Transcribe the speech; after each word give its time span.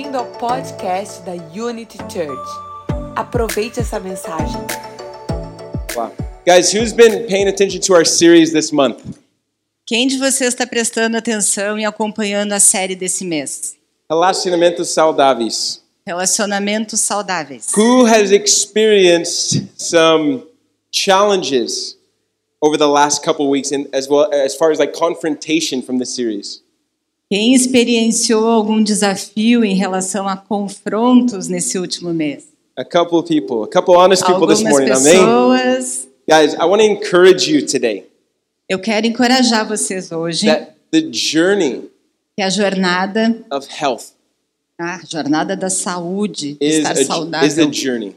Bem-vindo 0.00 0.16
ao 0.16 0.24
podcast 0.24 1.20
da 1.24 1.32
Unity 1.54 1.98
Church. 2.08 2.50
Aproveite 3.14 3.80
essa 3.80 4.00
mensagem. 4.00 4.58
Wow. 5.94 6.10
Guys, 6.46 6.72
who's 6.72 6.94
been 6.94 7.26
paying 7.26 7.48
attention 7.48 7.82
to 7.82 7.92
our 7.92 8.06
series 8.06 8.50
this 8.50 8.72
month? 8.72 9.04
Quem 9.84 10.08
de 10.08 10.16
vocês 10.16 10.54
está 10.54 10.66
prestando 10.66 11.18
atenção 11.18 11.78
e 11.78 11.84
acompanhando 11.84 12.54
a 12.54 12.58
série 12.58 12.96
desse 12.96 13.26
mês? 13.26 13.76
Relacionamentos 14.08 14.88
saudáveis. 14.88 15.82
Relacionamentos 16.06 16.98
saudáveis. 17.00 17.70
Who 17.76 18.06
has 18.06 18.32
experienced 18.32 19.68
some 19.76 20.44
challenges 20.90 21.98
over 22.62 22.78
the 22.78 22.88
last 22.88 23.22
couple 23.22 23.50
weeks 23.50 23.70
in, 23.70 23.86
as 23.92 24.08
well 24.08 24.32
as 24.32 24.56
far 24.56 24.72
as 24.72 24.78
like 24.78 24.98
confrontation 24.98 25.82
from 25.82 25.98
this 25.98 26.14
series? 26.14 26.62
Quem 27.32 27.54
experienciou 27.54 28.48
algum 28.48 28.82
desafio 28.82 29.64
em 29.64 29.76
relação 29.76 30.26
a 30.26 30.36
confrontos 30.36 31.46
nesse 31.46 31.78
último 31.78 32.12
mês? 32.12 32.48
A 32.76 32.84
couple 32.84 33.18
of 33.18 33.28
people, 33.28 33.62
a 33.62 33.68
couple 33.68 33.94
honest 33.94 34.24
people 34.24 34.42
Algumas 34.42 34.58
this 34.58 34.68
morning. 34.68 34.88
Pessoas. 34.88 36.08
Guys, 36.28 36.54
I 36.54 36.64
want 36.64 36.82
to 36.82 36.88
encourage 36.88 37.48
you 37.48 37.64
today 37.64 38.04
Eu 38.68 38.80
quero 38.80 39.06
encorajar 39.06 39.66
vocês 39.66 40.10
hoje 40.10 40.46
that 40.46 40.72
the 40.90 41.08
journey 41.12 41.88
que 42.36 42.42
a 42.42 42.50
jornada, 42.50 43.44
of 43.52 43.68
health 43.68 44.12
a 44.76 45.00
jornada 45.06 45.56
da 45.56 45.70
saúde, 45.70 46.54
de 46.54 46.66
is 46.66 46.78
estar 46.78 46.96
a, 46.96 47.00
is 47.00 47.10
a 47.10 47.14
saudável, 47.14 47.72
journey. 47.72 48.16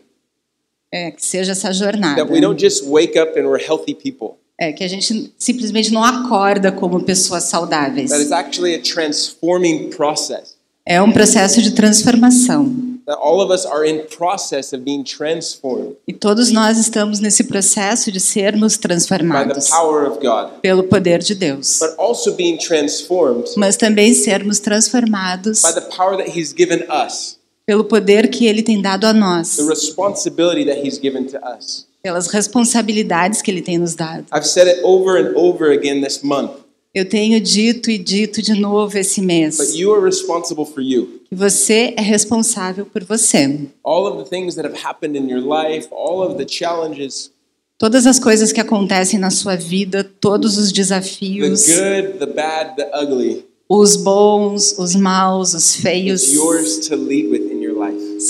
é, 0.91 1.11
que 1.11 1.23
seja 1.23 1.51
essa 1.51 1.71
jornada. 1.71 2.15
That 2.23 2.33
we 2.33 2.41
don't 2.41 2.59
just 2.59 2.87
wake 2.87 3.15
up 3.19 3.37
and 3.37 3.45
we're 3.47 3.63
healthy 3.63 3.93
people. 3.93 4.37
É 4.63 4.71
que 4.71 4.83
a 4.83 4.87
gente 4.87 5.33
simplesmente 5.37 5.91
não 5.91 6.03
acorda 6.03 6.71
como 6.71 7.03
pessoas 7.03 7.43
saudáveis. 7.43 8.09
That 8.11 8.23
is 8.23 8.31
actually 8.31 8.75
a 8.75 8.81
transforming 8.81 9.89
process. 9.89 10.55
É 10.85 11.01
um 11.01 11.11
processo 11.11 11.61
de 11.61 11.71
transformação. 11.71 12.93
That 13.05 13.19
all 13.21 13.41
of 13.41 13.53
us 13.53 13.65
are 13.65 13.85
in 13.85 14.05
process 14.15 14.71
of 14.71 14.77
being 14.83 15.03
transformed 15.03 15.97
E 16.07 16.13
todos 16.13 16.51
nós 16.51 16.77
estamos 16.77 17.19
nesse 17.19 17.43
processo 17.43 18.09
de 18.09 18.19
sermos 18.21 18.75
by 18.77 18.81
the 18.81 18.87
transformados 18.87 19.69
power 19.69 20.09
of 20.09 20.19
God. 20.25 20.61
pelo 20.61 20.83
poder 20.83 21.19
de 21.19 21.35
Deus. 21.35 21.79
but 21.81 21.93
also 21.97 22.31
being 22.33 22.55
transformed 22.57 23.43
Mas 23.57 23.75
também 23.75 24.13
sermos 24.13 24.59
transformados 24.59 25.61
by 25.61 25.73
the 25.73 25.81
power 25.93 26.15
that 26.15 26.29
He's 26.29 26.53
given 26.53 26.85
us, 26.89 27.37
pelo 27.65 27.83
poder 27.83 28.29
que 28.29 28.45
Ele 28.45 28.61
tem 28.61 28.81
dado 28.81 29.05
a 29.05 29.13
nós, 29.13 29.55
the 29.57 29.63
responsibility 29.67 30.65
that 30.65 30.85
He's 30.85 30.99
given 30.99 31.25
to 31.25 31.37
us. 31.37 31.87
pelas 32.01 32.27
responsabilidades 32.27 33.41
que 33.41 33.49
Ele 33.51 33.61
tem 33.61 33.77
nos 33.77 33.95
dado. 33.95 34.25
I've 34.33 34.45
said 34.47 34.67
it 34.67 34.81
over 34.83 35.17
and 35.17 35.35
over 35.37 35.71
again 35.71 36.01
this 36.01 36.21
month, 36.23 36.51
Eu 36.93 37.05
tenho 37.09 37.41
dito 37.41 37.89
e 37.89 37.97
dito 37.97 38.39
de 38.41 38.53
novo 38.53 38.95
esse 38.97 39.19
mês 39.19 39.57
but 39.57 39.75
you 39.75 39.91
are 39.93 40.03
responsible 40.03 40.63
for 40.65 40.81
you. 40.81 41.21
que 41.27 41.35
você 41.35 41.93
é 41.97 42.01
responsável 42.01 42.85
por 42.85 43.03
você. 43.03 43.61
All 43.83 44.05
of 44.05 44.23
the 44.23 44.29
things 44.29 44.53
that 44.55 44.67
have 44.67 44.77
happened 44.85 45.17
in 45.17 45.27
your 45.27 45.41
life, 45.41 45.87
all 45.91 46.21
of 46.21 46.35
the 46.37 46.45
challenges, 46.47 47.31
Todas 47.79 48.05
as 48.05 48.19
coisas 48.19 48.51
que 48.53 48.61
acontecem 48.61 49.19
na 49.19 49.31
sua 49.31 49.55
vida, 49.55 50.03
todos 50.03 50.57
os 50.57 50.67
the 50.71 50.75
desafios, 50.75 51.65
good, 51.65 52.19
the 52.19 52.27
bad, 52.27 52.75
the 52.77 52.89
ugly, 52.93 53.43
os 53.67 53.95
bons, 53.95 54.75
os 54.77 54.95
maus, 54.95 55.53
os 55.55 55.75
feios, 55.75 56.21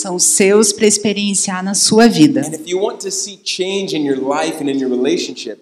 são 0.02 0.19
seus 0.19 0.72
para 0.72 0.86
experienciar 0.86 1.63
na 1.63 1.73
sua 1.73 2.08
vida. 2.08 2.41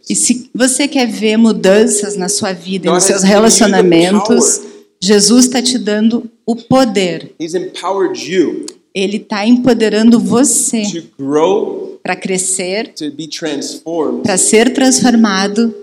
E 0.09 0.15
se 0.15 0.49
você 0.53 0.87
quer 0.87 1.07
ver 1.07 1.37
mudanças 1.37 2.15
na 2.15 2.29
sua 2.29 2.53
vida 2.53 2.87
e 2.87 2.91
nos 2.91 3.03
seus 3.03 3.23
relacionamentos. 3.23 4.71
Jesus 5.03 5.45
está 5.45 5.61
te 5.63 5.79
dando 5.79 6.29
o 6.45 6.55
poder. 6.55 7.33
Ele 8.93 9.17
está 9.17 9.47
empoderando 9.47 10.19
você 10.19 10.83
para 12.03 12.15
crescer, 12.15 12.93
para 14.23 14.37
ser 14.37 14.73
transformado 14.73 15.73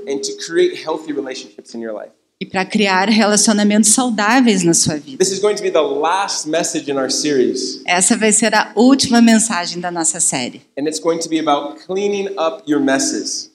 e 2.41 2.47
para 2.47 2.65
criar 2.65 3.09
relacionamentos 3.09 3.91
saudáveis 3.91 4.63
na 4.63 4.73
sua 4.73 4.97
vida. 4.97 5.19
This 5.19 5.33
is 5.33 5.41
going 5.41 5.57
to 5.57 5.63
be 5.63 5.71
the 5.71 5.81
last 5.81 6.49
message 6.49 6.89
in 6.91 6.97
our 6.97 7.11
series, 7.11 7.81
Essa 7.85 8.17
vai 8.17 8.33
ser 8.33 8.55
a 8.55 8.71
última 8.77 9.21
mensagem 9.21 9.81
da 9.81 9.91
nossa 9.91 10.21
série. 10.21 10.63
and 10.79 10.87
it's 10.87 11.01
going 11.01 11.19
to 11.19 11.29
be 11.29 11.41
about 11.41 11.81
cleaning 11.85 12.29
up 12.39 12.63
your 12.71 12.81
messes. 12.81 13.51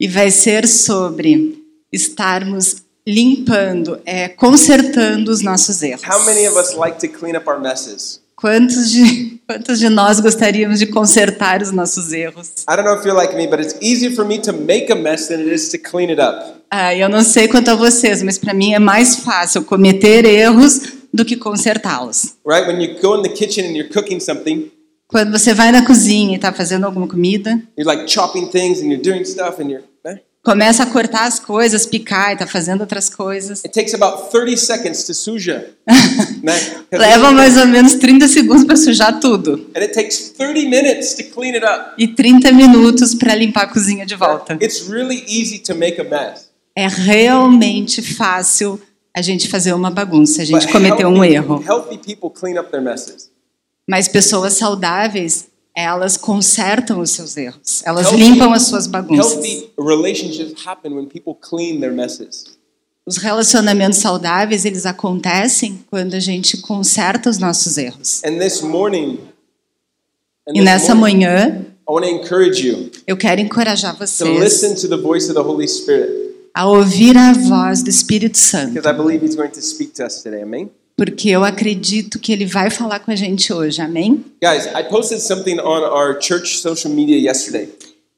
E 0.00 0.08
vai 0.08 0.30
ser 0.32 0.66
sobre 0.66 1.62
estarmos 1.92 2.82
limpando, 3.06 4.00
é, 4.04 4.28
consertando 4.28 5.30
os 5.30 5.40
nossos 5.42 5.82
erros. 5.82 6.02
How 6.04 6.24
many 6.24 6.48
of 6.48 6.56
us 6.58 6.74
like 6.74 6.98
to 7.06 7.08
clean 7.08 7.36
up 7.36 7.48
our 7.48 7.60
messes? 7.60 8.20
Quantos 8.44 8.90
de, 8.90 9.40
quantos 9.48 9.78
de 9.78 9.88
nós 9.88 10.20
gostaríamos 10.20 10.78
de 10.78 10.84
consertar 10.84 11.62
os 11.62 11.72
nossos 11.72 12.12
erros? 12.12 12.66
I 12.68 12.76
don't 12.76 12.84
know 12.84 12.94
if 12.94 13.02
you're 13.02 13.18
like 13.18 13.34
me, 13.34 13.46
but 13.46 13.58
it's 13.58 13.74
easier 13.80 14.14
for 14.14 14.22
me 14.22 14.38
to 14.40 14.52
make 14.52 14.92
a 14.92 14.94
mess 14.94 15.28
than 15.28 15.40
it 15.40 15.50
is 15.50 15.70
to 15.70 15.78
clean 15.78 16.10
it 16.10 16.20
up. 16.20 16.52
Ah, 16.70 16.94
eu 16.94 17.08
não 17.08 17.22
sei 17.22 17.48
quanto 17.48 17.70
a 17.70 17.74
vocês, 17.74 18.22
mas 18.22 18.36
para 18.36 18.52
mim 18.52 18.74
é 18.74 18.78
mais 18.78 19.16
fácil 19.16 19.64
cometer 19.64 20.26
erros 20.26 20.78
do 21.10 21.24
que 21.24 21.36
consertá-los. 21.36 22.34
Right? 22.46 22.68
When 22.68 22.82
you 22.82 23.00
go 23.00 23.16
in 23.16 23.22
the 23.22 23.30
kitchen 23.30 23.64
and 23.64 23.74
you're 23.74 23.88
cooking 23.88 24.20
something, 24.20 24.70
Quando 25.08 25.32
você 25.32 25.54
vai 25.54 25.72
na 25.72 25.86
cozinha 25.86 26.32
e 26.32 26.36
está 26.36 26.52
fazendo 26.52 26.84
alguma 26.84 27.08
comida, 27.08 27.62
you're 27.78 27.90
like 27.90 28.12
chopping 28.12 28.48
things 28.50 28.80
and 28.80 28.88
you're 28.88 29.02
doing 29.02 29.24
stuff 29.24 29.58
and 29.58 29.70
you're. 29.70 29.84
Começa 30.44 30.82
a 30.82 30.86
cortar 30.86 31.24
as 31.24 31.40
coisas, 31.40 31.86
picar 31.86 32.30
e 32.30 32.32
está 32.34 32.46
fazendo 32.46 32.82
outras 32.82 33.08
coisas. 33.08 33.64
It 33.64 33.72
takes 33.72 33.94
about 33.94 34.30
30 34.30 34.56
seconds 34.58 35.04
to 35.04 35.14
suja. 35.14 35.70
né? 36.42 36.54
Leva 36.92 37.32
mais 37.32 37.56
ou 37.56 37.66
menos 37.66 37.94
30 37.94 38.28
segundos 38.28 38.64
para 38.64 38.76
sujar 38.76 39.18
tudo 39.20 39.70
And 39.74 39.80
it 39.80 39.92
takes 39.94 40.30
30 40.30 40.68
minutes 40.68 41.14
to 41.14 41.24
clean 41.24 41.54
it 41.54 41.64
up. 41.64 41.94
e 41.98 42.08
30 42.08 42.52
minutos 42.52 43.14
para 43.14 43.34
limpar 43.34 43.64
a 43.64 43.66
cozinha 43.68 44.04
de 44.04 44.14
volta. 44.14 44.58
It's 44.60 44.86
really 44.88 45.24
easy 45.26 45.58
to 45.60 45.74
make 45.74 46.00
a 46.00 46.04
mess. 46.04 46.50
É 46.76 46.86
realmente 46.88 48.02
fácil 48.02 48.80
a 49.16 49.22
gente 49.22 49.48
fazer 49.48 49.72
uma 49.72 49.90
bagunça, 49.90 50.42
a 50.42 50.44
gente 50.44 50.64
But 50.64 50.72
cometer 50.72 51.06
um 51.06 51.24
erro. 51.24 51.64
Healthy 51.66 51.98
people 51.98 52.30
clean 52.30 52.60
up 52.60 52.70
their 52.70 52.82
messes. 52.82 53.30
Mas 53.88 54.08
pessoas 54.08 54.54
saudáveis, 54.54 55.46
elas 55.76 56.16
consertam 56.16 57.00
os 57.00 57.10
seus 57.10 57.36
erros. 57.36 57.82
Elas 57.84 58.06
Healthy- 58.06 58.22
limpam 58.22 58.52
as 58.52 58.62
suas 58.64 58.86
bagunças. 58.86 59.32
Healthy 59.34 59.70
relationships 59.78 60.54
happen 60.66 60.92
when 60.94 61.06
people 61.06 61.34
clean 61.40 61.80
their 61.80 61.92
messes. 61.92 62.44
Os 63.06 63.18
relacionamentos 63.18 63.98
saudáveis, 63.98 64.64
eles 64.64 64.86
acontecem 64.86 65.84
quando 65.90 66.14
a 66.14 66.20
gente 66.20 66.56
conserta 66.58 67.28
os 67.28 67.38
nossos 67.38 67.76
erros. 67.76 68.22
And 68.24 68.38
this 68.38 68.62
morning, 68.62 69.18
E 70.54 70.60
nessa 70.62 70.94
morning, 70.94 71.18
manhã, 71.18 71.66
I 71.88 71.92
want 71.92 72.04
to 72.06 72.10
encourage 72.10 72.66
you 72.66 72.90
eu 73.06 73.16
quero 73.16 73.40
encorajar 73.42 73.94
vocês 73.98 74.40
listen 74.40 74.74
to 74.74 74.88
the 74.88 74.96
voice 75.02 75.26
of 75.28 75.34
the 75.34 75.40
Holy 75.46 75.66
Spirit 75.68 76.10
a 76.54 76.66
ouvir 76.66 77.16
a 77.18 77.32
voz 77.32 77.82
do 77.82 77.90
Espírito 77.90 78.38
Santo, 78.38 78.72
because 78.74 78.88
I 78.88 78.92
believe 78.94 79.22
He's 79.24 79.34
going 79.34 79.50
to 79.50 79.60
speak 79.60 79.92
to 79.94 80.04
us 80.06 80.22
today. 80.22 80.42
Amen. 80.42 80.70
Porque 80.96 81.28
eu 81.30 81.44
acredito 81.44 82.18
que 82.18 82.32
ele 82.32 82.46
vai 82.46 82.70
falar 82.70 83.00
com 83.00 83.10
a 83.10 83.16
gente 83.16 83.52
hoje. 83.52 83.80
Amém? 83.80 84.24
Guys, 84.42 84.66
I 84.66 84.82
posted 84.88 85.20
something 85.20 85.58
on 85.60 85.82
our 85.82 86.20
church 86.20 86.58
social 86.58 86.92
media 86.92 87.18
yesterday. 87.18 87.68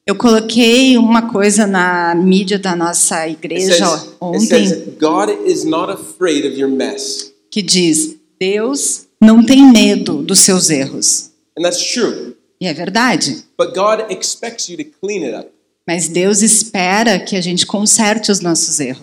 Eu 0.07 0.15
coloquei 0.15 0.97
uma 0.97 1.31
coisa 1.33 1.67
na 1.67 2.15
mídia 2.15 2.59
da 2.59 2.77
nossa 2.77 3.23
It 3.23 3.33
igreja 3.45 3.93
it 3.93 4.09
ontem 4.21 4.47
says, 4.47 4.95
God 5.01 5.31
is 5.47 5.65
not 5.65 5.91
afraid 5.91 6.47
of 6.47 6.57
your 6.57 6.71
mess. 6.71 7.33
que 7.51 7.61
diz: 7.61 8.17
Deus 8.39 9.07
não 9.21 9.45
tem 9.45 9.73
medo 9.73 10.23
dos 10.23 10.41
seus 10.41 10.71
erros. 10.71 11.31
And 11.59 11.63
that's 11.63 11.83
true. 11.93 12.37
E 12.61 12.67
é 12.67 12.73
verdade. 12.73 13.45
But 13.59 13.75
God 13.75 14.11
expects 14.11 14.69
you 14.69 14.77
to 14.77 14.85
clean 15.01 15.25
it 15.25 15.35
up. 15.35 15.51
Mas 15.87 16.09
Deus 16.09 16.43
espera 16.43 17.21
que 17.21 17.37
a 17.37 17.41
gente 17.41 17.65
conserte 17.65 18.33
os 18.33 18.41
nossos 18.41 18.81
erros. 18.81 19.03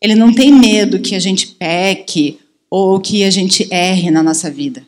Ele 0.00 0.14
não 0.16 0.34
tem 0.34 0.52
medo 0.52 0.98
que 0.98 1.14
a 1.14 1.20
gente 1.20 1.46
peque 1.48 2.40
ou 2.68 3.00
que 3.00 3.22
a 3.22 3.30
gente 3.30 3.68
erre 3.72 4.10
na 4.10 4.22
nossa 4.22 4.50
vida. 4.50 4.84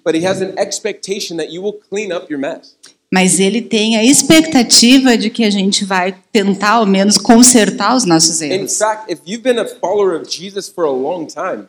Mas 3.12 3.40
ele 3.40 3.62
tem 3.62 3.96
a 3.96 4.04
expectativa 4.04 5.16
de 5.16 5.30
que 5.30 5.44
a 5.44 5.50
gente 5.50 5.84
vai 5.84 6.16
tentar 6.32 6.72
ao 6.72 6.86
menos 6.86 7.18
consertar 7.18 7.96
os 7.96 8.04
nossos 8.04 8.40
In 8.40 8.52
erros. 8.52 8.78
fact, 8.78 9.12
if 9.12 9.20
you've 9.26 9.42
been 9.42 9.58
a 9.58 9.66
follower 9.66 10.20
of 10.20 10.28
Jesus 10.28 10.68
for 10.68 10.84
a 10.84 10.92
long 10.92 11.26
time, 11.26 11.66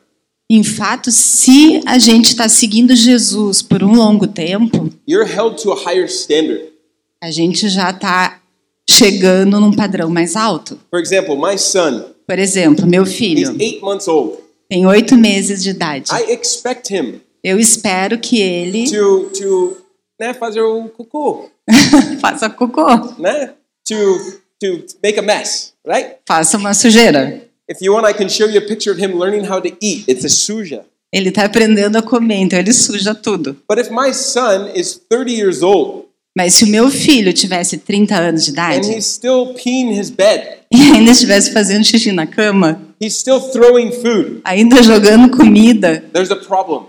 Em 0.54 0.66
fato, 0.66 1.10
se 1.12 1.80
a 1.86 1.98
gente 1.98 2.26
está 2.26 2.50
seguindo 2.50 2.94
Jesus 2.94 3.62
por 3.62 3.82
um 3.82 3.94
longo 3.94 4.28
tempo, 4.28 4.90
you're 5.08 5.26
held 5.26 5.62
to 5.62 5.72
a 5.72 5.76
higher 5.78 6.04
standard. 6.08 6.62
a 7.24 7.32
gente 7.32 7.70
já 7.70 7.92
está 7.92 8.42
chegando 8.90 9.62
num 9.62 9.72
padrão 9.72 10.10
mais 10.10 10.36
alto. 10.36 10.78
For 10.90 11.00
example, 11.00 11.38
my 11.38 11.58
son, 11.58 12.04
Por 12.28 12.38
exemplo, 12.38 12.86
meu 12.86 13.06
filho 13.06 13.56
eight 13.62 13.80
months 13.80 14.10
old. 14.10 14.40
tem 14.68 14.86
oito 14.86 15.16
meses 15.16 15.64
de 15.64 15.70
idade. 15.70 16.12
I 16.12 16.34
expect 16.34 16.94
him 16.94 17.22
Eu 17.42 17.58
espero 17.58 18.20
que 18.20 18.42
ele 18.42 18.92
to, 18.92 19.30
to 19.34 19.78
né, 20.20 20.34
fazer 20.34 20.62
o 20.62 20.90
cocô, 20.90 21.50
faça 22.20 22.50
cocô, 22.50 22.88
né? 23.18 23.54
To, 23.88 23.96
to 24.60 24.86
make 25.02 25.18
a 25.18 25.22
mess, 25.22 25.74
right? 25.88 26.16
faça 26.28 26.58
uma 26.58 26.74
sujeira. 26.74 27.50
If 27.70 27.82
you 27.82 27.94
want, 27.94 28.06
I 28.06 28.14
can 28.14 28.28
show 28.30 28.48
you 28.48 28.58
a 28.58 28.62
picture 28.68 28.92
of 28.92 29.00
him 29.02 29.18
learning 29.18 29.46
how 29.50 29.62
to 29.62 29.70
eat. 29.82 30.06
It's 30.08 30.26
a 30.26 30.30
suja. 30.30 30.84
Ele 31.14 31.30
está 31.30 31.46
aprendendo 31.46 31.98
a 31.98 32.02
comer, 32.02 32.38
então 32.38 32.58
ele 32.60 32.72
suja 32.74 33.14
tudo. 33.14 33.58
But 33.68 33.80
if 33.80 33.90
my 33.92 34.14
son 34.14 34.72
is 34.76 35.00
30 35.10 35.32
years 35.32 35.62
old 35.62 36.06
Mas 36.38 36.54
se 36.54 36.64
o 36.64 36.68
meu 36.68 36.90
filho 36.90 37.34
tivesse 37.34 37.78
30 37.78 38.16
anos 38.16 38.46
de 38.46 38.52
and 38.52 38.54
idade 38.54 38.92
he's 38.96 39.06
still 39.06 39.54
peeing 39.54 39.92
his 40.00 40.10
bed, 40.10 40.60
e 40.74 40.78
ainda 40.82 41.12
estivesse 41.12 41.52
fazendo 41.52 41.84
xixi 41.84 42.14
na 42.14 42.26
cama, 42.26 42.82
he's 43.02 43.16
still 43.18 43.42
throwing 43.42 43.92
food, 43.92 44.40
ainda 44.46 44.82
jogando 44.82 45.30
comida, 45.36 46.02
there's 46.14 46.32
a 46.32 46.38
problem. 46.38 46.86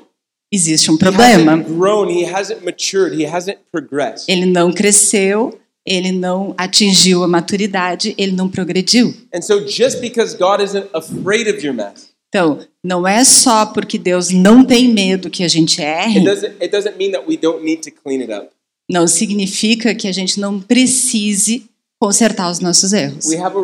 existe 0.52 0.90
um 0.92 0.94
He 0.94 0.98
problema. 1.00 1.56
hasn't 1.56 1.68
grown, 1.76 2.08
he 2.08 2.24
hasn't 2.24 2.64
matured, 2.64 3.16
he 3.20 3.26
hasn't 3.26 3.58
progressed. 3.72 4.28
Ele 4.28 4.46
não 4.46 4.72
cresceu, 4.72 5.58
ele 5.86 6.12
não 6.12 6.54
atingiu 6.56 7.22
a 7.24 7.28
maturidade, 7.28 8.14
ele 8.16 8.32
não 8.32 8.48
progrediu. 8.48 9.14
And 9.34 9.42
so 9.42 9.66
just 9.66 10.00
because 10.00 10.36
God 10.36 10.60
isn't 10.62 10.88
afraid 10.92 11.48
of 11.48 11.64
your 11.64 11.74
mess, 11.74 12.12
Então, 12.28 12.60
não 12.82 13.06
é 13.06 13.24
só 13.24 13.66
porque 13.66 13.98
Deus 13.98 14.30
não 14.30 14.64
tem 14.64 14.88
medo 14.88 15.28
que 15.28 15.44
a 15.44 15.48
gente 15.48 15.82
erre, 15.82 16.18
it 16.18 16.68
doesn't 16.70 16.96
it 16.98 18.48
não 18.88 19.06
significa 19.06 19.94
que 19.94 20.08
a 20.08 20.12
gente 20.12 20.40
não 20.40 20.60
precise 20.60 21.66
consertar 22.00 22.50
os 22.50 22.58
nossos 22.58 22.92
erros. 22.92 23.26
We 23.26 23.36
have 23.36 23.56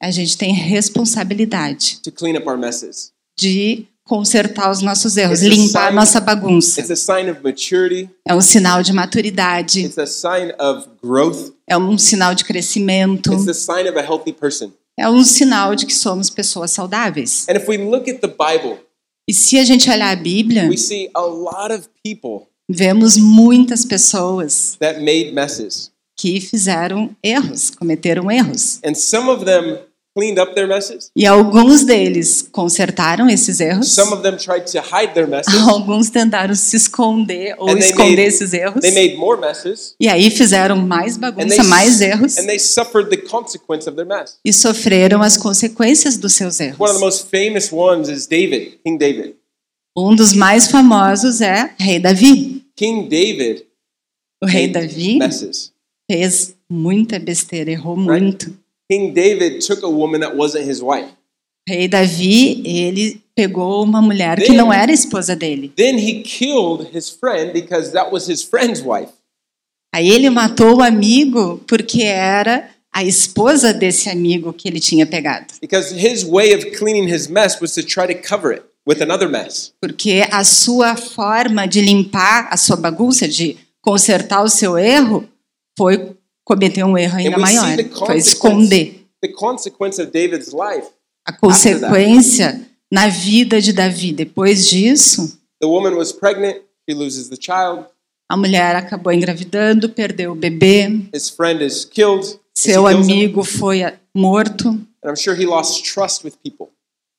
a 0.00 0.10
gente 0.10 0.38
tem 0.38 0.54
responsabilidade 0.54 2.00
de 3.36 3.86
consertar 4.04 4.70
os 4.70 4.82
nossos 4.82 5.16
erros, 5.16 5.40
It's 5.42 5.50
a 5.52 5.54
limpar 5.56 5.80
a 5.80 5.86
sign- 5.86 5.94
nossa 5.96 6.20
bagunça. 6.20 6.80
A 6.80 6.96
sign 6.96 7.30
of 7.30 7.40
maturity, 7.42 8.10
É 8.26 8.34
um 8.34 8.40
sinal 8.40 8.82
de 8.82 8.92
maturidade, 8.92 9.80
it's 9.86 9.98
a 9.98 10.06
sign 10.06 10.52
of 10.58 10.86
growth, 11.02 11.52
é 11.66 11.76
um 11.76 11.96
sinal 11.96 12.34
de 12.34 12.44
crescimento, 12.44 13.32
it's 13.32 13.46
the 13.46 13.54
sign 13.54 13.88
of 13.88 13.98
a 13.98 14.02
healthy 14.02 14.32
person. 14.32 14.70
é 14.98 15.08
um 15.08 15.24
sinal 15.24 15.74
de 15.74 15.86
que 15.86 15.94
somos 15.94 16.28
pessoas 16.30 16.70
saudáveis. 16.70 17.46
And 17.48 17.54
if 17.56 17.66
we 17.68 17.78
look 17.78 18.08
at 18.08 18.20
the 18.20 18.28
Bible, 18.28 18.78
E 19.26 19.32
se 19.32 19.58
a 19.58 19.64
gente 19.64 19.88
olhar 19.90 20.12
a 20.12 20.16
Bíblia, 20.16 20.68
we 20.68 20.76
see 20.76 21.08
a 21.14 21.22
lot 21.22 21.72
of 21.72 21.88
people 22.04 22.46
vemos 22.68 23.16
muitas 23.16 23.84
pessoas 23.86 24.76
that 24.78 25.00
made 25.00 25.32
messes. 25.32 25.90
que 26.16 26.40
fizeram 26.40 27.10
erros, 27.22 27.70
cometeram 27.70 28.30
erros. 28.30 28.80
And 28.84 28.94
some 28.94 29.28
of 29.30 29.44
them 29.46 29.78
cleaned 30.16 30.38
up 30.40 30.54
their 30.54 30.68
messes. 30.68 31.10
E 31.16 31.26
alguns 31.26 31.84
deles 31.84 32.48
consertaram 32.52 33.28
esses 33.28 33.58
erros. 33.60 33.90
Some 33.92 34.12
of 34.12 34.22
them 34.22 34.36
tried 34.36 34.64
to 34.70 34.78
hide 34.78 35.12
their 35.12 35.26
messes. 35.26 35.52
Alguns 35.68 36.08
tentaram 36.10 36.54
se 36.54 36.76
esconder 36.76 37.54
ou 37.58 37.68
And 37.68 37.74
they 37.78 37.88
esconder 37.90 38.10
made- 38.16 38.22
esses 38.22 38.52
erros. 38.52 38.80
They 38.80 38.92
made 38.92 39.16
more 39.16 39.40
messes. 39.40 39.94
E 39.98 40.08
aí 40.08 40.30
fizeram 40.30 40.76
mais 40.76 41.16
And 41.16 41.20
bagunça, 41.20 41.48
they, 41.56 41.64
mais 41.66 42.00
erros. 42.00 42.38
and 42.38 42.46
they 42.46 42.58
suffered 42.58 43.10
the 43.10 43.16
consequence 43.28 43.88
of 43.88 43.96
their 43.96 44.06
mess. 44.06 44.36
E 44.44 44.52
sofreram 44.52 45.20
as 45.22 45.36
consequências 45.36 46.16
dos 46.16 46.34
seus 46.34 46.60
One 46.60 46.70
of 46.70 46.80
erros. 46.80 46.92
the 46.94 47.00
most 47.00 47.26
famous 47.30 47.72
ones 47.72 48.08
is 48.08 48.26
David, 48.26 48.78
King 48.84 48.96
David. 48.98 49.34
Um 49.96 50.14
dos 50.14 50.32
mais 50.32 50.68
famosos 50.68 51.40
é 51.40 51.70
Rei 51.78 51.98
Davi. 51.98 52.64
King 52.76 53.08
David 53.08 53.64
O 54.42 54.46
rei 54.46 54.68
Davi 54.68 55.18
messes. 55.18 55.72
fez 56.10 56.54
muita 56.70 57.18
besteira, 57.18 57.70
errou 57.70 57.94
Right. 57.96 58.10
muito. 58.22 58.63
King 58.94 59.12
David 59.12 59.60
took 59.60 59.82
a 59.82 59.90
woman 59.90 60.20
that 60.20 60.36
wasn't 60.36 60.66
his 60.66 60.80
wife. 60.80 61.10
Rei 61.68 61.88
Davi, 61.88 62.62
ele 62.64 63.20
pegou 63.34 63.82
uma 63.82 64.00
mulher 64.00 64.38
que 64.40 64.52
não 64.52 64.72
era 64.72 64.92
esposa 64.92 65.34
dele. 65.34 65.72
Then 65.76 65.98
he 65.98 66.22
killed 66.22 66.88
his 66.92 67.10
friend 67.10 67.52
because 67.52 67.90
that 67.92 68.12
was 68.12 68.28
his 68.28 68.44
friend's 68.44 68.82
wife. 68.82 69.10
Aí 69.92 70.10
ele 70.10 70.30
matou 70.30 70.76
o 70.76 70.82
amigo 70.82 71.60
porque 71.66 72.02
era 72.02 72.68
a 72.92 73.02
esposa 73.02 73.72
desse 73.72 74.08
amigo 74.08 74.52
que 74.52 74.68
ele 74.68 74.78
tinha 74.78 75.06
pegado. 75.06 75.46
Because 75.60 75.92
his 75.92 76.24
way 76.24 76.54
of 76.54 76.76
cleaning 76.78 77.08
his 77.08 77.26
mess 77.26 77.60
was 77.60 77.72
to 77.74 77.82
try 77.82 78.06
to 78.06 78.14
cover 78.14 78.52
it 78.52 78.62
with 78.86 79.02
another 79.02 79.28
mess. 79.28 79.72
Porque 79.80 80.24
a 80.30 80.44
sua 80.44 80.96
forma 80.96 81.66
de 81.66 81.80
limpar 81.80 82.48
a 82.50 82.56
sua 82.56 82.76
bagunça, 82.76 83.26
de 83.26 83.56
consertar 83.80 84.44
o 84.44 84.48
seu 84.48 84.78
erro, 84.78 85.26
foi 85.76 86.14
cometer 86.44 86.84
um 86.84 86.96
erro 86.96 87.16
ainda 87.16 87.38
maior. 87.38 87.76
the 87.76 87.84
Foi 87.84 87.90
consequence, 87.90 88.28
esconder. 88.28 88.94
the 89.22 89.28
consequence 89.32 90.00
of 90.00 90.10
David's 90.12 90.52
life. 90.52 90.86
A 91.26 91.32
consequência 91.32 92.60
na 92.92 93.08
vida 93.08 93.60
de 93.60 93.72
Davi, 93.72 94.12
depois 94.12 94.68
disso, 94.68 95.38
a 98.28 98.36
mulher 98.36 98.76
acabou 98.76 99.12
engravidando, 99.12 99.88
perdeu 99.88 100.32
o 100.32 100.34
bebê, 100.34 100.88
his 101.14 101.28
friend 101.30 101.64
is 101.64 101.84
killed, 101.84 102.24
she 102.56 102.72
seu 102.72 102.86
amigo 102.86 103.42
foi 103.42 103.80
morto. 104.14 104.68
and 105.02 105.10
I'm 105.10 105.16
sure 105.16 105.34
he 105.34 105.46
lost 105.46 105.84
trust 105.84 106.24
with 106.24 106.34
people. 106.42 106.68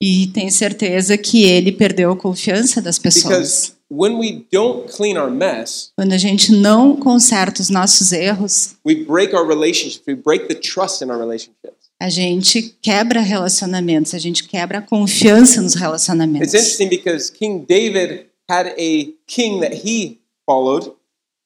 E 0.01 0.27
tenho 0.27 0.51
certeza 0.51 1.17
que 1.17 1.43
ele 1.43 1.71
perdeu 1.71 2.11
a 2.11 2.17
confiança 2.17 2.81
das 2.81 2.99
pessoas. 2.99 3.74
When 3.89 4.17
we 4.17 4.45
don't 4.51 4.87
clean 4.91 5.15
our 5.17 5.29
mess, 5.29 5.91
Quando 5.95 6.13
a 6.13 6.17
gente 6.17 6.51
não 6.51 6.95
conserta 6.95 7.61
os 7.61 7.69
nossos 7.69 8.11
erros, 8.11 8.75
we 8.85 8.95
break 9.05 9.35
our 9.35 9.47
relationships, 9.47 10.01
we 10.07 10.15
break 10.15 10.47
the 10.47 10.55
trust 10.55 11.03
in 11.03 11.09
our 11.11 11.19
relationships. 11.19 11.85
a 12.01 12.09
gente 12.09 12.75
quebra 12.81 13.21
relacionamentos, 13.21 14.13
a 14.13 14.19
gente 14.19 14.43
quebra 14.47 14.79
a 14.79 14.81
confiança 14.81 15.61
nos 15.61 15.73
It's 15.73 15.81
relacionamentos. 15.81 16.53
interesting 16.53 16.89
because 16.89 17.31
King 17.31 17.63
David 17.67 18.25
had 18.49 18.67
a 18.77 19.13
king 19.27 19.59
that 19.61 19.73
he 19.87 20.19
followed, 20.45 20.91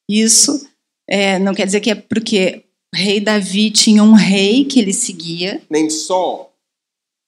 Isso 0.10 0.66
é, 1.08 1.38
não 1.40 1.54
quer 1.54 1.66
dizer 1.66 1.82
que 1.82 1.92
é 1.92 1.96
porque 1.96 2.64
o 2.94 2.98
rei 2.98 3.20
Davi 3.20 3.70
tinha 3.70 4.04
um 4.04 4.14
rei 4.14 4.64
que 4.66 4.80
ele 4.80 4.94
seguia, 4.94 5.62
named 5.70 5.92
Saul. 5.94 6.49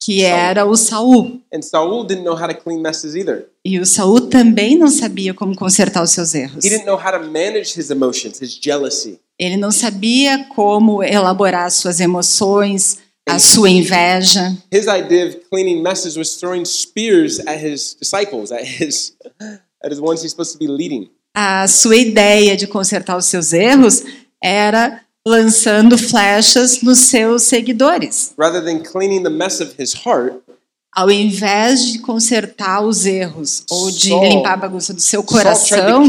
Que 0.03 0.23
era 0.23 0.65
o 0.65 0.75
Saul. 0.75 1.39
And 1.53 1.61
Saul 1.61 2.03
didn't 2.03 2.23
know 2.23 2.35
how 2.35 2.47
to 2.47 2.55
clean 2.55 2.81
messes 2.81 3.13
either. 3.15 3.47
E 3.63 3.79
o 3.79 3.85
Saul 3.85 4.21
também 4.21 4.75
não 4.75 4.87
sabia 4.87 5.31
como 5.31 5.55
consertar 5.55 6.03
os 6.03 6.09
seus 6.09 6.33
erros. 6.33 6.65
He 6.65 6.69
didn't 6.69 6.85
know 6.85 6.97
how 6.97 7.11
to 7.11 7.19
manage 7.19 7.79
his 7.79 7.91
emotions, 7.91 8.41
his 8.41 8.59
jealousy. 8.59 9.19
Ele 9.37 9.57
não 9.57 9.69
sabia 9.71 10.45
como 10.55 11.03
elaborar 11.03 11.67
as 11.67 11.75
suas 11.75 11.99
emoções, 11.99 12.97
a 13.29 13.37
sua 13.37 13.69
inveja. 13.69 14.57
His 14.73 14.87
idea 14.87 15.27
of 15.27 15.37
cleaning 15.51 15.83
messes 15.83 16.17
was 16.17 16.35
throwing 16.35 16.65
spears 16.65 17.39
at 17.41 17.63
his 17.63 17.95
disciples, 17.99 18.51
at 18.51 18.63
his 18.63 19.13
at 19.83 19.91
his 19.91 19.99
ones 19.99 20.23
he's 20.23 20.31
supposed 20.31 20.53
to 20.53 20.59
be 20.59 20.67
leading. 20.67 21.09
A 21.35 21.67
sua 21.67 21.95
ideia 21.95 22.57
de 22.57 22.65
consertar 22.65 23.15
os 23.17 23.25
seus 23.25 23.53
erros 23.53 24.03
era 24.43 25.01
lançando 25.27 25.97
flechas 25.97 26.81
nos 26.81 26.97
seus 26.99 27.43
seguidores. 27.43 28.33
Rather 28.37 28.63
than 28.63 28.79
cleaning 28.83 29.23
the 29.23 29.29
mess 29.29 29.59
of 29.61 29.73
his 29.79 29.93
heart, 29.93 30.35
Ao 30.93 31.09
invés 31.09 31.85
de 31.93 31.99
consertar 31.99 32.83
os 32.85 33.05
erros 33.05 33.63
ou 33.69 33.89
de 33.89 34.09
Saul- 34.09 34.27
limpar 34.27 34.53
a 34.53 34.57
bagunça 34.57 34.93
do 34.93 34.99
seu 34.99 35.23
coração. 35.23 36.05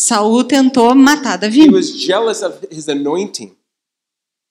Saul 0.00 0.42
tentou 0.44 0.94
matar 0.96 1.34
He 1.36 1.38
Davi. 1.38 1.68
was 1.70 1.90
jealous 2.00 2.42
of 2.42 2.58
his 2.72 2.88
anointing. 2.88 3.52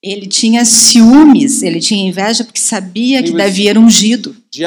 Ele 0.01 0.27
tinha 0.27 0.63
ciúmes, 0.63 1.61
ele 1.63 1.79
tinha 1.81 2.07
inveja 2.07 2.43
porque 2.45 2.59
sabia 2.59 3.21
que 3.23 3.31
He 3.31 3.35
Davi 3.37 3.67
era 3.67 3.79
ungido. 3.79 4.33
He. 4.53 4.61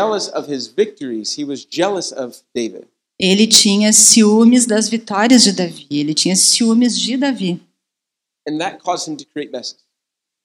Ele 3.19 3.47
tinha 3.47 3.93
ciúmes 3.93 4.67
das 4.67 4.89
vitórias 4.89 5.43
de 5.45 5.53
Davi, 5.53 5.87
ele 5.91 6.13
tinha 6.15 6.35
ciúmes 6.37 6.99
de 6.99 7.17
Davi. 7.17 7.61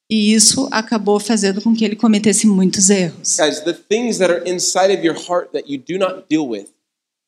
E 0.09 0.33
isso 0.33 0.67
acabou 0.71 1.19
fazendo 1.19 1.61
com 1.61 1.75
que 1.75 1.83
ele 1.83 1.95
cometesse 1.95 2.45
muitos 2.45 2.89
erros. 2.89 3.37
Guys, 3.37 3.61
the 3.61 3.73
things 3.73 4.19
that 4.19 4.31
are 4.31 4.47
inside 4.49 4.93
of 4.93 5.03
your 5.05 5.15
heart 5.15 5.51
that 5.51 5.71
you 5.71 5.79
do 5.79 5.97
not 5.97 6.25
deal 6.29 6.47
with, 6.47 6.67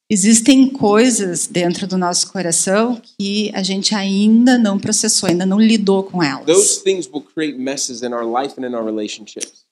Existem 0.09 0.69
coisas 0.69 1.47
dentro 1.47 1.85
do 1.85 1.97
nosso 1.97 2.31
coração 2.31 3.01
que 3.17 3.51
a 3.53 3.61
gente 3.61 3.93
ainda 3.93 4.57
não 4.57 4.79
processou, 4.79 5.27
ainda 5.27 5.45
não 5.45 5.59
lidou 5.59 6.01
com 6.03 6.23
elas. 6.23 6.45
those 6.45 6.81
things 6.81 7.09
will 7.11 7.21
create 7.21 7.57
messes 7.57 8.01
in 8.03 8.13
our 8.13 8.23
life 8.23 8.55
and 8.57 8.65
in 8.65 8.73
our 8.73 8.85
relationships. 8.85 9.65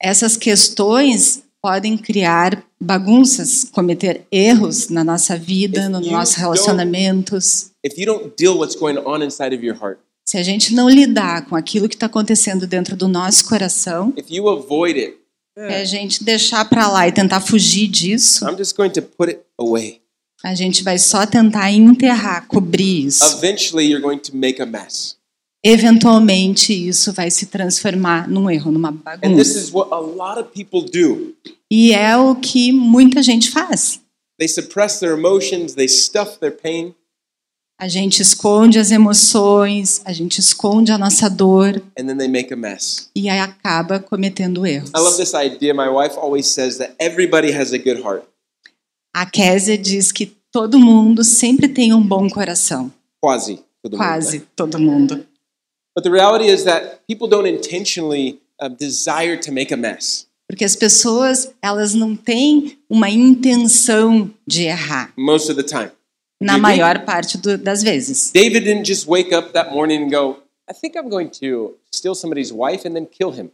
Essas 0.00 0.34
questões 0.34 1.42
podem 1.60 1.98
criar 1.98 2.64
bagunças, 2.80 3.64
cometer 3.64 4.26
erros 4.32 4.88
na 4.88 5.04
nossa 5.04 5.36
vida, 5.36 5.90
nos 5.90 6.06
nossos 6.10 6.36
relacionamentos. 6.36 7.70
If 7.84 7.98
you 7.98 8.06
don't 8.06 8.32
deal 8.38 8.56
what's 8.56 8.76
going 8.76 8.96
on 8.98 9.22
inside 9.22 9.54
of 9.54 9.62
your 9.62 9.76
heart, 9.76 9.98
Se 10.28 10.36
a 10.36 10.42
gente 10.42 10.74
não 10.74 10.90
lidar 10.90 11.46
com 11.46 11.54
aquilo 11.54 11.88
que 11.88 11.94
está 11.94 12.06
acontecendo 12.06 12.66
dentro 12.66 12.96
do 12.96 13.06
nosso 13.06 13.44
coração, 13.48 14.12
if 14.16 14.26
you 14.28 14.48
avoid 14.48 14.98
it, 14.98 15.16
se 15.56 15.74
a 15.74 15.84
gente 15.84 16.24
deixar 16.24 16.64
para 16.68 16.88
lá 16.88 17.06
e 17.06 17.12
tentar 17.12 17.40
fugir 17.40 17.86
disso, 17.86 18.44
I'm 18.44 18.56
just 18.58 18.76
going 18.76 18.90
to 18.90 19.02
put 19.02 19.30
it 19.30 19.40
away. 19.58 20.00
a 20.44 20.54
gente 20.54 20.82
vai 20.82 20.98
só 20.98 21.24
tentar 21.26 21.70
enterrar, 21.70 22.46
cobrir 22.48 23.06
isso. 23.06 23.24
Eventually, 23.38 23.86
you're 23.88 24.02
going 24.02 24.18
to 24.18 24.36
make 24.36 24.60
a 24.60 24.66
mess. 24.66 25.16
Eventualmente, 25.64 26.72
isso 26.72 27.12
vai 27.12 27.30
se 27.30 27.46
transformar 27.46 28.28
num 28.28 28.50
erro, 28.50 28.70
numa 28.70 28.90
And 28.90 29.36
this 29.36 29.54
bagunça. 29.54 29.58
is 29.58 29.70
what 29.72 29.90
a 29.92 29.98
lot 29.98 30.38
of 30.40 30.50
people 30.52 30.82
do. 30.82 31.34
E 31.70 31.92
é 31.92 32.16
o 32.16 32.34
que 32.36 32.72
muita 32.72 33.22
gente 33.22 33.50
faz. 33.50 34.00
They 34.38 34.48
suppress 34.48 34.98
their 35.00 35.12
emotions, 35.16 35.74
they 35.74 35.88
stuff 35.88 36.38
their 36.38 36.52
pain. 36.52 36.94
A 37.78 37.88
gente 37.88 38.22
esconde 38.22 38.78
as 38.78 38.90
emoções, 38.90 40.00
a 40.06 40.12
gente 40.12 40.38
esconde 40.40 40.92
a 40.92 40.96
nossa 40.98 41.28
dor 41.28 41.82
and 41.98 42.06
then 42.06 42.16
they 42.16 42.26
make 42.28 42.52
a 42.52 42.56
mess. 42.56 43.10
e 43.14 43.28
aí 43.28 43.38
acaba 43.38 44.00
cometendo 44.00 44.64
erros. 44.66 44.90
I 44.96 44.98
love 45.00 45.16
this 45.18 45.34
idea. 45.34 45.74
My 45.74 45.88
wife 45.88 46.16
always 46.18 46.46
says 46.46 46.78
that 46.78 46.94
everybody 46.98 47.52
has 47.52 47.72
a 47.74 47.78
good 47.78 48.00
heart. 48.02 48.24
A 49.14 49.26
Késia 49.26 49.76
diz 49.76 50.10
que 50.10 50.26
todo 50.50 50.78
mundo 50.78 51.22
sempre 51.22 51.68
tem 51.68 51.92
um 51.92 52.00
bom 52.02 52.28
coração. 52.30 52.90
The 53.20 53.28
word, 53.90 53.96
Quase 53.96 54.38
right? 54.38 54.48
todo 54.56 54.78
mundo. 54.78 55.26
But 55.94 56.02
the 56.02 56.10
reality 56.10 56.46
is 56.46 56.64
that 56.64 57.00
people 57.06 57.28
don't 57.28 57.46
intentionally 57.48 58.40
uh, 58.60 58.68
desire 58.68 59.36
to 59.38 59.52
make 59.52 59.72
a 59.72 59.76
mess. 59.76 60.26
Porque 60.48 60.64
as 60.64 60.76
pessoas, 60.76 61.50
elas 61.60 61.92
não 61.94 62.14
têm 62.14 62.78
uma 62.88 63.10
intenção 63.10 64.30
de 64.46 64.62
errar, 64.64 65.12
most 65.16 65.50
of 65.50 65.60
the 65.60 65.66
time. 65.66 65.90
Na 66.40 66.54
agree? 66.54 66.62
maior 66.62 67.04
parte 67.04 67.38
do- 67.38 67.58
das 67.58 67.82
vezes. 67.82 68.30
David 68.32 68.64
didn't 68.64 68.84
just 68.84 69.06
wake 69.08 69.32
up 69.34 69.52
that 69.52 69.72
morning 69.72 70.04
and 70.04 70.10
go, 70.10 70.38
I 70.68 70.74
think 70.74 70.96
I'm 70.96 71.08
going 71.08 71.30
to 71.40 71.74
steal 71.92 72.14
somebody's 72.14 72.52
wife 72.52 72.86
and 72.86 72.94
then 72.94 73.06
kill 73.06 73.30
him. 73.32 73.50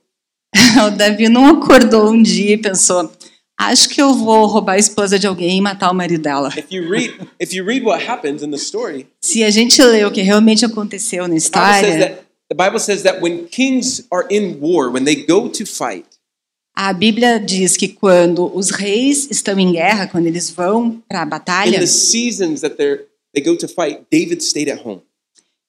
O 0.87 0.91
Davi 0.91 1.29
não 1.29 1.47
acordou 1.47 2.11
um 2.11 2.23
dia 2.23 2.55
e 2.55 2.59
pensou: 2.59 3.11
acho 3.59 3.89
que 3.89 4.01
eu 4.01 4.13
vou 4.15 4.47
roubar 4.47 4.75
a 4.75 4.79
esposa 4.79 5.19
de 5.19 5.27
alguém 5.27 5.59
e 5.59 5.61
matar 5.61 5.91
o 5.91 5.95
marido 5.95 6.23
dela. 6.23 6.49
If 6.57 6.67
you 6.71 6.89
read, 6.89 7.15
if 7.41 7.55
you 7.55 7.65
read 7.65 7.85
what 7.85 8.05
happens 8.07 8.43
in 8.43 8.51
the 8.51 8.59
story, 8.59 9.07
Se 9.23 9.45
a 9.45 9.51
gente 9.51 9.83
lê 9.83 10.05
o 10.05 10.11
que 10.11 10.23
realmente 10.23 10.65
aconteceu 10.65 11.27
na 11.29 11.37
história, 11.37 11.99
that 11.99 12.23
the 12.51 12.57
Bible 12.57 12.79
says 12.81 13.03
that 13.03 13.21
when 13.23 13.47
kings 13.47 14.07
are 14.11 14.27
in 14.31 14.59
war, 14.61 14.91
when 14.91 15.05
they 15.05 15.17
go 15.27 15.49
to 15.49 15.65
fight, 15.65 16.07
a 16.75 16.93
Bíblia 16.93 17.39
diz 17.39 17.77
que 17.77 17.89
quando 17.89 18.55
os 18.57 18.71
reis 18.71 19.29
estão 19.31 19.59
em 19.59 19.73
guerra, 19.73 20.07
quando 20.07 20.27
eles 20.27 20.51
vão 20.51 21.03
para 21.09 21.23
a 21.23 21.27
batalha, 21.27 21.79
fight, 23.69 24.01
David 24.11 24.43
stayed 24.43 24.71
at 24.71 24.85
home. 24.85 25.03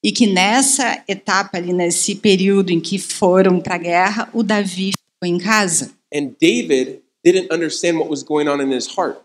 e 0.04 0.12
que 0.12 0.28
nessa 0.28 1.02
etapa 1.08 1.58
ali, 1.58 1.72
nesse 1.74 2.16
período 2.16 2.72
em 2.72 2.80
que 2.80 2.98
foram 3.00 3.60
para 3.60 3.76
a 3.76 3.78
guerra, 3.78 4.30
o 4.34 4.44
Davi 4.44 4.92
ficou 4.92 5.26
em 5.36 5.38
casa. 5.38 5.92
And 6.14 6.32
David 6.40 7.00
didn't 7.24 7.54
understand 7.54 7.98
what 7.98 8.10
was 8.10 8.22
going 8.24 8.48
on 8.48 8.62
in 8.62 8.76
his 8.76 8.88
heart, 8.88 9.18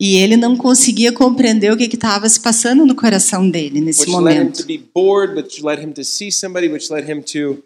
E 0.00 0.16
ele 0.16 0.36
não 0.36 0.56
conseguia 0.56 1.12
compreender 1.12 1.72
o 1.72 1.76
que 1.76 1.84
estava 1.84 2.28
se 2.28 2.40
passando 2.40 2.84
no 2.86 2.94
coração 2.94 3.48
dele 3.48 3.80
nesse 3.80 4.00
which 4.02 4.12
led 4.12 4.34
him 4.36 4.38
momento. 4.44 4.60
to 4.60 4.66
be 4.66 4.78
bored, 4.78 5.34
which 5.34 5.62
led 5.62 5.82
him 5.82 5.92
to 5.92 6.04
see 6.04 6.30
somebody, 6.30 6.68
which 6.68 6.90
led 6.90 7.10
him 7.10 7.22
to 7.22 7.62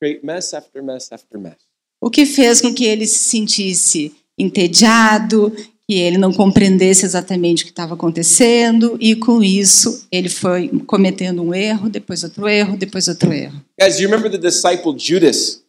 create 0.00 0.24
mess 0.24 0.52
after 0.54 0.82
mess 0.82 1.10
after 1.12 1.38
mess. 1.38 1.56
O 2.00 2.10
que 2.10 2.26
fez 2.26 2.60
com 2.60 2.72
que 2.72 2.84
ele 2.84 3.06
se 3.06 3.18
sentisse 3.18 4.12
entediado, 4.38 5.52
que 5.88 5.94
ele 5.94 6.18
não 6.18 6.32
compreendesse 6.32 7.06
exatamente 7.06 7.62
o 7.62 7.66
que 7.66 7.72
estava 7.72 7.94
acontecendo, 7.94 8.96
e 9.00 9.14
com 9.14 9.42
isso 9.42 10.06
ele 10.10 10.28
foi 10.28 10.68
cometendo 10.86 11.42
um 11.42 11.54
erro, 11.54 11.88
depois 11.88 12.24
outro 12.24 12.48
erro, 12.48 12.76
depois 12.76 13.08
outro 13.08 13.32
erro. 13.32 13.62
Guys, 13.80 13.98
you 13.98 14.08
remember 14.08 14.30
the 14.30 14.38
disciple 14.38 14.94
Judas? 14.98 15.62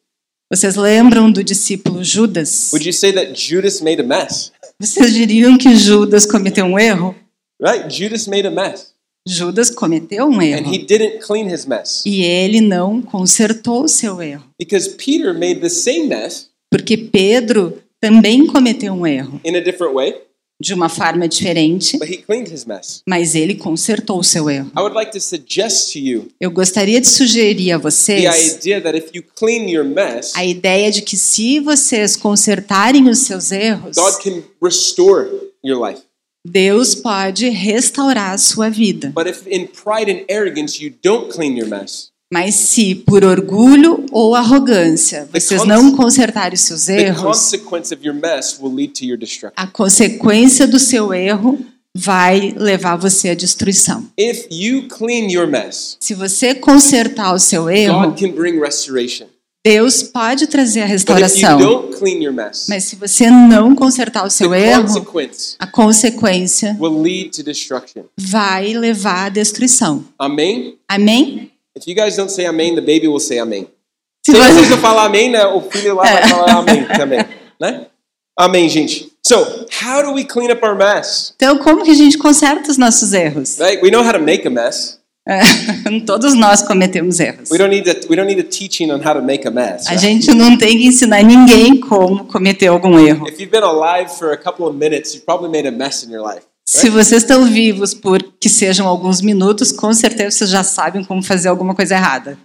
Vocês 0.50 0.76
lembram 0.76 1.32
do 1.32 1.44
discípulo 1.44 2.04
Judas? 2.04 2.72
Would 2.72 2.88
you 2.88 2.94
say 2.94 3.14
that 3.14 3.34
Judas 3.36 3.82
made 3.82 4.02
a 4.02 4.04
mess? 4.04 4.52
Vocês 4.80 5.14
diriam 5.14 5.58
que 5.58 5.76
Judas 5.76 6.26
cometeu 6.26 6.66
um 6.66 6.80
erro? 6.80 7.16
Right? 7.62 7.90
Judas 7.90 8.28
made 8.28 8.48
a 8.48 8.52
mess. 8.52 8.94
Judas 9.28 9.70
cometeu 9.70 10.26
um 10.26 10.40
And 10.40 10.44
erro. 10.44 10.74
he 10.74 10.78
didn't 10.80 11.20
clean 11.20 11.48
his 11.54 11.66
mess. 11.66 12.04
E 12.06 12.22
ele 12.24 12.62
não 12.62 13.02
consertou 13.02 13.84
o 13.84 13.88
seu 13.88 14.22
erro. 14.22 14.44
Because 14.60 14.90
Peter 14.92 15.34
made 15.34 15.60
the 15.60 15.70
same 15.70 16.08
mess 16.08 16.50
Porque 16.72 16.98
Pedro 16.98 17.78
também 18.00 18.46
cometeu 18.48 18.94
um 18.94 19.06
erro, 19.08 19.40
in 19.44 19.56
a 19.56 19.60
different 19.60 19.94
way, 19.94 20.16
de 20.60 20.74
uma 20.74 20.90
forma 20.90 21.28
diferente, 21.28 21.98
but 21.98 22.10
he 22.10 22.18
cleaned 22.18 22.52
his 22.54 22.66
mess. 22.66 23.02
mas 23.08 23.36
ele 23.36 23.56
consertou 23.56 24.20
o 24.20 24.24
seu 24.24 24.50
erro. 24.50 24.72
I 24.76 24.80
would 24.82 24.96
like 24.96 25.12
to 25.12 25.20
suggest 25.20 25.94
to 25.94 26.00
you 26.00 26.28
Eu 26.42 26.50
gostaria 26.52 27.00
de 27.00 27.08
sugerir 27.08 27.72
a 27.72 27.78
the 27.78 27.84
vocês 27.84 28.56
idea 28.56 28.82
that 28.82 28.98
if 28.98 29.12
you 29.14 29.24
clean 29.36 29.70
your 29.70 29.86
mess, 29.86 30.32
a 30.36 30.44
ideia 30.44 30.92
de 30.92 31.02
que 31.04 31.16
se 31.16 31.60
vocês 31.60 32.16
consertarem 32.16 33.08
os 33.08 33.20
seus 33.20 33.52
erros, 33.52 33.96
God 33.96 34.16
can 34.22 34.42
restore 34.62 35.28
your 35.64 35.80
life. 35.80 36.02
Deus 36.50 36.96
pode 36.96 37.50
restaurar 37.50 38.32
a 38.34 38.38
sua 38.38 38.70
vida. 38.70 39.12
But 39.14 39.28
if 39.28 39.46
in 39.48 39.68
pride 39.68 40.12
and 40.12 40.26
arrogance 40.34 40.84
you 40.84 40.94
don't 41.04 41.32
clean 41.32 41.58
your 41.58 41.68
mess, 41.68 42.10
Mas 42.32 42.56
se 42.56 42.94
por 42.94 43.24
orgulho 43.24 44.06
ou 44.12 44.36
arrogância 44.36 45.30
vocês 45.32 45.64
não 45.66 45.96
consertarem 45.96 46.56
os 46.56 46.62
seus 46.62 46.90
erros, 46.90 47.54
a 49.56 49.68
consequência 49.68 50.68
do 50.68 50.78
seu 50.78 51.14
erro 51.14 51.58
vai 51.96 52.54
levar 52.58 52.98
você 52.98 53.30
à 53.30 53.34
destruição. 53.34 54.10
If 54.20 54.46
you 54.52 54.88
clean 54.90 55.32
your 55.32 55.48
mess, 55.48 55.98
Se 56.00 56.14
você 56.14 56.54
consertar 56.54 57.34
o 57.34 57.40
seu 57.40 57.70
erro, 57.70 58.14
Deus 59.70 60.02
pode 60.04 60.48
trazer 60.48 60.82
a 60.82 60.86
restauração. 60.86 61.60
mess, 62.34 62.68
Mas 62.70 62.86
se 62.86 62.96
você 62.96 63.30
não 63.30 63.76
consertar 63.76 64.26
o 64.26 64.30
seu 64.30 64.54
erro, 64.54 64.86
a 65.60 65.68
consequência 65.68 66.78
will 66.80 67.02
lead 67.02 67.32
to 67.32 67.44
destruction. 67.44 68.04
vai 68.18 68.74
levar 68.74 69.26
à 69.26 69.30
destruição. 69.30 70.06
Amen? 70.18 70.78
Amém? 70.88 71.52
If 71.78 71.86
you 71.86 71.96
guys 71.96 72.16
don't 72.16 72.32
say 72.32 72.46
amém, 72.46 72.76
the 72.76 72.82
baby 72.82 73.08
will 73.10 73.20
say 73.20 73.40
amém. 73.40 73.68
Se 74.26 74.32
Se 74.32 74.38
vocês 74.38 74.56
você- 74.56 74.70
não 74.70 74.78
falar 74.78 75.06
amém, 75.06 75.30
né, 75.30 75.46
o 75.46 75.62
filho 75.62 75.96
lá 75.96 76.04
vai 76.04 76.28
falar 76.30 76.52
amém 76.60 76.86
também, 76.86 77.26
né? 77.60 77.88
Amém, 78.40 78.70
gente. 78.70 79.12
So, 79.26 79.36
how 79.84 80.04
do 80.04 80.14
we 80.14 80.24
clean 80.24 80.50
up 80.52 80.64
our 80.64 80.76
mess? 80.78 81.34
Então, 81.36 81.58
como 81.58 81.84
que 81.84 81.92
a 81.92 81.96
gente 81.96 82.18
conserta 82.18 82.72
os 82.72 82.78
nossos 82.78 83.12
erros? 83.14 83.58
Right? 83.60 83.82
We 83.84 83.90
know 83.92 84.04
how 84.04 84.14
to 84.14 84.20
make 84.20 84.48
a 84.48 84.50
mess. 84.50 84.97
É, 85.30 86.00
Todos 86.06 86.34
nós 86.34 86.62
cometemos 86.62 87.20
erros. 87.20 87.52
We 87.52 87.58
don't 87.58 87.70
need 87.70 87.90
a, 87.90 87.94
we 88.10 88.16
don't 88.16 88.34
need 88.34 88.40
a 88.40 88.44
teaching 88.44 88.90
on 88.92 89.02
how 89.06 89.14
to 89.14 89.22
make 89.22 89.46
a 89.46 89.52
mess. 89.52 89.86
A 89.88 89.92
right? 89.92 90.00
gente 90.00 90.34
não 90.34 90.58
tem 90.58 90.78
que 90.78 90.86
ensinar 90.86 91.22
ninguém 91.22 91.82
como 91.82 92.26
cometer 92.26 92.68
algum 92.68 92.98
erro. 92.98 93.28
If 93.28 93.38
you've 93.40 93.52
been 93.52 93.64
alive 93.64 94.10
for 94.18 94.32
a 94.32 94.38
couple 94.38 94.66
of 94.66 94.78
minutes, 94.78 95.14
you've 95.14 95.26
probably 95.26 95.52
made 95.52 95.68
a 95.68 95.72
mess 95.72 96.04
in 96.04 96.14
your 96.14 96.26
life. 96.26 96.44
Se 96.66 96.90
vocês 96.90 97.24
estão 97.24 97.46
vivos 97.46 97.94
por 97.94 98.22
que 98.40 98.50
sejam 98.50 98.88
alguns 98.88 99.22
minutos, 99.22 99.72
com 99.72 99.94
certeza 99.94 100.32
vocês 100.32 100.50
já 100.50 100.64
sabem 100.64 101.04
como 101.04 101.24
fazer 101.24 101.48
alguma 101.48 101.74
coisa 101.74 101.96
errada. 101.96 102.38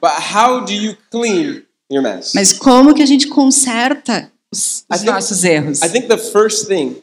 Mas 2.35 2.53
como 2.53 2.95
que 2.95 3.03
a 3.03 3.07
gente 3.07 3.27
conserta 3.29 4.31
os, 4.53 4.85
os 4.93 5.03
nossos 5.03 5.45
erros? 5.45 5.83
I 5.83 5.89
think 5.89 6.07
the 6.09 6.19
first 6.19 6.67
thing 6.67 6.97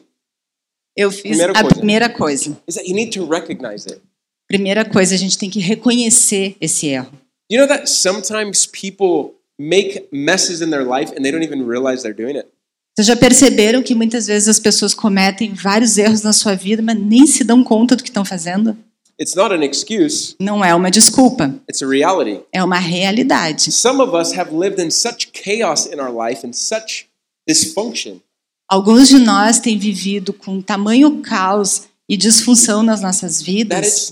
Eu 0.96 1.10
fiz 1.10 1.22
Primeira 1.22 1.52
a 1.52 1.64
primeira 1.64 2.08
coisa. 2.08 2.56
is 2.66 2.74
that 2.74 2.86
you 2.88 2.94
need 2.94 3.10
to 3.10 3.24
recognize 3.26 3.86
it. 3.86 4.02
Primeira 4.50 4.84
coisa, 4.84 5.14
a 5.14 5.16
gente 5.16 5.38
tem 5.38 5.48
que 5.48 5.60
reconhecer 5.60 6.56
esse 6.60 6.88
erro. 6.88 7.12
You 7.48 7.58
know 7.60 7.68
that 7.68 7.88
sometimes 7.88 8.66
people 8.66 9.36
make 9.56 10.08
messes 10.12 10.60
in 10.60 10.70
their 10.70 10.82
life 10.84 11.12
and 11.16 11.22
they 11.22 11.30
don't 11.30 11.44
even 11.44 11.62
realize 11.64 12.02
they're 12.02 12.12
doing 12.12 12.36
it? 12.36 12.48
Vocês 12.96 13.06
já 13.06 13.14
perceberam 13.14 13.80
que 13.80 13.94
muitas 13.94 14.26
vezes 14.26 14.48
as 14.48 14.58
pessoas 14.58 14.92
cometem 14.92 15.54
vários 15.54 15.96
erros 15.96 16.22
na 16.22 16.32
sua 16.32 16.56
vida, 16.56 16.82
mas 16.82 16.98
nem 17.00 17.28
se 17.28 17.44
dão 17.44 17.62
conta 17.62 17.94
do 17.94 18.02
que 18.02 18.08
estão 18.08 18.24
fazendo? 18.24 18.76
It's 19.20 19.36
not 19.36 19.54
an 19.54 19.64
excuse, 19.64 20.34
Não 20.40 20.64
é 20.64 20.74
uma 20.74 20.90
desculpa, 20.90 21.54
it's 21.68 21.80
a 21.80 21.86
reality. 21.86 22.40
é 22.52 22.64
uma 22.64 22.78
realidade. 22.78 23.70
Some 23.70 24.02
of 24.02 24.16
us 24.16 24.36
have 24.36 24.52
lived 24.52 24.82
in 24.82 24.90
such 24.90 25.30
chaos 25.32 25.86
in 25.86 26.00
our 26.00 26.10
life 26.12 26.44
and 26.44 26.52
such 26.52 27.06
dysfunction 27.48 28.20
Alguns 28.68 29.08
de 29.08 29.18
nós 29.20 29.60
têm 29.60 29.78
vivido 29.78 30.32
com 30.32 30.60
tamanho 30.60 31.20
caos 31.22 31.82
e 32.10 32.16
disfunção 32.16 32.82
nas 32.82 33.00
nossas 33.00 33.40
vidas 33.40 34.10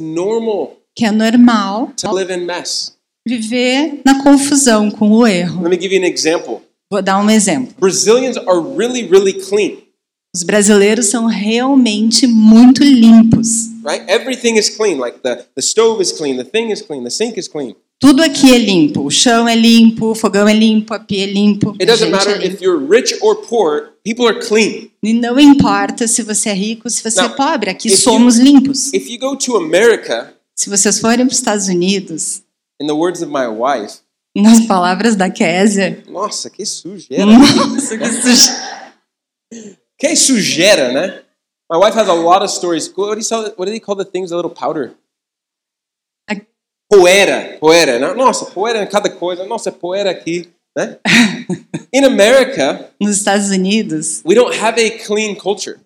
que 0.94 1.04
é 1.04 1.10
normal 1.10 1.92
viver 3.26 4.00
na 4.04 4.22
confusão 4.22 4.88
com 4.88 5.10
o 5.10 5.26
erro. 5.26 5.62
Let 5.64 5.70
me 5.70 5.80
give 5.80 5.94
you 5.94 6.02
an 6.02 6.06
example. 6.06 6.62
Vou 6.90 7.02
dar 7.02 7.18
um 7.18 7.28
exemplo. 7.28 7.74
Brazilians 7.78 8.36
are 8.36 8.60
really, 8.76 9.02
really 9.02 9.34
clean, 9.34 9.78
Os 10.34 10.42
brasileiros 10.44 11.06
são 11.06 11.26
realmente 11.26 12.26
muito 12.26 12.84
limpos. 12.84 13.68
right? 13.84 14.04
Everything 14.08 14.56
is 14.56 14.70
clean. 14.70 14.98
Like 14.98 15.18
the, 15.22 15.44
the 15.56 15.60
stove 15.62 16.00
is 16.00 16.12
clean, 16.12 16.36
the 16.36 16.44
thing 16.44 16.70
is 16.70 16.80
clean, 16.80 17.02
the 17.02 17.10
sink 17.10 17.36
is 17.38 17.48
clean. 17.48 17.74
Tudo 18.00 18.22
aqui 18.22 18.54
é 18.54 18.58
limpo. 18.58 19.02
O 19.02 19.10
chão 19.10 19.48
é 19.48 19.56
limpo, 19.56 20.12
o 20.12 20.14
fogão 20.14 20.46
é 20.46 20.54
limpo, 20.54 20.94
a 20.94 21.00
pia 21.00 21.24
é 21.24 21.26
limpo. 21.26 21.70
It 21.80 21.86
doesn't 21.86 22.06
é 22.06 22.10
matter 22.10 22.38
limpo. 22.38 22.54
if 22.54 22.62
you're 22.62 22.78
rich 22.86 23.16
or 23.20 23.36
poor, 23.36 23.94
people 24.14 24.26
are 24.26 24.40
clean. 24.46 24.88
E 25.02 25.12
não 25.12 25.38
importa 25.38 26.06
se 26.06 26.22
você 26.22 26.50
é 26.50 26.54
rico, 26.54 26.88
se 26.90 27.02
você 27.02 27.20
Não. 27.20 27.26
é 27.30 27.36
pobre, 27.36 27.70
aqui 27.70 27.88
If 27.88 27.94
you- 27.94 27.98
somos 28.00 28.36
limpos. 28.38 28.92
If 28.92 29.08
you 29.08 29.18
go 29.18 29.36
to 29.36 29.56
America, 29.56 30.34
Se 30.54 30.68
vocês 30.68 30.98
forem 31.00 31.18
para 31.26 31.32
os 31.32 31.38
Estados 31.38 31.68
Unidos, 31.68 32.42
in 32.80 32.86
the 32.86 32.92
words 32.92 33.22
of 33.22 33.30
my 33.32 33.46
wife, 33.46 33.98
nas 34.36 34.66
palavras 34.66 35.14
da 35.16 35.30
Késia, 35.30 36.02
nossa, 36.08 36.48
que 36.50 36.64
sujeira. 36.64 37.26
nossa, 37.26 37.96
que 37.98 38.04
sujo. 38.12 38.52
que 39.98 40.16
sujeira, 40.16 40.92
né? 40.92 41.22
My 41.70 41.78
wife 41.78 41.98
has 41.98 42.08
a 42.08 42.14
lot 42.14 42.42
of 42.44 42.50
stories. 42.52 42.88
What 42.96 43.20
do 43.20 43.20
you 43.20 43.52
what 43.56 43.66
do 43.66 43.70
they 43.70 43.80
call 43.80 43.94
the 43.96 44.04
things, 44.04 44.30
the 44.30 44.36
little 44.36 44.50
powder? 44.50 44.94
A- 46.30 46.40
Poeira, 46.90 47.58
poeira. 47.60 47.98
né? 47.98 48.14
Nossa, 48.14 48.46
poeira 48.46 48.82
em 48.82 48.86
cada 48.88 49.10
coisa. 49.10 49.44
Nossa, 49.46 49.70
poeira 49.70 50.10
aqui, 50.10 50.48
né? 50.76 50.98
In 51.92 52.04
America, 52.04 52.90
Nos 53.00 53.16
Estados 53.16 53.50
Unidos, 53.50 54.22
we 54.24 54.34
don't 54.34 54.56
have 54.58 54.80
a 54.80 54.90
clean 55.04 55.34
culture. 55.34 55.78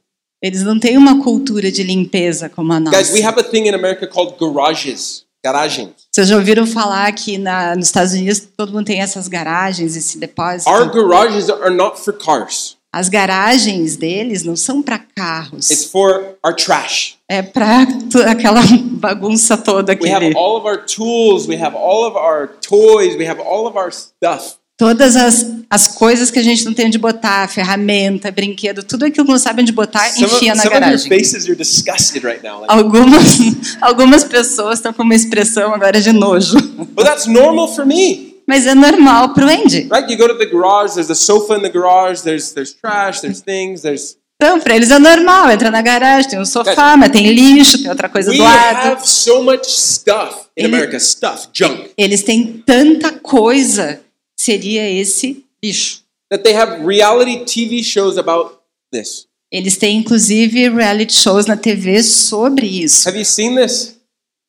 eles 0.42 0.62
não 0.62 0.78
têm 0.78 0.96
uma 0.96 1.22
cultura 1.22 1.70
de 1.70 1.82
limpeza 1.82 2.48
como 2.48 2.72
a 2.72 2.80
nossa. 2.80 2.96
Guys, 2.96 3.12
we 3.12 3.22
have 3.24 3.38
a 3.38 3.44
thing 3.44 3.68
in 3.68 3.74
America 3.74 4.06
called 4.06 4.34
garages. 4.40 5.24
Garagem. 5.44 5.92
Vocês 6.12 6.28
já 6.28 6.36
ouviram 6.36 6.64
falar 6.66 7.10
que 7.12 7.36
na, 7.36 7.74
nos 7.74 7.86
Estados 7.86 8.12
Unidos 8.12 8.46
todo 8.56 8.72
mundo 8.72 8.86
tem 8.86 9.00
essas 9.00 9.26
garagens, 9.26 9.96
esse 9.96 10.16
depósito? 10.18 10.70
Our 10.70 10.88
garages 10.92 11.50
are 11.50 11.74
not 11.74 11.98
for 12.00 12.12
cars. 12.12 12.76
As 12.94 13.08
garagens 13.08 13.96
deles 13.96 14.44
não 14.44 14.54
são 14.54 14.82
para 14.82 14.98
carros, 14.98 15.70
It's 15.70 15.86
for 15.86 16.36
our 16.44 16.54
trash. 16.54 17.16
é 17.28 17.40
para 17.42 17.86
aquela 18.30 18.60
bagunça 19.00 19.56
toda 19.56 19.96
We 20.00 20.10
have 20.10 20.32
all 20.36 20.56
of 20.58 20.66
our 20.66 20.84
tools, 20.84 21.48
we 21.48 21.56
have 21.56 21.74
all 21.74 22.04
of 22.06 22.16
our 22.16 22.48
toys, 22.60 23.16
we 23.16 23.26
have 23.26 23.40
all 23.40 23.66
of 23.66 23.76
our 23.78 23.90
stuff. 23.90 24.58
Todas 24.82 25.14
as, 25.14 25.46
as 25.70 25.86
coisas 25.86 26.28
que 26.28 26.40
a 26.40 26.42
gente 26.42 26.64
não 26.64 26.74
tem 26.74 26.86
onde 26.86 26.98
botar, 26.98 27.46
ferramenta, 27.46 28.32
brinquedo, 28.32 28.82
tudo 28.82 29.04
aquilo 29.04 29.24
que 29.24 29.30
não 29.30 29.38
sabe 29.38 29.62
onde 29.62 29.70
botar, 29.70 30.08
Some 30.10 30.26
enfia 30.26 30.56
na 30.56 30.62
of 30.64 30.66
your 30.72 30.80
garagem. 30.80 31.08
faces 31.08 31.46
are 31.46 31.54
disgusted 31.54 32.24
right 32.26 32.42
now. 32.42 32.62
Like, 32.62 32.72
Algumas, 32.72 33.22
algumas 33.80 34.24
pessoas 34.24 34.80
estão 34.80 34.92
com 34.92 35.04
uma 35.04 35.14
expressão 35.14 35.72
agora 35.72 36.00
de 36.00 36.10
nojo. 36.10 36.60
but 36.96 37.04
that's 37.04 37.26
normal 37.26 37.72
for 37.72 37.86
me. 37.86 38.34
Mas 38.44 38.66
é 38.66 38.74
normal 38.74 39.34
pro 39.34 39.48
Andy. 39.48 39.88
Right? 39.88 40.10
You 40.10 40.18
go 40.18 40.26
to 40.26 40.36
the 40.36 40.46
garage, 40.46 40.94
there's 40.94 41.10
a 41.10 41.14
sofa 41.14 41.54
in 41.56 41.62
the 41.62 41.70
garage, 41.70 42.22
there's 42.24 42.50
there's 42.50 42.72
trash, 42.74 43.20
there's 43.20 43.40
things, 43.40 43.82
there's 43.82 44.16
Então, 44.42 44.58
para 44.58 44.74
eles 44.74 44.90
é 44.90 44.98
normal. 44.98 45.48
Entra 45.52 45.70
na 45.70 45.80
garagem, 45.80 46.28
tem 46.28 46.40
um 46.40 46.44
sofá, 46.44 46.96
mas 46.96 47.12
tem 47.12 47.30
lixo, 47.30 47.78
tem 47.80 47.88
outra 47.88 48.08
coisa 48.08 48.32
do 48.32 48.42
lado. 48.42 48.76
have 48.96 49.08
so 49.08 49.44
much 49.44 49.64
stuff 49.66 50.48
in 50.56 50.64
America, 50.64 50.98
stuff, 50.98 51.46
junk. 51.52 51.92
Eles 51.96 52.24
têm 52.24 52.60
tanta 52.66 53.12
coisa. 53.12 54.00
Seria 54.42 54.88
esse 54.90 55.44
lixo. 55.62 56.02
That 56.30 56.42
they 56.42 56.54
have 56.54 56.84
reality 56.84 57.44
TV 57.44 57.82
shows 57.84 58.16
about 58.18 58.58
this. 58.92 59.26
Eles 59.52 59.76
têm, 59.76 59.98
inclusive, 59.98 60.68
reality 60.70 61.12
shows 61.12 61.46
na 61.46 61.56
TV 61.56 62.02
sobre 62.02 62.66
isso. 62.66 63.06
Have 63.08 63.18
you 63.18 63.24
seen 63.24 63.54
this? 63.54 63.98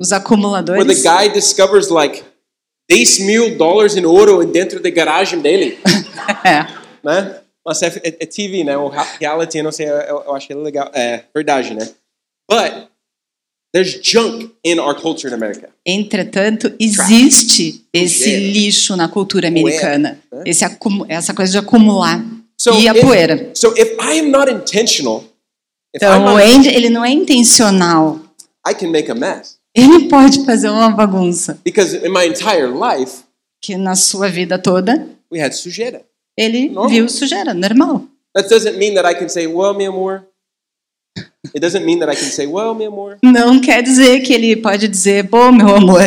Os 0.02 0.10
Where 0.12 0.20
the 0.22 0.26
acumuladores. 0.26 1.04
guy 1.04 1.28
discovers 1.34 1.90
like 1.90 2.24
10 2.90 3.20
mil 3.20 3.58
dólares 3.58 3.96
em 3.96 4.06
ouro 4.06 4.44
dentro 4.46 4.80
da 4.82 4.90
garagem 4.90 5.40
dele, 5.42 5.78
É. 6.44 6.66
né? 7.04 7.40
Nossa, 7.66 7.86
é, 7.86 7.90
é- 8.04 8.18
é 8.22 8.26
TV, 8.26 8.64
né? 8.64 8.76
O 8.78 8.88
reality, 9.20 9.58
eu 9.60 9.64
não 9.64 9.72
sei, 9.72 9.88
eu, 9.88 9.94
eu 10.26 10.36
é 10.38 10.56
legal. 10.56 10.90
É 10.94 11.24
verdade, 11.34 11.74
né? 11.74 11.88
But 12.50 12.88
there's 13.74 14.00
junk 14.02 14.52
in 14.64 14.80
our 14.80 14.94
culture 14.96 15.28
in 15.28 15.34
America. 15.34 15.70
Entretanto, 15.86 16.72
existe 16.80 17.84
esse 17.94 18.38
lixo 18.38 18.96
na 18.96 19.08
cultura 19.08 19.48
americana. 19.48 20.20
né? 20.32 20.44
Esse 20.46 20.64
essa 21.10 21.34
coisa 21.34 21.52
de 21.52 21.58
acumular. 21.58 22.24
So 22.58 22.72
e 22.80 22.88
a 22.88 22.94
if, 22.96 23.02
poeira. 23.02 23.50
so 23.56 23.74
if 23.76 23.94
I 24.00 24.20
am 24.20 24.30
not 24.30 24.50
intentional, 24.52 25.24
if 25.94 26.02
I'm 26.02 26.22
Então, 26.22 26.36
not, 26.36 26.68
ele 26.68 26.90
não 26.90 27.04
é 27.04 27.10
intencional. 27.12 28.20
I 28.66 28.74
can 28.74 28.90
make 28.90 29.12
a 29.12 29.16
mess. 29.16 29.58
Ele 29.76 30.08
pode 30.08 30.46
fazer 30.46 30.70
uma 30.70 30.92
bagunça. 30.92 31.60
Because 31.66 31.96
in 31.98 32.10
my 32.10 32.26
entire 32.28 32.68
life, 32.68 33.24
Que 33.60 33.76
na 33.76 33.96
sua 33.96 34.30
vida 34.30 34.60
toda, 34.60 35.08
we 35.32 35.42
had 35.42 35.52
sujeira. 35.54 36.04
ele 36.38 36.70
Normal. 36.70 36.90
viu 36.90 37.10
sujeira, 37.10 37.54
normal. 37.54 38.04
That 38.36 38.48
doesn't 38.50 38.78
mean 38.78 38.94
that 38.96 39.06
I 39.10 39.16
can 39.16 39.28
say, 39.30 39.48
well, 39.48 39.74
meu 39.74 39.92
amor. 39.92 40.24
It 41.48 41.60
doesn't 41.60 41.86
mean 41.86 42.00
that 42.00 42.12
I 42.12 42.16
can 42.16 42.30
say, 42.30 42.48
well, 42.48 42.74
meu 42.74 42.88
amor. 42.88 43.18
Não 43.24 43.60
quer 43.60 43.84
dizer 43.84 44.22
que 44.22 44.34
ele 44.34 44.56
pode 44.56 44.88
dizer, 44.88 45.30
pô, 45.30 45.52
meu 45.52 45.76
amor, 45.76 46.02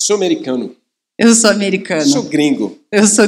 Sou 0.00 0.14
americano. 0.16 0.74
eu 1.18 1.34
sou 1.34 1.50
americano. 1.50 2.04
Sou 2.04 2.22
gringo. 2.24 2.78
Eu 2.92 3.06
sou. 3.06 3.24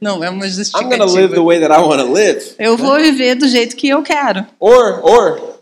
Não, 0.00 0.22
é 0.22 0.30
uma 0.30 0.46
I'm 0.46 0.50
justificativa. 0.50 0.96
gonna 0.96 1.12
live 1.12 1.34
the 1.34 1.40
way 1.40 1.58
that 1.60 1.72
I 1.72 1.82
want 1.82 2.00
to 2.00 2.12
live. 2.12 2.54
Eu 2.58 2.76
vou 2.76 2.96
viver 3.00 3.34
do 3.34 3.48
jeito 3.48 3.74
que 3.76 3.88
eu 3.88 4.02
quero. 4.02 4.46
Or, 4.60 5.00
or, 5.04 5.54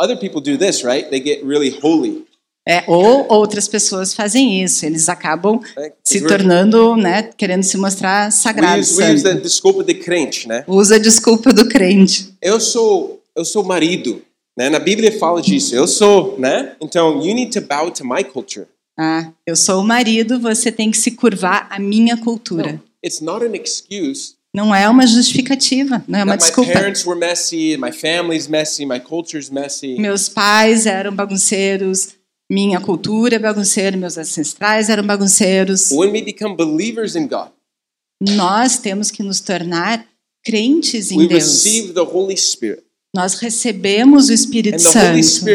other 0.00 0.16
people 0.18 0.40
do 0.40 0.56
this, 0.58 0.82
right? 0.82 1.08
They 1.10 1.22
get 1.22 1.44
really 1.44 1.78
holy. 1.82 2.24
É, 2.66 2.82
ou 2.86 3.26
outras 3.28 3.68
pessoas 3.68 4.14
fazem 4.14 4.62
isso, 4.64 4.86
eles 4.86 5.10
acabam 5.10 5.60
Right? 5.76 5.94
se 6.02 6.22
tornando, 6.22 6.96
né, 6.96 7.28
querendo 7.36 7.62
se 7.62 7.76
mostrar 7.76 8.32
sagrados. 8.32 8.96
the 8.96 9.18
santo. 9.18 9.42
desculpa 9.42 9.84
de 9.84 9.92
crente, 9.92 10.48
né? 10.48 10.64
Usa 10.66 10.94
a 10.96 10.98
desculpa 10.98 11.52
do 11.52 11.68
crente. 11.68 12.32
Eu 12.40 12.58
sou, 12.58 13.13
eu 13.36 13.44
sou 13.44 13.64
marido, 13.64 14.22
né? 14.56 14.68
Na 14.70 14.78
Bíblia 14.78 15.18
fala 15.18 15.42
disso. 15.42 15.74
Eu 15.74 15.86
sou, 15.86 16.38
né? 16.38 16.76
Então, 16.80 17.24
you 17.24 17.34
need 17.34 17.50
to 17.52 17.60
bow 17.66 17.90
to 17.90 18.04
my 18.04 18.22
culture. 18.22 18.66
Ah, 18.98 19.32
eu 19.46 19.56
sou 19.56 19.80
o 19.80 19.84
marido, 19.84 20.38
você 20.38 20.70
tem 20.70 20.90
que 20.90 20.96
se 20.96 21.10
curvar 21.12 21.66
à 21.70 21.78
minha 21.78 22.16
cultura. 22.16 22.80
It's 23.04 23.20
not 23.20 23.44
an 23.44 23.54
excuse 23.56 24.34
Não 24.54 24.72
é 24.72 24.88
uma 24.88 25.04
justificativa, 25.04 26.04
não 26.06 26.20
é 26.20 26.24
uma 26.24 26.34
my 26.34 26.38
desculpa. 26.38 26.72
parents 26.72 27.04
were 27.04 27.18
messy, 27.18 27.76
my 27.76 27.90
family's 27.90 28.46
messy, 28.46 28.86
my 28.86 29.02
messy. 29.50 29.98
Meus 29.98 30.28
pais 30.28 30.86
eram 30.86 31.12
bagunceiros, 31.12 32.10
minha 32.48 32.80
cultura 32.80 33.34
é 33.34 33.38
bagunceira, 33.40 33.96
meus 33.96 34.16
ancestrais 34.16 34.88
eram 34.88 35.04
bagunceiros. 35.04 35.90
When 35.90 36.12
we 36.12 36.22
become 36.22 36.54
believers 36.54 37.16
in 37.16 37.26
God, 37.26 37.48
Nós 38.22 38.78
temos 38.78 39.10
que 39.10 39.24
nos 39.24 39.40
tornar 39.40 40.06
crentes 40.44 41.10
em 41.10 41.18
we 41.18 41.26
Deus. 41.26 41.64
Nós 43.14 43.34
recebemos 43.34 44.28
o 44.28 44.32
Espírito 44.32 44.76
And 44.76 44.92
the 44.92 45.10
Holy 45.10 45.22
Santo. 45.22 45.46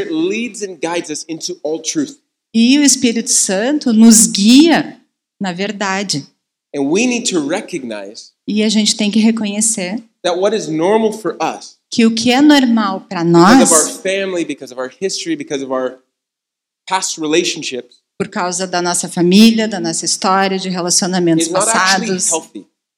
E 2.54 2.80
o 2.80 2.84
Espírito 2.84 3.30
Santo 3.30 3.92
nos 3.94 4.26
guia 4.28 5.00
na 5.40 5.54
verdade. 5.54 6.28
And 6.76 6.84
we 6.84 7.08
need 7.08 7.30
to 7.32 7.48
recognize 7.48 8.32
E 8.48 8.62
a 8.64 8.70
gente 8.70 8.96
tem 8.96 9.10
que 9.10 9.20
reconhecer 9.20 10.04
that 10.24 10.38
what 10.38 10.56
is 10.56 10.68
normal 10.68 11.14
for 11.14 11.38
us, 11.42 11.78
que 11.90 12.06
o 12.06 12.14
que 12.14 12.32
é 12.32 12.42
normal 12.42 13.02
para 13.02 13.24
nós, 13.24 13.98
family, 14.04 14.46
because 14.46 14.72
of 14.72 14.80
our 14.80 14.90
history, 14.90 15.36
because 15.36 15.64
of 15.64 15.72
our 15.72 16.00
past 16.88 17.20
relationships, 17.20 17.98
por 18.20 18.28
causa 18.28 18.68
da 18.68 18.82
nossa 18.82 19.08
família, 19.08 19.68
da 19.68 19.80
nossa 19.80 20.06
história, 20.06 20.60
de 20.60 20.70
relacionamentos 20.70 21.48
passados, 21.48 22.30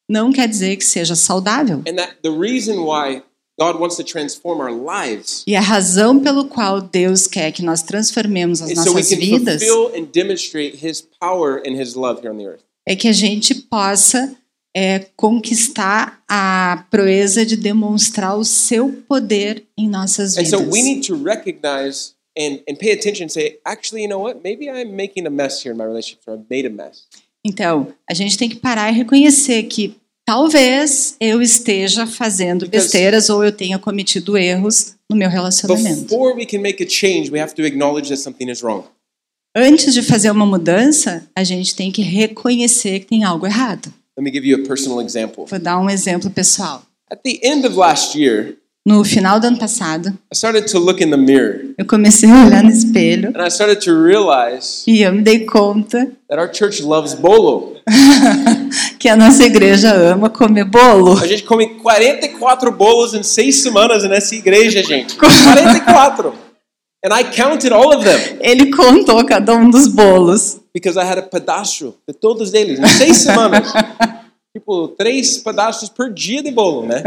não 0.10 0.34
quer 0.34 0.47
dizer 0.50 0.76
que 0.76 0.84
seja 0.84 1.15
saudável. 1.15 1.82
And 1.88 1.95
that 1.95 2.17
the 2.24 2.32
reason 2.32 2.84
why 2.84 3.24
God 3.62 3.80
wants 3.80 3.95
to 3.97 4.04
transform 4.04 4.60
our 4.60 4.71
lives 4.71 5.43
E 5.45 5.56
a 5.56 5.62
razão 5.62 6.19
pelo 6.19 6.45
qual 6.45 6.82
Deus 6.82 7.28
quer 7.28 7.52
que 7.52 7.62
nós 7.62 7.84
transformemos 7.84 8.60
as 8.60 8.69
so 8.69 8.89
we 8.89 8.95
nossas 8.95 9.10
can 9.10 9.17
vidas 9.17 9.62
and 9.62 10.08
and 11.63 12.58
é 12.88 12.95
que 12.95 13.08
a 13.08 13.13
gente 13.13 13.54
possa 13.54 14.36
é, 14.76 15.06
conquistar 15.15 16.24
a 16.28 16.86
proeza 16.89 17.45
de 17.45 17.56
demonstrar 17.56 18.36
o 18.36 18.43
seu 18.43 18.91
poder 19.08 19.63
em 19.78 19.88
nossas 19.88 20.38
And 20.38 20.45
so 20.45 20.58
vidas. 20.58 20.74
we 20.74 20.82
need 20.82 21.06
to 21.06 21.15
recognize 21.15 22.13
and, 22.36 22.62
and 22.67 22.78
pay 22.80 22.93
attention 22.93 23.26
and 23.26 23.30
say, 23.30 23.60
actually, 23.63 24.04
you 24.04 24.10
know 24.10 24.21
what? 24.21 24.41
Maybe 24.43 24.69
I'm 24.69 24.95
making 24.95 25.28
a 25.28 25.30
mess 25.30 25.62
here 25.63 25.74
in 25.74 25.78
my 25.78 25.86
relationships, 25.86 26.24
or 26.28 26.36
I've 26.36 26.50
made 26.50 26.65
a 26.65 26.69
mess. 26.71 27.04
Então, 27.43 27.93
a 28.10 28.13
gente 28.13 28.38
tem 28.38 28.47
que 28.50 28.56
parar 28.56 28.91
e 28.91 28.95
reconhecer 28.95 29.63
que 29.63 29.95
talvez 30.32 31.17
eu 31.20 31.41
esteja 31.41 32.08
fazendo 32.08 32.65
besteiras 32.65 33.30
ou 33.30 33.44
eu 33.44 33.52
tenha 33.52 33.78
cometido 33.78 34.38
erros 34.38 34.96
no 35.10 35.17
meu 35.17 35.30
relacionamento. 35.30 36.04
Before 36.04 36.34
we 36.34 36.46
can 36.46 36.60
make 36.60 36.82
a 36.82 36.88
change, 36.88 37.30
we 37.30 37.38
have 37.38 37.54
to 37.54 37.65
acknowledge 37.65 38.08
that 38.08 38.22
something 38.22 38.50
is 38.50 38.62
wrong. 38.63 38.86
Antes 39.54 39.94
de 39.94 40.02
fazer 40.02 40.32
uma 40.32 40.46
mudança, 40.46 41.28
a 41.36 41.44
gente 41.44 41.76
tem 41.76 41.91
que 41.91 42.02
reconhecer 42.02 43.02
que 43.02 43.08
tem 43.08 43.26
algo 43.26 43.46
errado. 43.46 43.94
Let 44.17 44.24
me 44.24 44.32
give 44.32 44.48
you 44.48 44.63
a 44.63 44.65
personal 44.65 45.02
example. 45.02 45.46
Vou 45.46 45.60
dar 45.60 45.78
um 45.78 45.89
exemplo 45.89 46.30
pessoal. 46.30 46.82
At 47.12 47.20
the 47.26 47.41
end 47.44 47.67
of 47.67 47.76
last 47.76 48.17
year, 48.17 48.56
No 48.84 49.04
final 49.04 49.39
do 49.39 49.46
ano 49.46 49.60
passado, 49.60 50.08
I 50.34 50.36
started 50.36 50.65
to 50.72 50.80
look 50.80 51.04
in 51.04 51.12
the 51.12 51.17
mirror 51.17 51.72
eu 51.78 51.86
comecei 51.86 52.28
a 52.28 52.46
olhar 52.46 52.63
no 52.63 52.72
espelho 52.72 53.30
and 53.30 53.46
I 53.46 53.52
started 53.52 53.80
to 53.84 53.91
realize 53.91 54.84
e 54.88 55.04
eu 55.04 55.13
me 55.13 55.22
dei 55.22 55.46
conta 55.46 56.12
that 56.28 56.41
our 56.41 56.52
church 56.52 56.82
loves 56.82 57.13
bolo. 57.13 57.76
que 59.02 59.10
a 59.10 59.16
nossa 59.18 59.44
igreja 59.44 59.92
ama 59.96 60.30
comer 60.30 60.64
bolo. 60.64 61.18
A 61.20 61.26
gente 61.26 61.42
come 61.44 61.76
44 61.80 62.72
bolos 62.72 63.16
em 63.16 63.24
seis 63.24 63.64
semanas 63.64 64.04
nessa 64.04 64.36
igreja, 64.36 64.84
gente. 64.84 65.16
44! 65.18 66.32
And 67.04 67.10
I 67.12 67.24
counted 67.36 67.74
all 67.74 67.96
of 67.98 68.04
them 68.06 68.38
Ele 68.42 68.70
contou 68.72 69.26
cada 69.26 69.56
um 69.56 69.72
dos 69.72 69.88
bolos. 69.88 70.60
because 70.72 71.00
I 71.00 71.04
had 71.04 71.18
a 71.18 71.24
pedaço 71.24 71.96
de 72.08 72.14
todos 72.14 72.54
eles 72.54 72.80
em 72.80 72.88
seis 72.88 73.18
semanas. 73.18 73.74
tipo, 74.56 74.90
três 74.90 75.40
pedaços 75.40 75.90
por 75.90 76.14
dia 76.14 76.44
de 76.44 76.52
bolo, 76.52 76.86
né? 76.86 77.02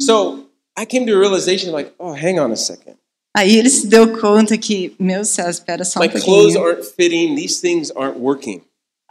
So 0.00 0.44
I 0.78 0.84
came 0.84 1.06
to 1.06 1.16
a 1.16 1.18
realization 1.18 1.72
like, 1.72 1.90
oh, 1.98 2.12
hang 2.12 2.38
on 2.38 2.52
a 2.52 2.56
second. 2.56 2.96
Aí 3.34 3.56
ele 3.56 3.70
se 3.70 3.86
deu 3.86 4.16
conta 4.20 4.56
que, 4.58 4.94
meu 4.98 5.24
céu, 5.24 5.48
espera 5.48 5.84
só 5.84 5.98
um 5.98 6.02
My 6.02 6.08
clothes 6.10 6.52
pouquinho. 6.54 6.64
aren't 6.64 6.84
fitting. 6.94 7.34
These 7.34 7.60
things 7.62 7.90
aren't 7.96 8.18
working. 8.20 8.60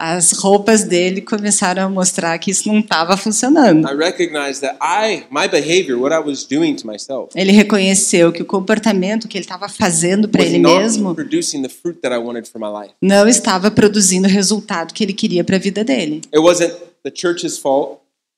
As 0.06 0.32
roupas 0.32 0.84
dele 0.84 1.22
começaram 1.22 1.82
a 1.82 1.88
mostrar 1.88 2.38
que 2.38 2.50
isso 2.50 2.68
não 2.68 2.80
estava 2.80 3.16
funcionando. 3.16 3.88
I 3.88 5.48
behavior, 5.48 5.98
Ele 7.34 7.52
reconheceu 7.52 8.30
que 8.30 8.42
o 8.42 8.44
comportamento 8.44 9.26
que 9.26 9.38
ele 9.38 9.46
estava 9.46 9.66
fazendo 9.66 10.28
para 10.28 10.44
ele 10.44 10.58
mesmo 10.58 11.16
não 13.00 13.26
estava 13.26 13.70
produzindo 13.70 14.28
o 14.28 14.30
resultado 14.30 14.92
que 14.92 15.02
ele 15.02 15.14
queria 15.14 15.42
para 15.42 15.56
a 15.56 15.58
vida 15.58 15.82
dele. 15.82 16.20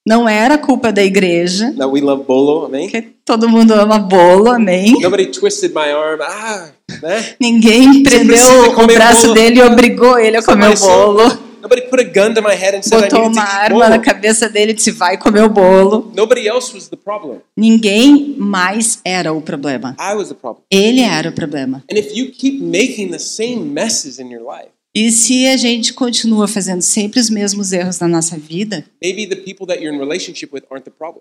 Não 0.06 0.28
era 0.28 0.56
culpa 0.56 0.92
da 0.92 1.02
igreja, 1.02 1.72
that 1.72 1.86
we 1.86 2.00
love 2.00 2.22
bolo, 2.22 2.66
amém? 2.66 2.88
porque 2.88 3.08
todo 3.24 3.48
mundo 3.48 3.74
ama 3.74 3.98
bolo, 3.98 4.48
amém. 4.48 4.92
Nobody 5.00 5.26
twisted 5.26 5.72
my 5.74 5.90
arm, 5.90 6.20
ah, 6.22 6.68
né? 7.02 7.34
Ninguém 7.40 8.04
prendeu 8.04 8.70
o 8.70 8.86
braço 8.86 9.22
bolo. 9.22 9.34
dele 9.34 9.58
e 9.58 9.62
obrigou 9.64 10.16
ele 10.16 10.36
a 10.36 10.44
comer 10.44 10.76
o 10.76 10.78
bolo. 10.78 11.45
Said- 11.66 11.76
Nobody 11.76 11.88
put 11.90 12.00
a 12.00 12.04
gun 12.04 12.34
to 12.34 12.42
my 12.42 12.54
head 12.54 12.76
and 12.76 12.82
said 12.82 12.98
I 13.04 13.08
Botou 13.08 13.26
uma 13.26 13.42
arma 13.42 13.88
na 13.88 13.98
cabeça 13.98 14.48
dele 14.48 14.72
e 14.72 14.74
disse: 14.74 14.90
vai 14.92 15.18
comer 15.18 15.42
o 15.42 15.48
bolo. 15.50 16.12
Nobody 16.14 16.46
else 16.48 16.72
was 16.74 16.88
the 16.88 16.96
problem. 16.96 17.40
Ninguém 17.56 18.34
mais 18.38 19.00
era 19.04 19.32
o 19.32 19.40
problema. 19.42 19.96
I 20.00 20.14
was 20.14 20.28
the 20.28 20.34
problem. 20.34 20.64
Ele 20.70 21.00
era 21.00 21.28
o 21.28 21.32
problema. 21.32 21.82
And 21.90 21.96
if 21.96 22.16
you 22.16 22.30
keep 22.30 22.60
making 22.62 23.10
the 23.10 23.18
same 23.18 23.56
messes 23.56 24.18
in 24.18 24.30
your 24.32 24.42
life, 24.42 24.70
E 24.94 25.10
se 25.12 25.46
a 25.48 25.58
gente 25.58 25.92
continua 25.92 26.48
fazendo 26.48 26.80
sempre 26.80 27.20
os 27.20 27.28
mesmos 27.28 27.70
erros 27.70 28.00
na 28.00 28.08
nossa 28.08 28.38
vida, 28.38 28.82
maybe 29.02 29.26
the 29.26 29.36
people 29.36 29.66
that 29.66 29.82
you're 29.82 29.94
in 29.94 29.98
relationship 30.00 30.48
with 30.54 30.62
aren't 30.70 30.84
the 30.86 30.90
problem. 30.90 31.20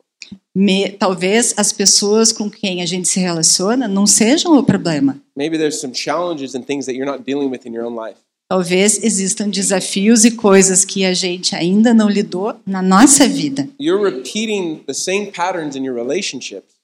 me- 0.56 0.92
talvez 0.98 1.54
as 1.58 1.74
pessoas 1.74 2.32
com 2.32 2.50
quem 2.50 2.82
a 2.82 2.86
gente 2.86 3.06
se 3.10 3.20
relaciona 3.20 3.86
não 3.86 4.08
sejam 4.08 4.58
o 4.58 4.64
problema. 4.64 5.18
Maybe 5.36 5.58
there's 5.58 5.82
some 5.82 5.94
challenges 5.94 6.56
and 6.56 6.62
things 6.62 6.86
that 6.86 6.96
you're 6.96 7.06
not 7.12 7.24
dealing 7.26 7.50
with 7.50 7.66
in 7.66 7.74
your 7.74 7.86
own 7.86 7.96
life. 8.00 8.18
Talvez 8.48 9.04
existam 9.04 9.50
desafios 9.50 10.24
e 10.24 10.32
coisas 10.32 10.86
que 10.86 11.04
a 11.04 11.14
gente 11.16 11.56
ainda 11.56 11.94
não 11.96 12.08
lidou 12.08 12.56
na 12.66 12.82
nossa 12.82 13.28
vida. 13.28 13.68
You're 13.80 14.04
repeating 14.04 14.84
the 14.86 14.94
same 14.94 15.32
patterns 15.32 15.76
in 15.76 15.84
your 15.84 15.96
relationships. 15.96 16.76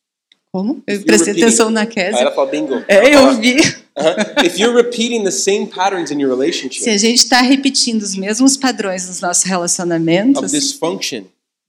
Como? 0.51 0.81
Eu 0.87 0.95
If 0.95 1.01
you're 1.01 1.05
prestei 1.05 1.33
repeating- 1.33 1.47
atenção 1.47 1.69
na 1.69 1.81
Ah, 1.81 1.85
Kézia. 1.85 2.19
ela 2.19 2.31
fala 2.31 2.49
bingo. 2.49 2.73
É, 2.87 3.15
eu 3.15 3.39
vi. 3.39 3.57
Uh-huh. 3.59 4.45
If 4.45 4.57
you're 4.57 4.75
repeating 4.75 5.23
the 5.23 5.31
same 5.31 5.67
patterns 5.67 6.11
in 6.11 6.19
your 6.19 6.35
Se 6.71 6.89
a 6.89 6.97
gente 6.97 7.19
está 7.19 7.41
repetindo 7.41 8.01
os 8.01 8.15
mesmos 8.15 8.57
padrões 8.57 9.07
nos 9.07 9.21
nossos 9.21 9.43
relacionamentos 9.43 10.51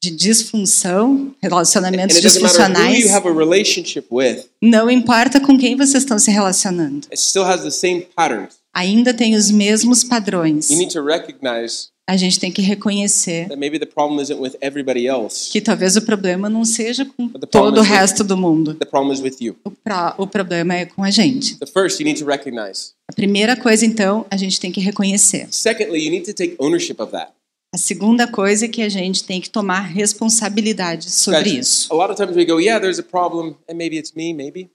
de 0.02 0.10
disfunção, 0.10 1.34
and 1.42 1.48
relacionamentos 1.48 2.16
matter 2.16 2.30
who 2.30 2.38
disfuncionais, 2.40 3.04
não 4.60 4.90
importa 4.90 5.38
com 5.38 5.56
quem 5.58 5.76
vocês 5.76 6.02
estão 6.02 6.18
se 6.18 6.30
relacionando, 6.30 7.06
it 7.10 7.20
still 7.20 7.44
has 7.44 7.62
the 7.62 7.70
same 7.70 8.06
patterns. 8.16 8.61
Ainda 8.74 9.12
tem 9.14 9.34
os 9.34 9.50
mesmos 9.50 10.02
padrões. 10.04 10.70
You 10.70 10.78
need 10.78 10.92
to 10.92 11.02
recognize 11.04 11.90
A 12.08 12.16
gente 12.16 12.38
tem 12.40 12.50
que 12.50 12.60
reconhecer 12.60 13.46
that 13.48 13.56
maybe 13.58 13.78
the 13.78 13.86
problem 13.86 14.20
isn't 14.20 14.40
with 14.40 14.56
everybody 14.60 15.06
else. 15.06 15.50
que 15.52 15.60
talvez 15.60 15.96
o 15.96 16.02
problema 16.02 16.48
não 16.50 16.64
seja 16.64 17.04
com 17.04 17.28
todo 17.28 17.78
o 17.78 17.82
resto 17.82 18.24
do 18.24 18.36
mundo. 18.36 18.74
The 18.74 18.84
problem 18.84 19.12
is 19.14 19.20
with 19.20 19.36
you. 19.40 19.56
O, 19.64 19.70
pra- 19.70 20.14
o 20.18 20.26
problema 20.26 20.74
é 20.74 20.84
com 20.84 21.04
a 21.04 21.10
gente. 21.10 21.56
The 21.58 21.66
first, 21.66 22.00
you 22.00 22.04
need 22.04 22.18
to 22.20 22.26
recognize. 22.26 22.92
A 23.08 23.14
primeira 23.14 23.56
coisa, 23.56 23.86
então, 23.86 24.26
a 24.30 24.36
gente 24.36 24.58
tem 24.58 24.72
que 24.72 24.80
reconhecer. 24.80 25.46
Secondly, 25.50 26.04
you 26.04 26.10
need 26.10 26.24
to 26.26 26.34
take 26.34 26.56
ownership 26.58 26.96
of 26.98 27.12
that. 27.12 27.30
A 27.74 27.78
segunda 27.78 28.26
coisa 28.26 28.66
é 28.66 28.68
que 28.68 28.82
a 28.82 28.88
gente 28.88 29.24
tem 29.24 29.40
que 29.40 29.48
tomar 29.48 29.80
responsabilidade 29.80 31.10
sobre 31.10 31.50
isso. 31.50 31.90
a 31.92 31.96
lot 31.96 32.10
of 32.12 32.16
times 32.16 32.36
we 32.36 32.44
go, 32.44 32.58
yeah, 32.60 32.78
there's 32.80 32.98
a 32.98 33.02
problem, 33.02 33.54
and 33.68 33.74
maybe 33.76 33.96
it's 33.96 34.12
me, 34.14 34.34
maybe. 34.34 34.68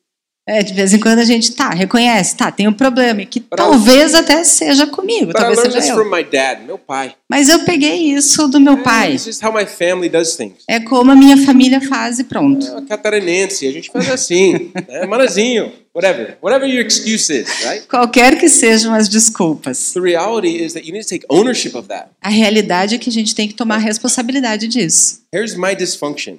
É, 0.47 0.63
de 0.63 0.73
vez 0.73 0.93
em 0.93 0.99
quando 0.99 1.19
a 1.19 1.25
gente 1.25 1.51
tá, 1.51 1.71
reconhece, 1.71 2.37
tá, 2.37 2.49
tem 2.49 2.67
um 2.69 2.73
problema, 2.73 3.25
que 3.25 3.39
I- 3.39 3.43
talvez 3.55 4.15
até 4.15 4.43
seja 4.45 4.87
comigo, 4.87 5.25
But 5.27 5.35
talvez 5.35 5.59
seja 5.59 5.87
eu. 5.89 5.95
from 5.95 6.09
my 6.09 6.23
dad, 6.23 6.61
meu 6.65 6.77
pai. 6.77 7.15
Mas 7.29 7.49
eu 7.49 7.59
peguei 7.65 8.13
isso 8.13 8.47
do 8.47 8.57
meu 8.59 8.77
pai. 8.81 9.13
It's 9.15 9.25
just 9.25 9.43
how 9.43 9.51
my 9.53 9.65
family 9.65 10.07
does 10.07 10.37
things. 10.37 10.63
É 10.67 10.79
como 10.79 11.11
a 11.11 11.15
minha 11.15 11.35
família 11.45 11.81
faz 11.81 12.19
e 12.19 12.23
pronto. 12.23 12.65
Ah, 12.77 12.81
Catarinense, 12.87 13.67
a 13.67 13.71
gente 13.73 13.91
faz 13.91 14.09
assim, 14.09 14.71
né? 14.87 15.05
Manazinho, 15.05 15.73
whatever. 15.93 16.37
Whatever 16.41 16.65
your 16.69 16.85
excuse 16.85 17.29
is, 17.29 17.49
right? 17.65 17.85
Qualquer 17.85 18.37
que 18.39 18.47
sejam 18.47 18.93
as 18.93 19.09
desculpas. 19.09 19.91
The 19.93 19.99
reality 19.99 20.63
is 20.63 20.71
that 20.73 20.87
you 20.87 20.93
need 20.93 21.03
to 21.03 21.09
take 21.09 21.25
ownership 21.29 21.75
of 21.75 21.89
that. 21.89 22.07
A 22.21 22.29
realidade 22.29 22.95
é 22.95 22.97
que 22.97 23.09
a 23.09 23.13
gente 23.13 23.35
tem 23.35 23.49
que 23.49 23.53
tomar 23.53 23.79
responsabilidade 23.79 24.69
disso. 24.69 25.23
Here's 25.33 25.55
my 25.57 25.75
dysfunction. 25.75 26.37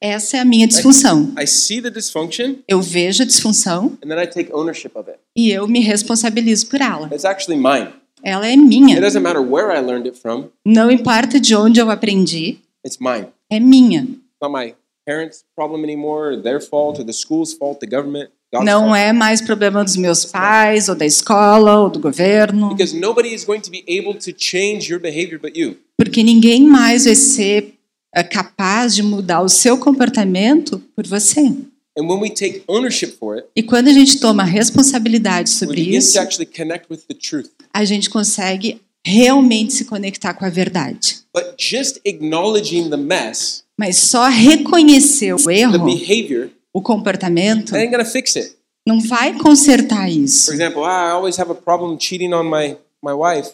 Essa 0.00 0.38
é 0.38 0.40
a 0.40 0.44
minha 0.44 0.66
disfunção. 0.66 1.32
I 1.38 1.46
see 1.46 1.80
the 1.82 1.90
dysfunction, 1.90 2.56
Eu 2.68 2.80
vejo 2.80 3.22
a 3.22 3.26
disfunção 3.26 3.96
and 4.04 4.08
then 4.08 4.18
I 4.18 4.26
take 4.26 4.50
ownership 4.52 4.92
of 4.94 5.08
it. 5.10 5.18
e 5.36 5.50
eu 5.50 5.66
me 5.68 5.80
responsabilizo 5.80 6.66
por 6.68 6.80
ela. 6.80 7.08
It's 7.12 7.24
actually 7.24 7.56
mine. 7.60 7.88
Ela 8.22 8.46
é 8.46 8.50
It 8.52 8.58
minha. 8.62 9.00
doesn't 9.00 9.22
matter 9.22 9.40
where 9.42 9.70
I 9.76 9.80
learned 9.80 10.06
it 10.08 10.18
from, 10.20 10.46
Não 10.64 10.90
importa 10.90 11.38
de 11.38 11.54
onde 11.54 11.80
eu 11.80 11.90
aprendi, 11.90 12.58
it's 12.84 12.98
mine. 13.00 13.26
é 13.50 13.60
minha. 13.60 14.02
It's 14.02 14.40
not 14.42 14.52
my 14.52 14.74
parents' 15.06 15.44
problem 15.54 15.84
anymore, 15.84 16.34
or 16.36 16.42
their 16.42 16.60
fault, 16.60 16.98
or 17.00 17.04
the 17.06 17.12
school's 17.12 17.52
fault, 17.52 17.78
the 17.80 17.86
government. 17.86 18.30
God's 18.52 18.64
Não 18.64 18.84
fault. 18.86 18.98
é 18.98 19.12
mais 19.12 19.40
problema 19.40 19.84
dos 19.84 19.96
meus 19.96 20.24
pais, 20.24 20.88
ou 20.88 20.94
da 20.94 21.04
escola, 21.04 21.80
ou 21.80 21.90
do 21.90 21.98
governo, 22.00 22.70
Because 22.70 22.96
nobody 22.96 23.34
is 23.34 23.44
going 23.44 23.60
to 23.60 23.70
be 23.70 23.84
able 23.88 24.14
to 24.14 24.32
change 24.36 24.90
your 24.90 25.00
behavior 25.00 25.38
but 25.40 25.56
you. 25.56 25.76
porque 25.98 26.22
ninguém 26.22 26.62
mais 26.64 27.04
vai 27.04 27.14
ser 27.14 27.74
capaz 28.24 28.94
de 28.94 29.02
mudar 29.02 29.42
o 29.42 29.48
seu 29.48 29.78
comportamento 29.78 30.82
por 30.94 31.06
você. 31.06 31.52
And 31.98 32.06
when 32.06 32.20
we 32.20 32.28
take 32.28 32.62
ownership 32.68 33.16
for 33.18 33.36
it, 33.36 33.46
E 33.56 33.62
quando 33.62 33.88
a 33.88 33.92
gente 33.92 34.20
toma 34.20 34.44
responsabilidade 34.44 35.48
sobre 35.48 35.80
isso, 35.80 36.18
a 37.72 37.84
gente 37.84 38.10
consegue 38.10 38.82
realmente 39.04 39.72
se 39.72 39.84
conectar 39.86 40.34
com 40.34 40.44
a 40.44 40.50
verdade. 40.50 41.20
But 41.32 41.54
just 41.58 42.00
acknowledging 42.04 42.90
the 42.90 42.96
mess, 42.96 43.64
Mas 43.78 43.96
só 43.96 44.28
reconhecer 44.28 45.32
o 45.32 45.38
the 45.38 45.60
erro, 45.60 45.84
behavior, 45.84 46.50
o 46.72 46.82
comportamento, 46.82 47.72
não 48.86 49.00
vai 49.00 49.38
consertar 49.38 50.10
isso. 50.10 50.52
example, 50.52 50.84
ah, 50.84 51.08
I 51.08 51.12
always 51.12 51.38
have 51.38 51.50
a 51.50 51.54
problem 51.54 51.98
cheating 51.98 52.32
on 52.34 52.44
my, 52.44 52.76
my 53.02 53.12
wife. 53.12 53.52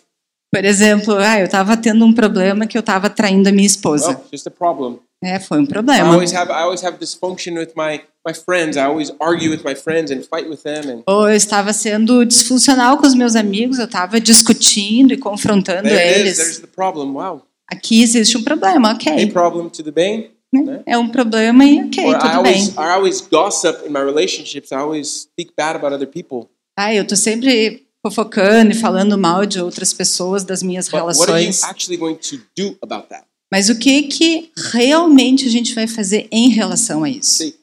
Por 0.54 0.64
exemplo, 0.64 1.14
ah, 1.16 1.38
eu 1.40 1.46
estava 1.46 1.76
tendo 1.76 2.04
um 2.04 2.12
problema 2.12 2.66
que 2.66 2.76
eu 2.76 2.80
estava 2.80 3.08
traindo 3.08 3.48
a 3.48 3.52
minha 3.52 3.66
esposa. 3.66 4.08
Well, 4.08 4.24
just 4.30 4.46
a 4.46 4.50
problem. 4.50 4.98
É, 5.24 5.38
foi 5.38 5.58
um 5.60 5.62
I 5.62 5.66
problema. 5.68 6.12
always 6.12 6.32
have 6.34 6.50
I 6.50 6.62
always 6.62 6.82
have 6.84 6.98
dysfunction 6.98 7.54
with 7.54 7.70
my, 7.76 8.00
my 8.26 8.34
friends. 8.34 8.76
I 8.76 8.80
always 8.80 9.12
argue 9.20 9.50
with 9.50 9.62
my 9.64 9.74
friends 9.74 10.10
and 10.10 10.22
fight 10.24 10.48
with 10.50 10.62
them 10.62 10.90
and 10.90 11.02
Ou 11.06 11.30
eu 11.30 11.36
estava 11.36 11.72
sendo 11.72 12.24
disfuncional 12.26 12.98
com 12.98 13.06
os 13.06 13.14
meus 13.14 13.34
amigos, 13.36 13.78
eu 13.78 13.84
estava 13.86 14.20
discutindo 14.20 15.14
e 15.14 15.16
confrontando 15.16 15.88
there 15.88 15.96
it 15.96 16.28
is, 16.28 16.36
there's 16.36 16.38
eles. 16.40 16.58
the 16.60 16.66
problem. 16.66 17.12
Wow. 17.12 17.42
Aqui 17.70 18.02
existe 18.02 18.36
um 18.36 18.42
problema, 18.42 18.90
A 18.90 18.94
ok. 18.94 19.26
problem 19.28 19.70
bem. 19.94 20.32
né? 20.52 20.82
É 20.84 20.98
um 20.98 21.08
problema 21.08 21.64
e 21.64 21.84
ok, 21.84 22.04
Or 22.04 22.16
I 22.16 22.18
tudo 22.18 22.30
always 22.32 22.68
bem. 22.68 22.84
I 22.84 22.88
always 22.90 23.20
gossip 23.22 23.86
in 23.86 23.90
my 23.90 24.00
relationships. 24.00 24.70
I 24.70 24.74
always 24.76 25.08
speak 25.08 25.52
bad 25.56 25.76
about 25.76 25.94
other 25.94 26.06
people. 26.06 26.50
Ah, 26.76 26.92
eu 26.94 27.06
tô 27.06 27.16
sempre 27.16 27.86
fofocando 28.04 28.72
e 28.72 28.74
falando 28.74 29.16
mal 29.16 29.46
de 29.46 29.60
outras 29.60 29.92
pessoas 29.92 30.44
das 30.44 30.62
minhas 30.62 30.88
But 30.88 30.94
relações. 31.00 31.62
actually 31.62 31.96
going 31.96 32.16
to 32.16 32.38
do 32.56 32.76
about 32.82 33.08
that? 33.08 33.24
Mas 33.52 33.68
o 33.68 33.78
que 33.78 34.04
que 34.04 34.50
realmente 34.72 35.46
a 35.46 35.50
gente 35.50 35.74
vai 35.74 35.86
fazer 35.86 36.26
em 36.32 36.48
relação 36.48 37.04
a 37.04 37.08
isso? 37.10 37.36
See, 37.36 37.54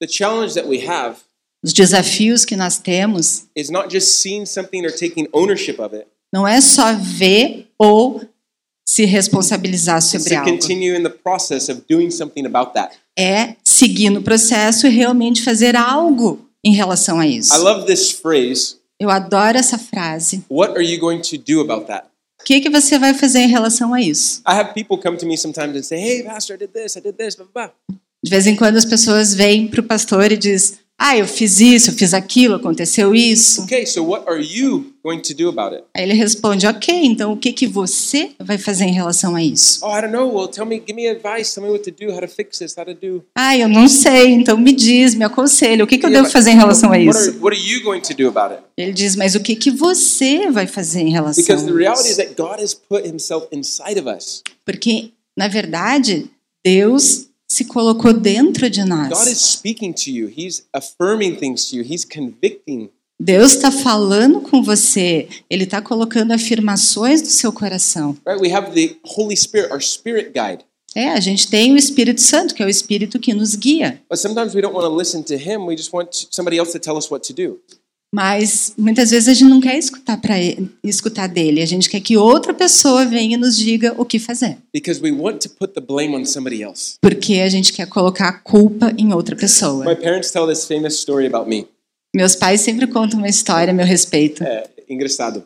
the 0.00 0.08
challenge 0.08 0.54
that 0.54 0.68
we 0.68 0.84
have 0.86 1.16
Os 1.64 1.72
desafios 1.72 2.44
que 2.44 2.56
nós 2.56 2.78
temos 2.78 3.46
is 3.56 3.70
not 3.70 3.92
just 3.92 4.08
seeing 4.08 4.44
something 4.44 4.84
or 4.84 4.92
taking 4.92 5.28
ownership 5.32 5.80
of 5.80 5.94
it. 5.96 6.06
não 6.32 6.46
é 6.46 6.60
só 6.60 6.92
ver 6.94 7.68
ou 7.78 8.22
se 8.88 9.04
responsabilizar 9.04 10.00
sobre 10.02 10.34
algo. 10.36 10.58
É 13.18 13.56
seguir 13.64 14.10
no 14.10 14.22
processo 14.22 14.86
e 14.86 14.90
realmente 14.90 15.42
fazer 15.42 15.74
algo 15.74 16.46
em 16.64 16.72
relação 16.72 17.18
a 17.18 17.26
isso. 17.26 17.54
I 17.54 17.58
love 17.58 17.86
this 17.86 18.10
phrase. 18.12 18.76
Eu 18.98 19.10
adoro 19.10 19.58
essa 19.58 19.78
frase. 19.78 20.44
What 20.50 20.72
are 20.74 20.84
you 20.84 20.98
going 20.98 21.20
to 21.20 21.36
do 21.36 21.60
about 21.60 21.86
that? 21.86 22.08
O 22.40 22.44
que 22.44 22.60
que 22.60 22.70
você 22.70 22.98
vai 22.98 23.12
fazer 23.12 23.40
em 23.40 23.48
relação 23.48 23.92
a 23.92 24.00
isso? 24.00 24.40
I 24.48 24.52
have 24.52 24.72
people 24.72 24.98
come 24.98 25.18
to 25.18 25.26
me 25.26 25.36
sometimes 25.36 25.76
and 25.76 25.82
say, 25.82 25.98
"Hey, 25.98 26.22
pastor, 26.22 26.56
I 26.56 26.58
did 26.60 26.70
this, 26.72 26.96
I 26.96 27.00
did 27.00 27.16
this, 27.16 27.34
blah 27.34 27.46
blah." 27.52 27.68
blah. 27.68 27.98
De 28.22 28.30
vez 28.30 28.46
em 28.46 28.56
quando 28.56 28.76
as 28.76 28.84
pessoas 28.84 29.34
vêm 29.34 29.68
para 29.68 29.80
o 29.80 29.84
pastor 29.84 30.32
e 30.32 30.36
diz: 30.36 30.78
"Ah, 30.98 31.16
eu 31.16 31.26
fiz 31.26 31.60
isso, 31.60 31.90
eu 31.90 31.94
fiz 31.94 32.14
aquilo, 32.14 32.54
aconteceu 32.54 33.14
isso". 33.14 33.62
Okay, 33.62 33.84
so 33.86 34.02
what 34.04 34.24
are 34.28 34.42
you 34.42 34.92
going 35.04 35.20
to 35.20 35.34
do 35.34 35.48
about 35.48 35.74
it? 35.74 35.84
Aí 35.94 36.02
ele 36.04 36.14
responde: 36.14 36.66
"OK, 36.66 36.92
então 37.04 37.32
o 37.32 37.36
que 37.36 37.52
que 37.52 37.66
você 37.66 38.30
vai 38.40 38.56
fazer 38.58 38.84
em 38.84 38.92
relação 38.92 39.34
a 39.36 39.42
isso?". 39.42 39.80
Oh, 39.84 39.96
I 39.96 40.00
don't 40.00 40.12
know. 40.12 40.34
Well, 40.34 40.48
tell 40.48 40.64
me, 40.66 40.76
give 40.78 40.94
me 40.94 41.06
advice. 41.08 41.54
Tell 41.54 41.62
me 41.64 41.70
what 41.70 41.84
to 41.84 41.90
do, 41.90 42.12
how 42.12 42.20
to 42.20 42.28
fix 42.28 42.58
this, 42.58 42.74
how 42.76 42.84
to 42.84 42.94
do. 42.94 43.22
Ah, 43.34 43.56
eu 43.56 43.68
não 43.68 43.88
sei, 43.88 44.28
então 44.32 44.56
me 44.56 44.72
diz, 44.72 45.14
me 45.14 45.24
aconselha, 45.24 45.84
o 45.84 45.86
que 45.86 45.98
que 45.98 46.06
eu 46.06 46.10
Yeah, 46.10 46.22
devo 46.22 46.32
fazer 46.32 46.50
em 46.50 46.56
relação 46.56 46.90
a 46.90 46.96
What 46.96 47.08
isso? 47.10 47.18
are, 47.30 47.38
what 47.40 47.56
are 47.56 47.68
you 47.70 47.82
going 47.82 48.00
to 48.00 48.14
do 48.14 48.28
about 48.28 48.54
it? 48.54 48.62
Ele 48.76 48.92
diz: 48.92 49.16
"Mas 49.16 49.34
o 49.34 49.40
que 49.40 49.54
que 49.54 49.70
você 49.70 50.50
vai 50.50 50.66
fazer 50.66 51.00
em 51.00 51.10
relação 51.10 51.42
Because 51.44 51.64
the 51.66 51.72
a 51.72 51.76
reality 51.76 52.08
is 52.10 52.18
isso?". 52.18 52.22
that 52.22 52.34
God 52.36 52.60
has 52.62 52.74
put 52.74 53.06
Himself 53.06 53.46
inside 53.52 54.00
of 54.00 54.08
us. 54.08 54.42
Porque 54.64 55.10
na 55.36 55.48
verdade, 55.48 56.30
Deus 56.64 57.26
se 57.48 57.64
colocou 57.64 58.12
dentro 58.12 58.68
de 58.68 58.80
God 58.80 58.88
nós. 58.88 59.26
is 59.26 59.38
speaking 59.38 59.92
to 59.92 60.10
you. 60.10 60.28
He's 60.28 60.64
affirming 60.72 61.36
things 61.36 61.68
to 61.70 61.76
you. 61.76 61.84
He's 61.84 62.04
convicting. 62.04 62.90
Deus 63.18 63.52
está 63.52 63.70
falando 63.70 64.42
com 64.42 64.62
você, 64.62 65.26
Ele 65.48 65.64
está 65.64 65.80
colocando 65.80 66.32
afirmações 66.32 67.22
no 67.22 67.28
seu 67.28 67.50
coração. 67.50 68.16
Right? 68.26 68.40
We 68.40 68.52
have 68.52 68.72
the 68.72 68.96
Holy 69.04 69.34
Spirit, 69.36 69.72
our 69.72 69.80
spirit 69.80 70.32
guide. 70.34 70.64
É, 70.94 71.10
a 71.10 71.20
gente 71.20 71.48
tem 71.48 71.72
o 71.72 71.76
Espírito 71.76 72.20
Santo, 72.20 72.54
que 72.54 72.62
é 72.62 72.66
o 72.66 72.70
Espírito 72.70 73.18
que 73.18 73.34
nos 73.34 73.54
guia. 73.54 74.02
But 74.08 74.18
sometimes 74.18 74.54
we 74.54 74.62
don't 74.62 74.74
want 74.74 74.86
to 74.86 74.94
listen 74.94 75.22
to 75.24 75.34
Him. 75.34 75.66
We 75.66 75.76
just 75.76 75.92
want 75.92 76.08
somebody 76.30 76.58
else 76.58 76.72
to 76.72 76.78
tell 76.78 76.96
us 76.96 77.10
what 77.10 77.26
to 77.28 77.34
do. 77.34 77.58
Mas 78.16 78.72
muitas 78.78 79.10
vezes 79.10 79.28
a 79.28 79.34
gente 79.34 79.50
não 79.50 79.60
quer 79.60 79.76
escutar 79.76 80.18
para 80.18 80.36
escutar 80.82 81.26
dele, 81.26 81.60
a 81.60 81.66
gente 81.66 81.90
quer 81.90 82.00
que 82.00 82.16
outra 82.16 82.54
pessoa 82.54 83.04
venha 83.04 83.34
e 83.34 83.36
nos 83.36 83.58
diga 83.58 83.94
o 83.98 84.06
que 84.06 84.18
fazer, 84.18 84.56
because 84.72 84.98
we 85.02 85.12
want 85.12 85.38
to 85.42 85.50
put 85.50 85.74
the 85.74 85.82
blame 85.82 86.16
on 86.16 86.24
somebody 86.24 86.62
else. 86.62 86.96
porque 87.02 87.34
a 87.40 87.48
gente 87.50 87.74
quer 87.74 87.86
colocar 87.86 88.28
a 88.28 88.32
culpa 88.32 88.90
em 88.96 89.12
outra 89.12 89.36
pessoa. 89.36 89.84
My 89.84 89.94
parents 89.94 90.30
tell 90.30 90.46
this 90.46 90.64
famous 90.64 90.94
story 90.94 91.26
about 91.26 91.46
me. 91.46 91.68
Meus 92.14 92.34
pais 92.34 92.62
sempre 92.62 92.86
contam 92.86 93.18
uma 93.18 93.28
história 93.28 93.70
a 93.70 93.74
meu 93.74 93.84
respeito. 93.84 94.42
É, 94.42 94.66
engraçado. 94.88 95.44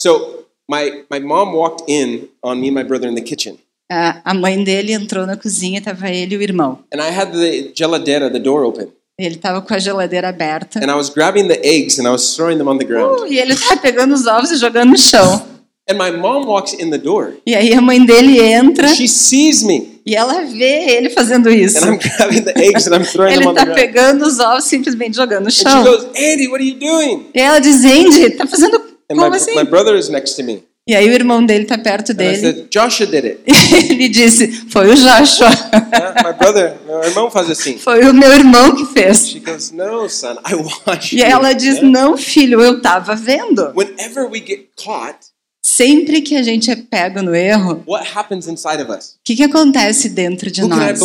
So, 0.00 0.44
my, 0.70 1.04
my 1.10 1.18
mom 1.18 1.56
walked 1.56 1.90
in 1.92 2.28
on 2.40 2.54
me 2.54 2.68
and 2.68 2.74
my 2.74 2.84
brother 2.84 3.10
in 3.10 3.16
the 3.16 3.22
kitchen. 3.22 3.58
A 3.90 4.32
mãe 4.32 4.62
dele 4.62 4.92
entrou 4.92 5.26
na 5.26 5.36
cozinha, 5.36 5.80
estava 5.80 6.08
ele 6.08 6.36
e 6.36 6.38
o 6.38 6.42
irmão. 6.42 6.84
And 6.94 6.98
I 6.98 7.10
had 7.10 7.32
the 7.32 7.72
geladeira, 7.74 8.30
the 8.30 8.38
door 8.38 8.64
open. 8.64 8.92
Ele 9.18 9.36
estava 9.36 9.62
com 9.62 9.72
a 9.72 9.78
geladeira 9.78 10.28
aberta. 10.28 10.78
And 10.78 10.90
I 10.90 10.94
was 10.94 11.08
grabbing 11.08 11.48
the 11.48 11.58
eggs 11.66 11.98
and 11.98 12.06
I 12.06 12.10
was 12.10 12.34
throwing 12.36 12.58
them 12.58 12.68
on 12.68 12.76
the 12.76 12.84
ground. 12.84 13.20
Uh, 13.22 13.26
e 13.26 13.38
ele 13.38 13.54
estava 13.54 13.78
pegando 13.80 14.14
os 14.14 14.26
ovos 14.26 14.50
e 14.50 14.56
jogando 14.56 14.90
no 14.90 14.98
chão. 14.98 15.46
And 15.88 15.94
my 15.94 16.10
mom 16.10 16.44
walks 16.46 16.74
in 16.74 16.90
the 16.90 16.98
door. 16.98 17.32
E 17.46 17.54
aí 17.54 17.72
a 17.72 17.80
mãe 17.80 18.04
dele 18.04 18.38
entra 18.42 18.88
She 18.88 19.08
sees 19.08 19.62
me. 19.62 20.00
e 20.04 20.14
ela 20.14 20.42
vê 20.44 20.96
ele 20.96 21.08
fazendo 21.08 21.48
isso. 21.48 21.78
And 21.82 21.92
I'm 21.94 21.98
grabbing 21.98 22.42
the 22.42 22.52
eggs 22.60 22.86
and 22.88 22.94
I'm 22.96 23.04
throwing 23.10 23.32
Ele 23.32 23.40
them 23.44 23.48
on 23.50 23.54
the 23.54 23.60
está 23.62 23.74
pegando 23.74 24.26
os 24.26 24.38
ovos 24.38 24.64
simplesmente 24.64 25.16
jogando 25.16 25.42
no 25.44 25.46
And 25.46 25.50
she 25.50 25.62
chão. 25.62 25.82
goes, 25.82 26.04
Andy, 26.14 26.48
what 26.48 26.60
are 26.62 26.64
you 26.68 26.78
doing? 26.78 27.26
E 27.34 27.40
ela 27.40 27.58
diz, 27.58 27.84
Andy, 27.84 28.30
tá 28.30 28.46
fazendo 28.46 28.76
And 29.08 29.16
como 29.16 29.30
my, 29.30 29.36
assim? 29.36 29.54
my 29.54 29.64
brother 29.64 29.96
is 29.96 30.10
next 30.10 30.34
to 30.36 30.42
me. 30.42 30.62
E 30.88 30.94
aí 30.94 31.08
o 31.08 31.12
irmão 31.12 31.44
dele 31.44 31.64
tá 31.64 31.76
perto 31.76 32.12
And 32.12 32.14
dele. 32.14 32.36
said, 32.40 32.68
Joshua 32.70 33.06
did 33.06 33.24
it. 33.24 33.40
Ele 33.90 34.08
disse, 34.08 34.46
foi 34.70 34.88
o 34.90 34.94
Joshua. 34.94 35.48
Yeah, 35.92 36.22
my 36.24 36.32
brother, 36.38 36.76
meu 36.86 37.02
irmão 37.02 37.28
faz 37.28 37.50
assim. 37.50 37.76
Foi 37.76 38.08
o 38.08 38.14
meu 38.14 38.32
irmão 38.32 38.72
que 38.76 38.86
fez. 38.92 39.28
She 39.28 39.40
goes, 39.40 39.72
no, 39.72 40.08
son, 40.08 40.34
I 40.48 40.54
watched 40.86 41.16
E 41.16 41.20
you." 41.20 41.26
ela 41.26 41.52
diz, 41.52 41.82
não, 41.82 42.16
filho, 42.16 42.60
eu 42.60 42.80
tava 42.80 43.16
vendo. 43.16 43.72
Whenever 43.74 44.30
we 44.30 44.38
get 44.38 44.68
caught, 44.76 45.18
Sempre 45.60 46.22
que 46.22 46.36
a 46.36 46.42
gente 46.44 46.70
é 46.70 46.76
pego 46.76 47.20
no 47.20 47.34
erro, 47.34 47.82
what 47.88 48.08
happens 48.16 48.46
inside 48.46 48.80
of 48.80 48.88
us? 48.92 49.14
o 49.14 49.18
que, 49.24 49.34
que 49.34 49.42
acontece 49.42 50.08
dentro 50.08 50.48
de 50.52 50.62
Who 50.62 50.68
nós? 50.68 51.00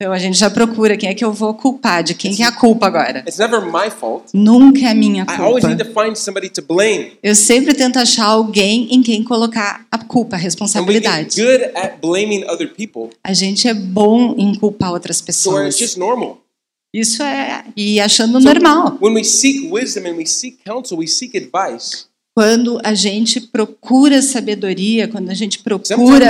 Então 0.00 0.14
a 0.14 0.18
gente 0.18 0.38
já 0.38 0.48
procura 0.48 0.96
quem 0.96 1.10
é 1.10 1.14
que 1.14 1.22
eu 1.22 1.30
vou 1.30 1.52
culpar, 1.52 2.02
de 2.02 2.14
quem 2.14 2.34
que 2.34 2.42
é 2.42 2.46
a 2.46 2.52
culpa 2.52 2.86
agora. 2.86 3.18
It's 3.18 3.36
never 3.36 3.60
my 3.60 3.90
fault. 3.90 4.28
Nunca 4.32 4.88
é 4.88 4.94
minha 4.94 5.26
I 5.28 5.42
always 5.42 5.62
need 5.62 5.84
culpa. 5.84 6.00
to 6.00 6.06
find 6.06 6.16
somebody 6.16 6.48
to 6.48 6.62
blame. 6.62 7.18
Eu 7.22 7.34
sempre 7.34 7.74
tento 7.74 7.98
achar 7.98 8.24
alguém 8.24 8.88
em 8.94 9.02
quem 9.02 9.22
colocar 9.22 9.84
a 9.92 9.98
culpa, 9.98 10.36
a 10.36 10.38
And 10.38 10.40
we 10.40 10.44
get 10.44 10.44
responsabilidade. 10.44 11.36
A 13.22 13.34
gente 13.34 13.68
é 13.68 13.74
bom 13.74 14.34
em 14.38 14.54
culpar 14.54 14.90
outras 14.90 15.20
pessoas. 15.20 15.78
Isso 16.94 17.22
é 17.22 17.64
e 17.76 18.00
achando 18.00 18.40
normal. 18.40 18.96
Quando 22.40 22.80
a 22.82 22.94
gente 22.94 23.38
procura 23.38 24.22
sabedoria, 24.22 25.06
quando 25.06 25.28
a 25.28 25.34
gente 25.34 25.58
procura 25.58 25.84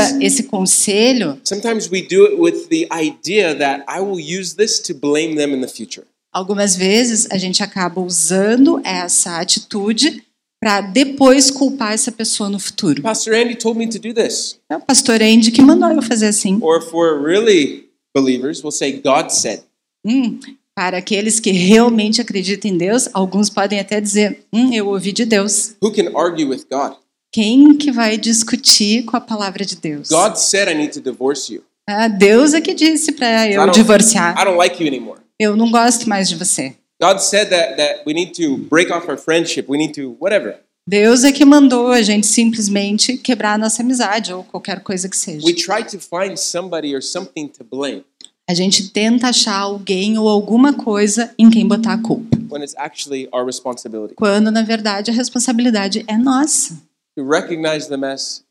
Sometimes- 0.09 0.25
esse 0.25 0.43
conselho, 0.43 1.41
Sometimes 1.45 1.89
we 1.89 2.03
do 2.03 2.27
it 2.27 2.35
with 2.37 2.67
the 2.69 2.89
idea 2.93 3.55
that 3.55 3.85
I 3.89 4.01
will 4.01 4.19
use 4.19 4.57
this 4.57 4.81
to 4.81 4.93
blame 4.95 5.37
them 5.37 5.55
in 5.55 5.61
the 5.61 5.69
future. 5.69 6.05
algumas 6.35 6.75
vezes 6.75 7.29
a 7.31 7.39
gente 7.39 7.63
acaba 7.63 8.01
usando 8.01 8.81
essa 8.83 9.39
atitude 9.39 10.21
para 10.61 10.81
depois 10.81 11.49
culpar 11.49 11.93
essa 11.93 12.11
pessoa 12.11 12.49
no 12.51 12.59
futuro. 12.59 13.01
Pastor 13.03 13.33
Andy 13.35 13.55
told 13.55 13.79
me 13.79 13.87
to 13.89 14.01
do 14.01 14.13
this. 14.13 14.59
É 14.69 14.77
o 14.77 14.81
pastor 14.81 15.23
Andy 15.23 15.53
que 15.53 15.63
mandou 15.63 15.91
eu 15.93 16.03
fazer 16.03 16.27
assim. 16.27 16.59
Or 16.61 16.79
if 16.83 16.93
we're 16.93 17.23
really 17.25 17.89
believers, 18.13 18.65
we'll 18.65 18.73
say, 18.73 19.01
God 19.01 19.31
said. 19.31 19.61
Hum, 20.05 20.41
para 20.81 20.97
aqueles 20.97 21.39
que 21.39 21.51
realmente 21.51 22.23
acreditam 22.23 22.71
em 22.71 22.79
Deus, 22.79 23.07
alguns 23.13 23.51
podem 23.51 23.79
até 23.79 24.01
dizer: 24.01 24.47
hum, 24.51 24.73
eu 24.73 24.89
ouvi 24.89 25.13
de 25.13 25.27
Deus. 25.27 25.75
Who 25.83 25.93
can 25.93 26.19
argue 26.19 26.47
with 26.47 26.65
God? 26.71 26.95
Quem 27.31 27.77
que 27.77 27.93
vai 27.93 28.17
discutir 28.17 29.05
com 29.05 29.15
a 29.15 29.21
palavra 29.21 29.63
de 29.63 29.77
Deus? 29.77 30.09
God 30.09 30.37
said 30.37 30.71
I 30.71 30.75
need 30.75 30.95
to 30.95 31.01
divorce 31.03 31.53
you. 31.53 31.63
Ah, 31.87 32.09
Deus 32.09 32.55
é 32.55 32.63
que 32.63 32.73
disse 32.73 33.13
para 33.13 33.47
I 33.47 33.53
eu 33.53 33.67
don't, 33.67 33.79
divorciar. 33.79 34.35
I 34.41 34.45
don't 34.47 34.57
like 34.57 34.83
you 34.83 34.89
anymore. 34.89 35.21
Eu 35.39 35.55
não 35.55 35.71
gosto 35.71 36.09
mais 36.09 36.31
de 36.31 36.37
você. 36.37 36.75
God 36.99 37.19
said 37.19 37.51
that, 37.51 37.77
that 37.77 38.03
we 38.07 38.15
need 38.15 38.33
to 38.43 38.57
break 38.71 38.91
off 38.91 39.07
our 39.07 39.19
friendship. 39.19 39.67
We 39.69 39.77
need 39.77 39.93
to, 40.01 40.17
whatever. 40.19 40.61
Deus 40.89 41.25
é 41.25 41.31
que 41.31 41.45
mandou 41.45 41.89
a 41.89 42.01
gente 42.01 42.27
simplesmente 42.27 43.19
quebrar 43.19 43.53
a 43.53 43.59
nossa 43.59 43.83
amizade 43.83 44.33
ou 44.33 44.45
qualquer 44.45 44.81
coisa 44.81 45.11
que 45.11 45.17
seja. 45.17 45.47
We 45.47 45.53
try 45.53 45.85
to 45.85 46.01
find 46.01 46.39
somebody 46.39 46.95
or 46.95 47.03
something 47.03 47.49
to 47.49 47.65
blame 47.65 48.03
A 48.51 48.55
gente 48.55 48.89
tenta 48.89 49.29
achar 49.29 49.61
alguém 49.61 50.19
ou 50.19 50.29
alguma 50.29 50.73
coisa 50.73 51.33
em 51.39 51.49
quem 51.49 51.65
botar 51.69 51.93
a 51.93 52.03
culpa, 52.03 52.37
when 52.51 52.65
it's 52.65 52.75
actually 52.77 53.29
our 53.33 53.47
responsibility 53.47 54.13
quando 54.17 54.51
na 54.51 54.63
verdade 54.63 55.09
a 55.09 55.15
responsabilidade 55.15 56.05
é 56.09 56.19
nossa. 56.19 56.77
to 57.17 57.25
recognize 57.25 57.87
the 57.87 57.97
mess 57.97 58.43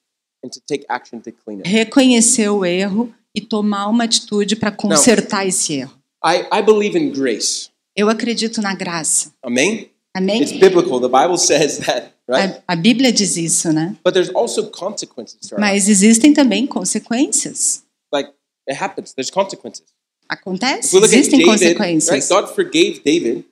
and 0.42 0.52
to 0.52 0.62
take 0.66 0.86
action 0.88 1.20
to 1.20 1.34
clean 1.44 1.58
it. 1.60 1.70
Reconhecer 1.70 2.48
o 2.48 2.64
erro 2.64 3.14
e 3.36 3.42
tomar 3.42 3.88
uma 3.88 4.06
atitude 4.06 4.56
para 4.56 4.72
consertar 4.72 5.46
esse 5.46 5.74
erro. 5.74 6.00
I, 6.24 6.48
I 6.50 6.62
believe 6.62 6.98
in 6.98 7.12
grace. 7.12 7.70
Eu 7.94 8.08
acredito 8.08 8.62
na 8.62 8.74
graça. 8.74 9.34
Amen? 9.44 9.90
Amém? 10.16 10.42
It's 10.42 10.54
biblical. 10.54 11.02
The 11.02 11.10
Bible 11.10 11.38
says 11.38 11.80
that, 11.80 12.14
right? 12.26 12.62
A, 12.66 12.72
a 12.72 12.76
Bíblia 12.78 13.12
diz 13.12 13.36
isso, 13.36 13.74
né? 13.74 13.98
But 14.02 14.14
there's 14.14 14.34
also 14.34 14.68
consequences 14.68 15.50
to 15.50 15.56
our. 15.56 15.60
Mas 15.60 15.90
existem 15.90 16.34
também 16.34 16.66
consequências. 16.66 17.84
It 18.70 18.76
happens. 18.76 19.14
There's 19.14 19.32
consequences. 19.32 19.84
Acontece, 20.30 20.96
existem 20.96 21.40
David, 21.40 21.50
right? 21.50 21.76
consequências. 21.76 22.30
God 22.30 22.54
forgave 22.54 23.02
David, 23.04 23.44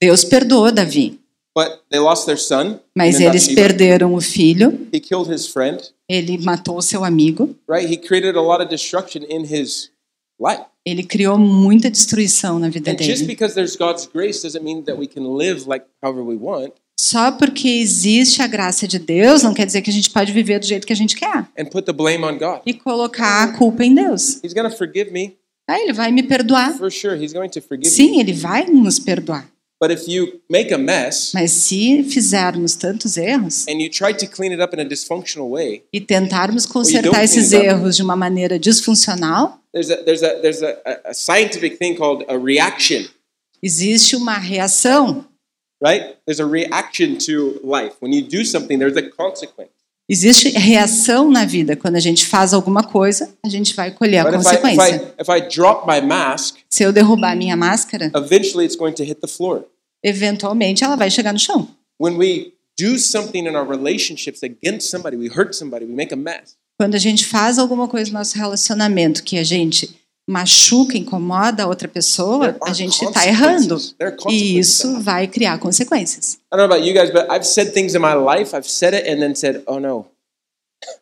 Deus 0.00 0.24
perdoou 0.24 0.70
Davi, 0.70 1.18
but 1.56 1.80
they 1.90 1.98
lost 1.98 2.26
their 2.26 2.36
son. 2.38 2.78
mas 2.94 3.18
eles 3.18 3.48
perderam 3.48 4.14
o 4.14 4.20
filho, 4.20 4.86
He 4.92 5.00
killed 5.00 5.32
his 5.32 5.46
friend, 5.48 5.80
ele 6.06 6.36
matou 6.38 6.82
seu 6.82 7.02
amigo, 7.02 7.56
right? 7.66 7.88
He 7.90 7.96
created 7.96 8.36
a 8.36 8.42
lot 8.42 8.60
of 8.62 8.68
destruction 8.68 9.24
in 9.24 9.44
his 9.46 9.90
life. 10.38 10.62
ele 10.84 11.02
criou 11.02 11.38
muita 11.38 11.90
destruição 11.90 12.58
na 12.58 12.68
vida 12.68 12.90
And 12.90 12.96
just 12.98 13.22
dele. 13.22 13.26
because 13.26 13.54
there's 13.54 13.74
God's 13.76 14.06
grace 14.06 14.42
doesn't 14.42 14.62
mean 14.62 14.84
that 14.84 14.98
we 14.98 15.06
can 15.06 15.24
live 15.34 15.66
like 15.66 15.86
however 16.02 16.22
we 16.22 16.36
want 16.36 16.74
Só 17.00 17.30
porque 17.30 17.68
existe 17.68 18.42
a 18.42 18.46
graça 18.48 18.88
de 18.88 18.98
Deus 18.98 19.42
não 19.44 19.54
quer 19.54 19.64
dizer 19.64 19.82
que 19.82 19.90
a 19.90 19.92
gente 19.92 20.10
pode 20.10 20.32
viver 20.32 20.58
do 20.58 20.66
jeito 20.66 20.86
que 20.86 20.92
a 20.92 20.96
gente 20.96 21.14
quer 21.14 21.46
and 21.56 21.66
put 21.66 21.82
the 21.86 21.92
blame 21.92 22.24
on 22.24 22.36
God. 22.36 22.60
e 22.66 22.74
colocar 22.74 23.44
a 23.44 23.52
culpa 23.56 23.84
em 23.84 23.94
Deus. 23.94 24.40
He's 24.42 24.52
to 24.52 24.70
forgive 24.76 25.10
me 25.12 25.36
Ah, 25.70 25.78
ele 25.78 25.92
vai 25.92 26.10
me 26.10 26.22
perdoar. 26.22 26.76
for 26.76 26.90
sure. 26.90 27.14
He's 27.22 27.32
going 27.32 27.50
to 27.50 27.60
forgive 27.60 27.84
me. 27.84 27.90
Sim, 27.90 28.18
ele 28.20 28.32
vai 28.32 28.64
nos 28.66 28.98
perdoar. 28.98 29.48
But 29.80 29.92
if 29.92 30.08
you 30.08 30.40
make 30.50 30.74
a 30.74 30.78
mess 30.78 31.30
Mas 31.32 31.52
se 31.52 32.02
fizermos 32.02 32.74
tantos 32.74 33.16
erros 33.16 33.64
and 33.68 33.74
you 33.80 33.88
try 33.88 34.12
to 34.12 34.26
clean 34.26 34.50
it 34.52 34.60
up 34.60 34.74
in 34.74 34.80
a 34.80 34.84
dysfunctional 34.84 35.50
way, 35.50 35.84
e 35.92 36.00
tentarmos 36.00 36.66
consertar 36.66 37.22
esses 37.22 37.52
erros 37.52 37.94
de 37.94 38.02
uma 38.02 38.16
maneira 38.16 38.58
disfuncional, 38.58 39.60
there's 39.72 39.88
a 39.90 39.96
there's 40.02 40.22
a 40.24 40.30
there's 40.40 40.62
a, 40.64 40.70
a- 40.84 41.10
a 41.10 41.14
scientific 41.14 41.76
thing 41.78 41.94
called 41.94 42.24
a 42.28 42.36
reaction, 42.36 43.04
existe 43.62 44.16
uma 44.16 44.36
reação. 44.36 45.24
Right? 45.80 46.16
There's 46.26 46.40
a 46.40 46.46
reaction 46.46 47.18
to 47.26 47.60
life. 47.62 47.96
When 48.00 48.12
you 48.12 48.22
do 48.22 48.44
something, 48.44 48.78
there's 48.78 48.96
a 48.96 49.10
consequence. 49.10 49.70
Existe 50.10 50.48
reação 50.50 51.30
na 51.30 51.44
vida. 51.44 51.76
Quando 51.76 51.96
a 51.96 52.00
gente 52.00 52.24
faz 52.24 52.54
alguma 52.54 52.82
coisa, 52.82 53.30
a 53.44 53.48
gente 53.48 53.74
vai 53.74 53.90
colher 53.90 54.26
a 54.26 54.32
consequência. 54.32 55.14
Se 56.70 56.82
eu 56.82 56.92
derrubar 56.92 57.36
minha 57.36 57.56
máscara, 57.56 58.10
eventually 58.16 58.64
it's 58.64 58.76
going 58.76 58.94
to 58.94 59.04
hit 59.04 59.20
the 59.20 59.28
floor. 59.28 59.64
eventualmente 60.02 60.82
ela 60.82 60.96
vai 60.96 61.10
chegar 61.10 61.32
no 61.32 61.38
chão. 61.38 61.68
When 62.00 62.16
we 62.16 62.52
do 62.78 62.98
something 62.98 63.46
in 63.46 63.56
our 63.56 63.68
relationships 63.68 64.42
against 64.42 64.88
somebody, 64.88 65.16
we 65.16 65.28
hurt 65.28 65.54
somebody, 65.54 65.84
we 65.84 65.92
make 65.92 66.12
a 66.12 66.16
mess. 66.16 66.56
Quando 66.80 66.94
a 66.94 66.98
gente 66.98 67.26
faz 67.26 67.58
alguma 67.58 67.88
coisa 67.88 68.10
no 68.10 68.18
nosso 68.18 68.36
relacionamento 68.38 69.24
que 69.24 69.36
a 69.36 69.44
gente 69.44 69.90
machuca, 70.28 70.98
incomoda 70.98 71.62
a 71.62 71.66
outra 71.66 71.88
pessoa, 71.88 72.54
a 72.62 72.72
gente 72.74 73.02
está 73.02 73.26
errando. 73.26 73.80
E 74.28 74.58
isso 74.58 75.00
vai 75.00 75.26
criar 75.26 75.58
consequências. 75.58 76.34
I 76.52 76.56
don't 76.56 76.68
know 76.68 76.76
about 76.76 76.86
you 76.86 76.94
guys, 76.94 77.10
but 77.10 77.26
I've 77.30 77.46
said 77.46 77.72
things 77.72 77.94
in 77.94 78.00
my 78.00 78.14
life. 78.14 78.54
I've 78.54 78.68
said 78.68 78.94
it 78.94 79.08
and 79.08 79.20
then 79.20 79.34
said, 79.34 79.62
"Oh 79.66 79.80
no." 79.80 80.06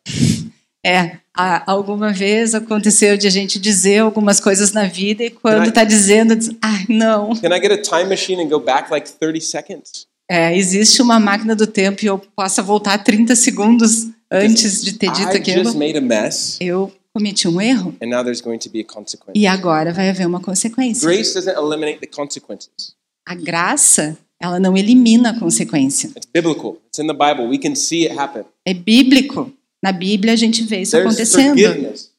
É, 0.89 1.19
alguma 1.67 2.13
vez 2.13 2.55
aconteceu 2.55 3.17
de 3.17 3.27
a 3.27 3.31
gente 3.31 3.59
dizer 3.59 3.99
algumas 3.99 4.39
coisas 4.39 4.71
na 4.71 4.85
vida 4.85 5.25
e 5.25 5.31
quando 5.31 5.67
está 5.67 5.83
dizendo, 5.83 6.37
diz, 6.37 6.49
ai, 6.63 6.87
não. 6.89 7.35
Can 7.35 7.49
I 7.49 7.61
get 7.61 7.73
a 7.73 7.83
time 7.83 8.05
machine 8.05 8.41
and 8.41 8.49
go 8.49 8.61
back 8.61 8.89
like 8.89 9.11
30 9.11 9.41
seconds? 9.41 10.07
É, 10.31 10.57
existe 10.57 11.03
uma 11.03 11.19
máquina 11.19 11.57
do 11.57 11.67
tempo 11.67 12.05
e 12.05 12.07
eu 12.07 12.21
possa 12.37 12.63
voltar 12.63 12.99
30 12.99 13.35
segundos 13.35 14.07
antes 14.31 14.81
de 14.81 14.93
ter 14.93 15.11
dito 15.11 15.33
I 15.33 15.37
aquilo. 15.37 15.65
just 15.65 15.77
made 15.77 15.99
a 15.99 16.01
mess, 16.01 16.57
Eu 16.61 16.93
cometi 17.17 17.49
um 17.49 17.61
erro 17.61 17.95
and 18.03 18.09
now 18.09 18.23
there's 18.23 18.43
going 18.43 18.59
to 18.59 18.69
be 18.69 18.81
a 18.81 18.85
consequence. 18.85 19.33
e 19.35 19.47
agora 19.47 19.93
vai 19.93 20.11
haver 20.11 20.27
uma 20.27 20.41
consequência. 20.41 21.07
Grace 21.09 21.33
doesn't 21.33 21.57
eliminate 21.57 21.99
the 22.01 22.07
consequences. 22.07 22.95
A 23.27 23.35
graça, 23.35 24.17
ela 24.41 24.61
não 24.61 24.77
elimina 24.77 25.31
a 25.31 25.39
consequência. 25.39 26.09
It's 26.09 26.29
biblical. 26.33 26.79
It's 26.89 26.99
in 26.99 27.07
the 27.07 27.15
Bible. 27.15 27.49
We 27.49 27.59
can 27.59 27.75
see 27.75 28.07
it 28.07 28.19
happen. 28.19 28.45
É 28.65 28.75
bíblico. 28.75 29.53
Na 29.83 29.93
Bíblia 29.93 30.33
a 30.33 30.37
gente 30.37 30.63
vê 30.65 30.81
isso 30.83 30.97
acontecendo. 30.97 31.59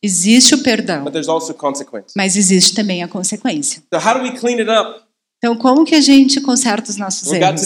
Existe 0.01 0.55
o 0.55 0.63
perdão, 0.63 1.03
but 1.03 1.12
there's 1.12 1.27
also 1.27 1.53
consequence. 1.53 2.13
mas 2.15 2.36
existe 2.36 2.73
também 2.73 3.03
a 3.03 3.07
consequência. 3.07 3.83
So 3.93 3.99
how 3.99 4.15
do 4.15 4.23
we 4.23 4.31
clean 4.38 4.57
it 4.60 4.69
up? 4.69 5.01
Então, 5.38 5.55
como 5.55 5.86
que 5.86 5.93
a 5.93 6.01
gente 6.01 6.41
conserta 6.41 6.89
os 6.89 6.97
nossos 6.97 7.31
erros? 7.31 7.62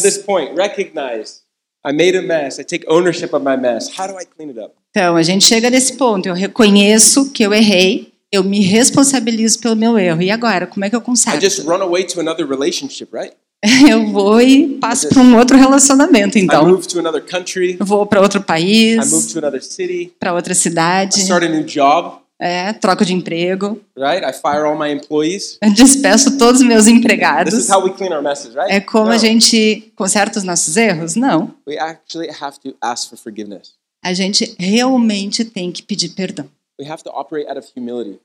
I 1.85 1.91
made 1.93 2.15
a 2.17 2.21
mess. 2.21 2.59
I 2.59 2.63
take 2.63 2.85
ownership 2.87 3.33
of 3.33 3.43
my 3.43 3.57
mess. 3.57 3.89
How 3.97 4.07
do 4.07 4.13
I 4.19 4.25
clean 4.25 4.49
it 4.49 4.59
up? 4.59 4.73
Então, 4.91 5.15
a 5.15 5.23
gente 5.23 5.45
chega 5.45 5.69
nesse 5.69 5.93
ponto. 5.93 6.27
Eu 6.27 6.33
reconheço 6.35 7.31
que 7.31 7.43
eu 7.43 7.53
errei, 7.53 8.11
eu 8.31 8.43
me 8.43 8.59
responsabilizo 8.61 9.59
pelo 9.59 9.75
meu 9.75 9.97
erro. 9.97 10.21
E 10.21 10.29
agora, 10.29 10.67
como 10.67 10.85
é 10.85 10.89
que 10.89 10.95
eu 10.95 10.99
I 10.99 11.03
conserto? 11.03 11.41
just 11.41 11.65
run 11.65 11.81
away 11.81 12.03
to 12.05 12.19
another 12.19 12.47
relationship, 12.47 13.09
right? 13.13 13.33
Eu 13.87 14.07
vou 14.07 14.41
e 14.41 14.79
passo 14.79 15.07
para 15.07 15.21
um 15.21 15.37
outro 15.37 15.55
relacionamento, 15.55 16.35
I 16.35 16.41
então. 16.41 16.67
move 16.67 16.87
to 16.87 16.97
another 16.97 17.23
country. 17.23 17.77
Vou 17.79 18.07
para 18.07 18.19
outro 18.19 18.39
I 18.39 18.41
move 18.41 18.47
país, 18.47 19.27
to 19.27 19.37
another 19.37 19.61
city. 19.61 20.11
para 20.19 20.33
outra 20.33 20.53
I 20.53 20.55
cidade, 20.55 21.19
é, 22.41 22.73
troco 22.73 23.05
de 23.05 23.13
emprego, 23.13 23.79
right? 23.95 24.25
I 24.25 24.33
fire 24.33 24.65
all 24.65 24.75
my 24.77 24.89
employees. 24.91 25.59
despeço 25.75 26.37
todos 26.39 26.61
os 26.61 26.67
meus 26.67 26.85
This 26.85 26.93
empregados. 26.95 27.53
is 27.53 27.69
how 27.69 27.83
we 27.83 27.93
clean 27.93 28.11
our 28.11 28.23
messes, 28.23 28.55
right? 28.55 28.71
É 28.71 28.79
como 28.81 29.05
No. 29.05 29.11
a 29.11 29.17
gente 29.19 29.91
conserta 29.95 30.39
os 30.39 30.43
nossos 30.43 30.75
erros? 30.75 31.15
Não. 31.15 31.53
We 31.67 31.77
actually 31.77 32.29
have 32.41 32.59
to 32.61 32.75
ask 32.81 33.09
for 33.09 33.17
forgiveness. 33.17 33.73
A 34.03 34.13
gente 34.13 34.55
realmente 34.57 35.45
tem 35.45 35.71
que 35.71 35.83
pedir 35.83 36.09
perdão. 36.09 36.49
We 36.79 36.87
have 36.89 37.03
to 37.03 37.11
operate 37.11 37.47
out 37.47 37.59
of 37.59 37.67
humility. 37.77 38.19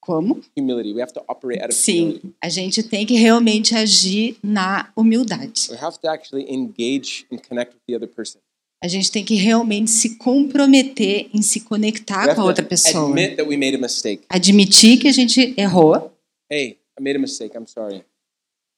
Como? 0.00 0.40
Humility. 0.56 0.92
We 0.92 1.00
have 1.00 1.12
to 1.14 1.22
operate 1.28 1.62
out 1.62 1.70
of 1.72 1.74
Sim, 1.78 2.00
humility. 2.02 2.34
a 2.42 2.48
gente 2.48 2.82
tem 2.82 3.06
que 3.06 3.14
realmente 3.14 3.74
agir 3.74 4.36
na 4.42 4.88
humildade. 4.96 5.68
We 5.70 5.76
have 5.80 5.98
to 6.00 6.08
actually 6.08 6.52
engage 6.52 7.24
and 7.32 7.38
connect 7.38 7.72
with 7.74 7.80
the 7.86 7.94
other 7.96 8.08
person. 8.08 8.40
A 8.82 8.88
gente 8.88 9.10
tem 9.10 9.24
que 9.24 9.34
realmente 9.34 9.90
se 9.90 10.16
comprometer 10.16 11.30
em 11.32 11.40
se 11.40 11.60
conectar 11.60 12.34
com 12.34 12.42
a 12.42 12.44
outra 12.44 12.64
pessoa. 12.64 13.14
that 13.14 13.80
a. 13.82 14.24
Admitir 14.28 14.98
que 14.98 15.08
a 15.08 15.12
gente 15.12 15.54
errou. 15.56 16.12
Hey, 16.50 16.78
I 16.98 17.02
made 17.02 17.16
a 17.16 17.20
mistake. 17.20 17.56
I'm 17.56 17.66
sorry. 17.66 18.04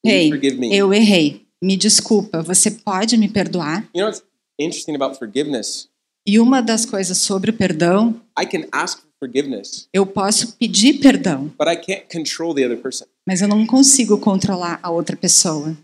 Me? 0.04 0.30
eu 0.72 0.94
errei. 0.94 1.46
Me 1.62 1.76
desculpa. 1.76 2.40
Você 2.42 2.70
pode 2.70 3.16
me 3.16 3.28
perdoar? 3.28 3.88
You 3.94 4.02
know 4.02 4.06
what's 4.06 4.22
interesting 4.59 4.94
about 4.94 5.18
forgiveness? 5.18 5.88
E 6.24 6.38
uma 6.38 6.61
das 6.61 6.85
coisas 6.85 7.18
sobre 7.18 7.50
o 7.50 7.54
perdão, 7.54 8.20
I 8.38 8.46
can 8.46 8.66
ask 8.72 8.98
for 9.00 9.06
forgiveness, 9.20 9.88
eu 9.92 10.04
posso 10.04 10.56
pedir 10.56 10.94
perdão, 11.00 11.46
but 11.59 11.68
I 11.68 11.76
can't 11.76 12.06
control 12.12 12.52
the 12.54 12.64
other 12.66 12.76
person. 12.76 13.06
mas 13.26 13.40
eu 13.42 13.48
não 13.48 13.64
consigo 13.64 14.18
controlar 14.18 14.78
a 14.82 14.90
outra 14.90 15.16
pessoa. 15.16 15.76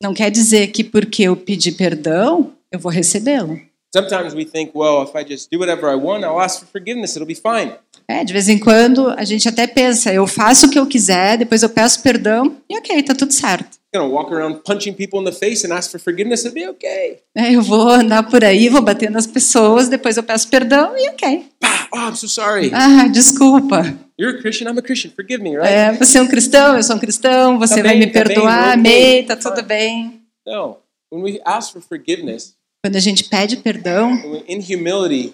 Não 0.00 0.14
quer 0.14 0.30
dizer 0.30 0.68
que 0.68 0.84
porque 0.84 1.24
eu 1.24 1.36
pedir 1.36 1.72
perdão, 1.72 2.52
eu 2.70 2.78
vou 2.78 2.90
recebê-lo. 2.90 3.60
Sometimes 3.92 4.34
we 4.34 4.44
think, 4.44 4.70
well, 4.74 5.02
if 5.02 5.14
I 5.16 5.26
just 5.26 5.50
do 5.50 5.58
whatever 5.58 5.90
I 5.90 5.96
want, 5.96 6.22
I'll 6.22 6.40
ask 6.40 6.60
for 6.60 6.66
forgiveness, 6.66 7.16
it'll 7.16 7.26
be 7.26 7.34
fine. 7.34 7.72
É, 8.06 8.22
de 8.22 8.32
vez 8.32 8.48
em 8.48 8.58
quando 8.58 9.08
a 9.08 9.24
gente 9.24 9.48
até 9.48 9.66
pensa, 9.66 10.12
eu 10.12 10.26
faço 10.26 10.66
o 10.66 10.70
que 10.70 10.78
eu 10.78 10.86
quiser, 10.86 11.38
depois 11.38 11.62
eu 11.62 11.68
peço 11.68 12.02
perdão 12.02 12.56
e 12.68 12.76
ok, 12.76 13.02
tá 13.02 13.14
tudo 13.14 13.32
certo. 13.32 13.77
You 13.94 14.02
know, 14.02 14.08
walk 14.10 14.30
around 14.30 14.64
punching 14.64 14.94
people 14.96 15.18
in 15.18 15.24
the 15.24 15.32
face 15.32 15.64
and 15.64 15.72
ask 15.72 15.90
for 15.90 15.98
forgiveness, 15.98 16.46
be 16.52 16.68
okay. 16.68 17.20
É, 17.34 17.54
eu 17.54 17.62
vou 17.62 17.88
andar 17.88 18.22
por 18.28 18.44
aí, 18.44 18.68
vou 18.68 18.82
bater 18.82 19.10
nas 19.10 19.26
pessoas, 19.26 19.88
depois 19.88 20.18
eu 20.18 20.22
peço 20.22 20.46
perdão 20.48 20.94
e 20.96 21.08
ok. 21.08 21.46
Oh, 21.94 21.96
I'm 22.10 22.14
so 22.14 22.28
sorry. 22.28 22.70
Ah, 22.74 23.08
desculpa. 23.08 23.96
You're 24.20 24.36
a 24.38 24.42
Christian, 24.42 24.68
I'm 24.70 24.78
a 24.78 24.82
Christian. 24.82 25.10
Forgive 25.16 25.42
me, 25.42 25.56
right? 25.56 25.72
É, 25.72 25.92
você 25.94 26.18
é 26.18 26.22
um 26.22 26.26
cristão, 26.28 26.76
eu 26.76 26.82
sou 26.82 26.96
um 26.96 26.98
cristão, 26.98 27.58
você 27.58 27.76
Tá 27.76 27.82
vai 27.82 27.92
bem, 27.92 28.00
me 28.00 28.06
tá 28.12 28.24
bem, 28.24 28.34
perdoar, 28.34 28.72
amei, 28.74 29.22
tá 29.22 29.36
tudo 29.36 29.62
bem. 29.62 30.20
No. 30.46 30.76
When 31.10 31.22
we 31.22 31.40
ask 31.46 31.72
for 31.72 31.80
forgiveness, 31.80 32.54
Quando 32.84 32.96
a 32.96 33.00
gente 33.00 33.24
pede 33.24 33.56
perdão, 33.56 34.12
in 34.46 34.58
humility, 34.60 35.32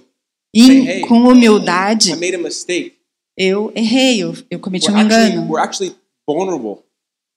e 0.54 0.70
Hey, 0.88 1.00
com 1.00 1.18
humildade, 1.28 2.12
I 2.12 2.16
made 2.16 2.36
a 2.36 2.38
mistake. 2.38 2.94
eu 3.36 3.72
errei, 3.74 4.22
eu, 4.22 4.32
eu 4.48 4.60
cometi 4.60 4.86
We're 4.88 4.96
um 4.96 5.06
actually, 5.06 5.32
engano. 5.32 5.50
we're 5.50 5.60
actually 5.60 5.96
vulnerable. 6.24 6.84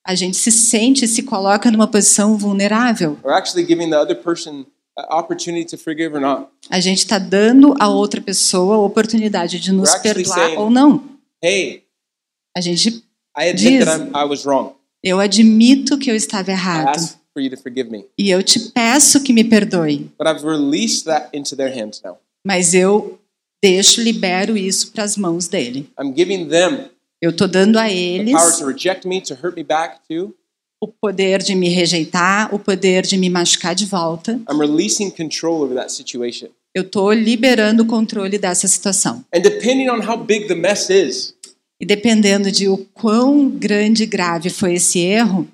A 0.08 0.16
gente 0.16 0.38
se 0.38 0.54
sente, 0.54 1.06
se 1.06 1.22
coloca 1.24 1.70
numa 1.70 1.86
posição 1.86 2.38
vulnerável. 2.38 3.18
We're 3.22 3.38
actually 3.38 3.68
giving 3.68 3.90
the 3.90 3.98
other 4.00 4.16
person 4.16 4.66
an 4.98 5.06
opportunity 5.20 5.66
to 5.66 5.78
forgive 5.78 6.16
or 6.16 6.22
not. 6.22 6.48
A 6.70 6.80
gente 6.80 7.00
está 7.00 7.20
dando 7.20 7.76
à 7.78 7.90
outra 7.90 8.22
pessoa 8.22 8.76
a 8.76 8.80
oportunidade 8.80 9.60
de 9.60 9.74
nos 9.74 9.94
perdoar 9.96 10.40
saying- 10.46 10.58
ou 10.58 10.70
não. 10.70 11.04
Hey, 11.44 11.84
A 12.56 12.62
gente, 12.62 13.04
Diz- 13.54 13.84
that 13.86 14.02
I'm, 14.02 14.12
I 14.16 14.24
was 14.26 14.46
wrong. 14.46 14.72
eu 15.04 15.20
admito 15.20 15.98
que 15.98 16.10
eu 16.10 16.16
estava 16.16 16.52
errado 16.52 16.98
e 18.18 18.30
eu 18.32 18.42
te 18.42 18.60
peço 18.72 19.22
que 19.22 19.32
me 19.34 19.44
perdoe, 19.44 20.10
But 20.18 20.28
I've 20.28 20.44
released 20.44 21.04
that 21.04 21.30
into 21.38 21.54
their 21.56 21.70
hands 21.70 22.02
now. 22.04 22.18
mas 22.46 22.74
eu 22.74 23.20
deixo, 23.62 24.02
libero 24.02 24.58
isso 24.58 24.92
para 24.92 25.04
as 25.04 25.18
mãos 25.18 25.48
dele. 25.50 25.88
I'm 26.02 26.14
giving 26.16 26.48
them 26.48 26.90
Eu 27.22 27.32
estou 27.32 27.48
dando 27.48 27.78
a 27.78 27.90
eles 27.90 28.34
me, 29.04 29.16
me 29.56 29.64
back 29.64 30.00
o 30.80 30.88
poder 30.88 31.42
de 31.42 31.56
me 31.56 31.70
rejeitar, 31.70 32.54
o 32.54 32.60
poder 32.60 33.04
de 33.04 33.18
me 33.18 33.30
machucar 33.30 33.74
de 33.74 33.86
volta. 33.86 34.34
I'm 34.50 34.60
releasing 34.60 35.10
control 35.10 35.64
over 35.64 35.76
that 35.76 35.92
situation. 35.92 36.50
Eu 36.76 36.84
estou 36.84 37.12
liberando 37.12 37.82
o 37.82 37.86
controle 37.88 38.38
dessa 38.38 38.68
situação. 38.68 39.26
And 39.34 39.42
depending 39.42 39.90
on 39.90 40.00
how 40.08 40.16
big 40.16 40.48
the 40.48 40.54
mess 40.54 40.90
is, 40.92 41.34
E 41.80 41.86
dependendo 41.86 42.52
de 42.52 42.68
o 42.68 42.78
quão 42.94 43.50
grande 43.50 44.04
e 44.04 44.06
grave 44.06 44.52
foi 44.52 44.76
esse 44.76 45.00
erro, 45.00 45.48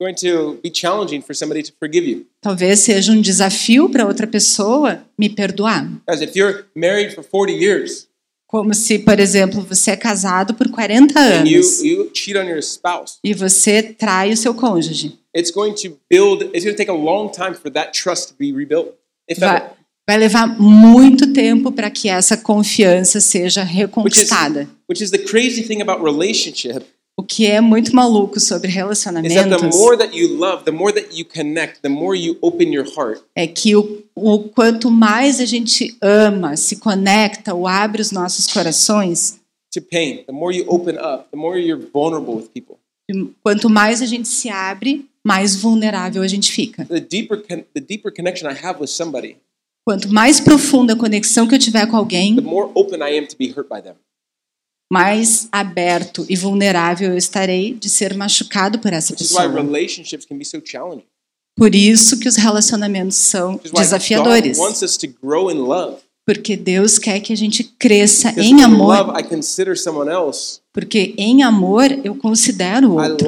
going 0.00 0.14
to 0.14 0.58
be 0.62 0.70
challenging 0.72 1.20
for 1.20 1.34
somebody 1.34 1.62
to 1.62 1.72
forgive 1.78 2.08
you. 2.08 2.26
talvez 2.40 2.80
seja 2.80 3.12
um 3.12 3.20
desafio 3.20 3.88
para 3.90 4.06
outra 4.06 4.26
pessoa 4.26 5.02
me 5.18 5.28
perdoar. 5.28 5.86
Guys, 6.08 6.22
if 6.22 6.34
you're 6.34 6.64
married 6.74 7.14
for 7.14 7.22
40 7.22 7.52
years 7.52 8.06
Como 8.46 8.72
se, 8.74 8.98
por 9.00 9.18
exemplo, 9.18 9.60
você 9.62 9.90
é 9.90 9.96
casado 9.96 10.54
por 10.54 10.70
40 10.70 11.18
and 11.18 11.44
you, 11.48 11.56
anos 11.60 11.82
you 11.82 12.10
cheat 12.14 12.36
on 12.38 12.44
your 12.44 12.58
spouse, 12.60 13.14
e 13.24 13.34
você 13.34 13.82
trai 13.82 14.32
o 14.32 14.36
seu 14.36 14.54
cônjuge. 14.54 15.18
it's 15.36 15.50
going 15.50 15.72
to 15.74 15.98
build, 16.08 16.44
it's 16.54 16.64
going 16.64 16.74
to 16.74 16.76
take 16.76 16.90
a 16.90 16.94
long 16.94 17.28
time 17.30 17.54
for 17.54 17.70
that 17.72 17.92
trust 17.92 18.28
to 18.28 18.34
be 18.38 18.52
rebuilt. 18.52 18.94
If 19.28 19.38
Vai, 19.40 19.70
vai 20.08 20.16
levar 20.18 20.46
muito 20.60 21.32
tempo 21.32 21.72
para 21.72 21.90
que 21.90 22.08
essa 22.08 22.36
confiança 22.36 23.20
seja 23.20 23.62
Which 23.62 23.72
is, 23.72 23.76
reconquistada. 23.78 24.68
which 24.88 25.02
is 25.02 25.10
the 25.10 25.18
crazy 25.18 25.64
thing 25.64 25.82
about 25.82 26.02
relationship 26.04 26.84
O 27.18 27.22
que 27.22 27.46
é 27.46 27.62
muito 27.62 27.96
maluco 27.96 28.38
sobre 28.38 28.70
relacionamentos 28.70 29.34
é 33.34 33.46
que 33.46 33.74
o, 33.74 34.02
o 34.14 34.38
quanto 34.40 34.90
mais 34.90 35.40
a 35.40 35.46
gente 35.46 35.96
ama, 36.02 36.56
se 36.58 36.76
conecta 36.76 37.54
ou 37.54 37.66
abre 37.66 38.02
os 38.02 38.12
nossos 38.12 38.46
corações, 38.46 39.40
to 39.72 39.80
pain, 39.80 40.24
the 40.26 40.32
more 40.32 40.54
you 40.54 40.64
open 40.68 40.96
up, 40.96 41.30
the 41.30 41.36
more 41.36 41.58
you're 41.58 41.88
vulnerable 41.92 42.34
with 42.34 42.48
people. 42.52 42.76
quanto 43.42 43.70
mais 43.70 44.02
a 44.02 44.06
gente 44.06 44.28
se 44.28 44.50
abre, 44.50 45.06
mais 45.24 45.56
vulnerável 45.56 46.22
a 46.22 46.28
gente 46.28 46.52
fica. 46.52 46.84
The 46.84 47.00
deeper, 47.00 47.42
the 47.42 47.80
deeper 47.80 48.12
connection 48.12 48.50
I 48.50 48.56
have 48.62 48.78
with 48.78 48.88
somebody, 48.88 49.36
Quanto 49.88 50.12
mais 50.12 50.40
profunda 50.40 50.94
a 50.94 50.96
conexão 50.96 51.46
que 51.46 51.54
eu 51.54 51.58
tiver 51.60 51.86
com 51.86 51.96
alguém, 51.96 52.34
the 52.34 52.42
more 52.42 52.70
open 52.74 52.98
I 52.98 53.16
am 53.16 53.26
to 53.26 53.36
be 53.38 53.46
hurt 53.46 53.68
by 53.68 53.80
them. 53.80 53.94
Mais 54.90 55.48
aberto 55.50 56.24
e 56.28 56.36
vulnerável 56.36 57.10
eu 57.10 57.16
estarei 57.16 57.74
de 57.74 57.88
ser 57.88 58.14
machucado 58.14 58.78
por 58.78 58.92
essa 58.92 59.12
pessoa. 59.18 59.42
Por 61.56 61.74
isso 61.74 62.18
que 62.20 62.28
os 62.28 62.36
relacionamentos 62.36 63.16
são 63.16 63.58
desafiadores, 63.82 64.58
porque 66.26 66.56
Deus 66.56 66.98
quer 66.98 67.20
que 67.20 67.32
a 67.32 67.36
gente 67.36 67.64
cresça 67.64 68.28
em 68.42 68.62
amor, 68.62 68.96
porque 70.72 71.14
em 71.16 71.42
amor 71.42 71.90
eu 72.04 72.14
considero 72.16 72.90
o 72.90 72.98
outro. 73.12 73.26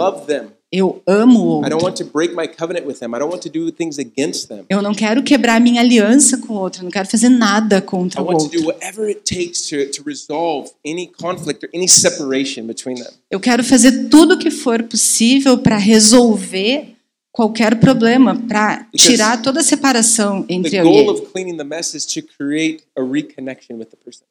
Eu 0.71 1.03
amo 1.07 1.61
o 1.61 1.67
I 1.67 1.71
don't 1.71 1.75
outro. 1.83 1.87
want 1.87 1.97
to 1.97 2.05
break 2.05 2.35
my 2.35 2.47
covenant 2.47 2.87
with 2.87 2.99
them. 2.99 3.15
I 3.15 3.19
don't 3.19 3.31
want 3.33 3.41
to 3.43 3.49
do 3.49 3.73
things 3.73 3.99
against 3.99 4.49
them. 4.49 4.65
Eu 4.69 4.83
não 4.83 4.93
quero 4.95 5.23
quebrar 5.23 5.61
minha 5.61 5.81
aliança 5.81 6.37
com 6.39 6.53
o 6.55 6.57
outro, 6.59 6.81
eu 6.81 6.85
não 6.85 6.91
quero 6.91 7.09
fazer 7.09 7.29
nada 7.31 7.79
I 7.79 7.83
contra 7.83 8.21
o 8.23 8.27
outro. 8.31 8.65
whatever 8.67 9.07
it 9.09 9.21
takes 9.23 9.63
to, 9.69 9.91
to 9.91 10.03
resolve 10.07 10.71
any 10.87 11.07
conflict 11.07 11.65
or 11.65 11.71
any 11.75 11.89
separation 11.89 12.65
between 12.67 12.97
them. 12.97 13.13
Eu 13.31 13.41
quero 13.41 13.65
fazer 13.65 14.09
tudo 14.09 14.35
o 14.35 14.39
que 14.39 14.51
for 14.51 14.83
possível 14.83 15.57
para 15.59 15.77
resolver 15.79 16.95
qualquer 17.33 17.77
problema, 17.79 18.35
para 18.49 18.87
tirar 18.97 19.41
toda 19.41 19.61
a 19.61 19.63
separação 19.63 20.45
entre 20.49 20.73
The 20.73 20.79
eu 20.81 20.85
e 20.85 20.89
goal 20.89 20.99
ele. 21.01 21.11
of 21.11 21.23
cleaning 21.33 21.57
the 21.57 21.65
mess 21.65 21.95
is 21.95 22.05
to 22.07 22.21
create 22.37 22.83
a 22.99 23.03
reconnection 23.03 23.77
with 23.77 23.87
the 23.87 23.97
person. 24.05 24.25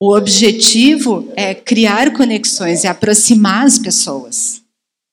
O 0.00 0.16
objetivo 0.16 1.28
é 1.36 1.54
criar 1.54 2.12
conexões 2.12 2.82
e 2.84 2.86
aproximar 2.86 3.66
as 3.66 3.78
pessoas. 3.78 4.61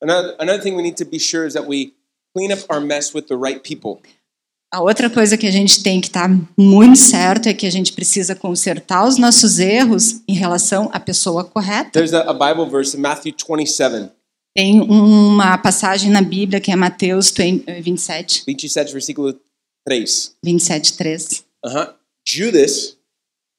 Another, 0.02 0.34
another 0.38 0.62
thing 0.62 0.76
we 0.76 0.82
need 0.82 0.96
to 0.96 1.04
be 1.04 1.18
sure 1.18 1.46
is 1.46 1.54
that 1.54 1.66
we 1.66 1.94
clean 2.34 2.52
up 2.52 2.60
our 2.70 2.80
mess 2.80 3.14
with 3.14 3.28
the 3.28 3.36
right 3.36 3.62
people. 3.62 4.00
A 4.72 4.80
outra 4.80 5.10
coisa 5.10 5.36
que 5.36 5.48
a 5.48 5.50
gente 5.50 5.82
tem 5.82 6.00
que 6.00 6.06
estar 6.06 6.28
muito 6.56 6.96
certo 6.96 7.48
é 7.48 7.54
que 7.54 7.66
a 7.66 7.70
gente 7.70 7.92
precisa 7.92 8.36
consertar 8.36 9.04
os 9.04 9.18
nossos 9.18 9.58
erros 9.58 10.22
em 10.28 10.34
relação 10.34 10.88
à 10.92 11.00
pessoa 11.00 11.42
correta. 11.42 11.90
There's 11.90 12.14
a, 12.14 12.20
a 12.20 12.32
Bible 12.32 12.70
verse 12.70 12.96
in 12.96 13.00
Matthew 13.00 13.34
27, 13.34 14.12
Tem 14.56 14.80
uma 14.80 15.58
passagem 15.58 16.08
na 16.10 16.22
Bíblia 16.22 16.60
que 16.60 16.70
é 16.70 16.76
Mateus 16.76 17.30
20, 17.32 17.80
27, 17.82 18.44
27 18.46 18.92
versículo 18.92 19.34
3. 19.84 20.36
27, 20.44 20.96
3. 20.96 21.44
Uh-huh. 21.64 21.94
Judas, 22.24 22.96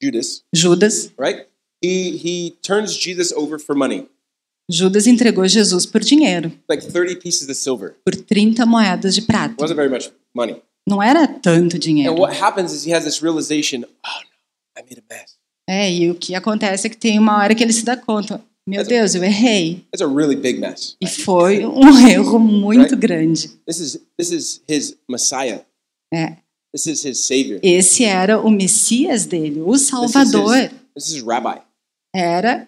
Judas, 0.02 0.42
Judas, 0.54 1.12
right? 1.18 1.46
He 1.84 2.16
he 2.16 2.56
turns 2.62 2.92
Jesus 2.94 3.32
over 3.32 3.58
for 3.58 3.76
money. 3.76 4.08
Judas 4.70 5.06
entregou 5.06 5.46
Jesus 5.46 5.84
por 5.86 6.00
dinheiro, 6.02 6.52
like 6.68 6.86
30 6.86 7.16
pieces 7.20 7.42
of 7.48 7.54
silver. 7.54 7.94
por 8.04 8.14
30 8.16 8.64
moedas 8.66 9.14
de 9.14 9.22
prata. 9.22 9.54
wasn't 9.60 9.76
very 9.76 9.90
much 9.90 10.10
money. 10.34 10.56
Não 10.88 11.02
era 11.02 11.26
tanto 11.28 11.76
And 11.76 11.80
dinheiro. 11.80 12.14
what 12.14 12.36
happens 12.40 12.72
is 12.72 12.84
he 12.86 12.92
has 12.94 13.04
this 13.04 13.22
realization, 13.22 13.82
oh 13.84 14.20
no, 14.20 14.80
I 14.80 14.82
made 14.82 14.98
a 15.00 15.14
mess. 15.14 15.36
É, 15.68 15.92
e 15.92 16.10
o 16.10 16.14
que 16.14 16.34
acontece 16.34 16.86
é 16.86 16.90
que 16.90 16.96
tem 16.96 17.18
uma 17.18 17.36
hora 17.38 17.54
que 17.54 17.62
ele 17.62 17.72
se 17.72 17.84
dá 17.84 17.96
conta: 17.96 18.42
meu 18.66 18.84
Deus, 18.84 19.14
eu 19.14 19.22
errei. 19.22 19.84
That's 19.92 20.02
a 20.02 20.12
really 20.12 20.34
big 20.36 20.58
mess. 20.58 20.96
E 21.00 21.06
foi 21.06 21.64
um 21.66 21.98
erro 22.08 22.38
muito 22.38 22.96
grande. 22.96 23.48
This 23.66 23.78
is 23.78 24.00
this 24.18 24.30
is 24.32 24.60
his 24.68 24.96
Messiah. 25.08 25.60
É, 26.12 26.36
This 26.74 26.86
is 26.86 27.04
his 27.04 27.20
savior. 27.20 27.60
esse 27.62 28.02
era 28.04 28.40
o 28.40 28.50
Messias 28.50 29.26
dele, 29.26 29.60
o 29.60 29.72
This 29.72 29.82
is 29.82 29.88
Salvador. 29.88 30.56
his, 30.56 30.70
this 30.96 31.08
is 31.14 31.22
rabbi. 31.22 31.60
Era 32.14 32.66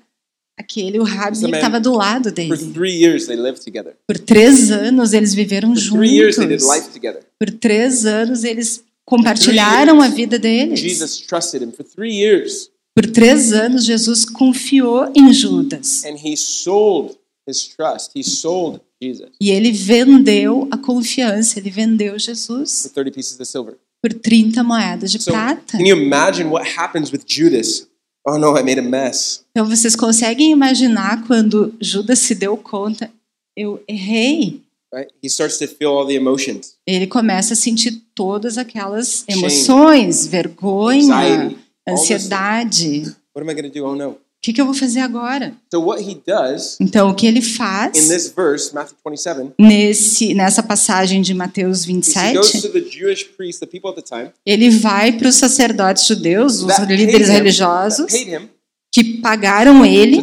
aquele, 0.57 0.99
o 0.99 1.03
rabi 1.05 1.37
estava 1.51 1.81
do 1.81 1.93
lado 1.93 2.25
For 2.25 2.33
dele. 2.33 2.57
three 2.73 2.97
years 3.03 3.27
they 3.27 3.37
lived 3.37 3.61
together. 3.63 3.95
Por 4.07 4.19
três 4.19 4.71
anos 4.71 5.13
eles 5.13 5.35
viveram 5.35 5.75
For 5.75 5.97
three 5.99 6.11
years 6.17 6.37
they 6.37 6.47
did 6.47 6.61
juntos. 6.61 6.77
life 6.77 6.89
together. 6.93 7.21
Por 7.39 7.51
três 7.51 8.05
anos 8.07 8.45
eles 8.45 8.83
compartilharam 9.05 10.01
a 10.01 10.09
vida 10.09 10.39
deles. 10.39 10.81
Jesus 10.81 11.19
trusted 11.21 11.63
him 11.63 11.73
for 11.73 11.85
three 11.85 12.15
years, 12.15 12.71
Por 12.95 13.07
três 13.07 13.53
anos 13.53 13.85
Jesus 13.85 14.25
confiou 14.25 15.11
em 15.15 15.33
Judas. 15.33 16.05
and 16.05 16.17
he 16.17 16.37
sold 16.37 17.17
his 17.49 17.67
trust. 17.67 18.13
He 18.17 18.23
sold 18.23 18.81
Jesus 19.03 19.31
E 19.41 19.51
ele 19.51 19.73
vendeu 19.73 20.67
a 20.71 20.79
confiança, 20.79 21.59
ele 21.59 21.71
vendeu 21.71 22.19
Jesus 22.19 22.83
for 22.83 22.91
30 22.93 23.11
pieces 23.11 23.35
of 23.39 23.45
silver. 23.45 23.75
por 24.01 24.13
30 24.13 24.63
moedas 24.63 25.11
de 25.11 25.19
prata. 25.19 25.77
can 25.79 25.85
you 25.87 25.97
imagine 25.97 26.49
what 26.49 26.65
happens 26.79 27.11
with 27.11 27.23
Judas? 27.27 27.87
Oh 28.27 28.39
no, 28.39 28.57
I 28.59 28.63
made 28.63 28.79
a 28.79 28.83
mess. 28.83 29.45
Então 29.51 29.69
vocês 29.69 29.95
conseguem 29.95 30.51
imaginar 30.51 31.27
quando 31.27 31.75
Judas 31.81 32.19
se 32.21 32.35
deu 32.35 32.57
conta, 32.57 33.11
eu 33.57 33.83
errei. 33.87 34.63
Right? 34.93 35.11
He 35.23 35.27
starts 35.29 35.59
to 35.59 35.67
feel 35.67 35.91
all 35.91 36.07
the 36.07 36.15
emotions, 36.15 36.77
Ele 36.87 37.07
começa 37.07 37.55
a 37.55 37.57
sentir 37.57 38.01
todas 38.15 38.57
aquelas 38.57 39.25
Shame. 39.29 39.41
emoções, 39.43 40.27
vergonha, 40.27 41.15
all 41.17 41.49
this. 41.49 41.59
ansiedade. 41.89 43.17
What 43.35 43.43
am 43.43 43.51
I 43.51 43.55
going 43.55 43.71
to 43.71 43.79
do? 43.81 43.85
Oh 43.85 43.95
no. 43.97 44.17
O 44.45 44.47
que, 44.47 44.53
que 44.53 44.61
eu 44.61 44.67
vou 44.67 44.75
fazer 44.75 45.01
agora? 45.01 45.55
So 45.73 45.81
what 45.81 46.03
he 46.03 46.21
does 46.27 46.77
Então 46.79 47.09
o 47.09 47.15
que 47.15 47.27
ele 47.27 47.39
in 47.39 47.43
faz 47.43 48.09
this 48.09 48.31
verse, 48.37 48.75
Matthew 48.75 48.99
27, 49.03 49.55
nesse 49.59 50.35
nessa 50.35 50.63
passagem 50.63 51.23
de 51.23 51.33
Mateus 51.33 51.79
is 51.79 51.87
he 51.87 51.93
goes 52.35 52.53
27, 52.53 52.61
to 52.61 52.69
the 52.69 52.81
Jewish 52.81 53.25
priests, 53.25 53.59
the 53.59 53.67
people 53.67 53.89
at 53.89 53.97
the 53.97 54.03
time, 54.03 54.31
ele 54.45 54.69
vai 54.69 55.13
para 55.13 55.29
os 55.29 55.37
sacerdotes 55.37 56.07
judeus, 56.07 56.61
os 56.61 56.79
líderes 56.81 57.31
him, 57.31 57.33
religiosos 57.33 58.13
him 58.13 58.51
que 58.93 59.03
pagaram 59.23 59.83
ele 59.83 60.23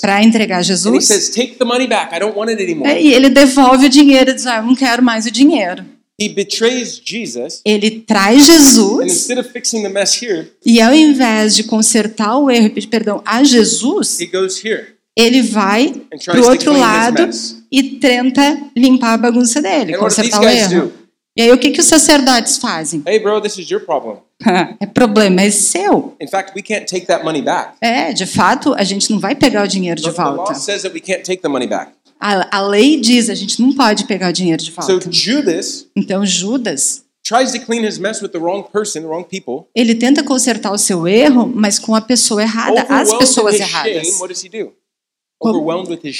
para 0.00 0.24
entregar 0.24 0.62
Jesus. 0.64 1.06
says, 1.06 1.28
"Take 1.28 1.54
the 1.54 1.64
money 1.64 1.86
back. 1.86 2.12
I 2.12 2.18
don't 2.18 2.36
want 2.36 2.50
it 2.50 2.60
anymore." 2.60 2.90
É, 2.90 3.00
E 3.00 3.14
ele 3.14 3.30
devolve 3.30 3.86
o 3.86 3.88
dinheiro 3.88 4.32
e 4.32 4.34
diz: 4.34 4.44
ah, 4.44 4.56
eu 4.56 4.64
não 4.64 4.74
quero 4.74 5.04
mais 5.04 5.24
o 5.26 5.30
dinheiro. 5.30 5.84
He 6.20 6.28
betrays 6.28 7.00
Jesus, 7.02 7.62
Ele 7.64 7.90
traz 8.00 8.48
and 8.48 8.52
Jesus 8.52 9.12
instead 9.12 9.40
of 9.40 9.50
fixing 9.50 9.82
the 9.82 9.88
mess 9.88 10.22
here, 10.22 10.50
e 10.64 10.80
ao 10.80 10.92
invés 10.94 11.54
de 11.56 11.64
consertar 11.64 12.36
o 12.38 12.50
erro 12.50 12.70
perdão 12.90 13.22
a 13.24 13.42
Jesus, 13.42 14.20
he 14.20 14.26
goes 14.26 14.62
here 14.64 15.00
ele 15.16 15.42
vai 15.42 15.92
para 16.24 16.40
o 16.40 16.48
outro 16.48 16.72
lado 16.72 17.28
e 17.70 17.82
tenta 17.82 18.58
limpar 18.76 19.14
a 19.14 19.16
bagunça 19.16 19.60
dele, 19.60 19.94
And 19.94 19.98
consertar 19.98 20.40
o 20.40 20.48
erro. 20.48 20.86
do? 20.86 21.00
E 21.36 21.42
aí 21.42 21.52
o 21.52 21.58
que, 21.58 21.70
que 21.70 21.80
os 21.80 21.86
sacerdotes 21.86 22.58
fazem? 22.58 23.02
Hey, 23.06 23.18
bro, 23.18 23.40
this 23.40 23.56
is 23.56 23.70
your 23.70 23.84
problem. 23.84 24.18
É 24.80 24.86
problema 24.86 25.42
é 25.42 25.50
seu. 25.50 26.16
In 26.20 26.26
fact, 26.26 26.52
we 26.56 26.62
can't 26.62 26.86
take 26.86 27.06
that 27.06 27.22
money 27.22 27.42
back. 27.42 27.74
É, 27.80 28.12
de 28.12 28.26
fato, 28.26 28.74
a 28.74 28.82
gente 28.82 29.10
não 29.10 29.20
vai 29.20 29.34
pegar 29.34 29.64
o 29.64 29.68
dinheiro 29.68 30.00
de 30.00 30.10
the 30.10 30.22
law 30.22 30.36
volta. 30.36 30.54
says 30.54 30.82
that 30.82 30.94
we 30.94 31.00
can't 31.00 31.22
take 31.22 31.42
the 31.42 31.48
money 31.48 31.66
back. 31.66 31.92
A, 32.20 32.58
a 32.58 32.66
lei 32.66 33.00
diz 33.00 33.30
a 33.30 33.34
gente 33.34 33.60
não 33.62 33.72
pode 33.72 34.04
pegar 34.04 34.28
o 34.28 34.32
dinheiro 34.32 34.62
de 34.62 34.70
So 34.70 34.82
volta. 34.82 35.10
Judas 35.10 35.86
Então 35.96 36.24
Judas, 36.26 37.02
tries 37.24 37.52
to 37.52 37.60
clean 37.64 37.82
his 37.86 37.98
mess 37.98 38.20
with 38.20 38.28
the 38.30 38.38
wrong 38.38 38.64
person, 38.70 39.00
the 39.02 39.06
wrong 39.08 39.24
people. 39.24 39.68
ele 39.74 39.94
tenta 39.94 40.22
consertar 40.22 40.70
o 40.72 40.78
seu 40.78 41.08
erro, 41.08 41.50
mas 41.54 41.78
com 41.78 41.94
a 41.94 42.00
pessoa 42.00 42.42
errada, 42.42 42.82
as 42.88 43.12
pessoas 43.14 43.54
erradas. 43.58 44.20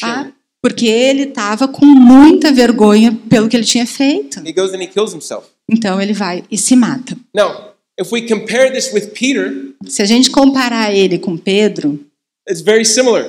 Ah, 0.03 0.31
porque 0.63 0.87
ele 0.87 1.23
estava 1.25 1.67
com 1.69 1.85
muita 1.87 2.53
vergonha 2.53 3.19
pelo 3.29 3.49
que 3.49 3.57
ele 3.57 3.65
tinha 3.65 3.87
feito. 3.87 4.41
He 4.47 4.53
goes 4.53 4.73
and 4.73 4.83
he 4.83 4.87
kills 4.87 5.15
himself. 5.15 5.49
Então 5.69 6.01
ele 6.01 6.13
vai 6.13 6.45
e 6.51 6.57
se 6.59 6.75
mata. 6.77 7.17
Now, 7.35 7.73
if 7.99 8.11
we 8.13 8.23
compare 8.23 8.71
this 8.73 8.93
with 8.93 9.09
Peter, 9.13 9.53
Se 9.87 10.03
a 10.03 10.07
gente 10.07 10.31
comparar 10.31 10.93
ele 10.95 11.19
com 11.19 11.37
Pedro, 11.37 12.01
it's 12.49 12.61
very 12.61 12.85
similar. 12.85 13.29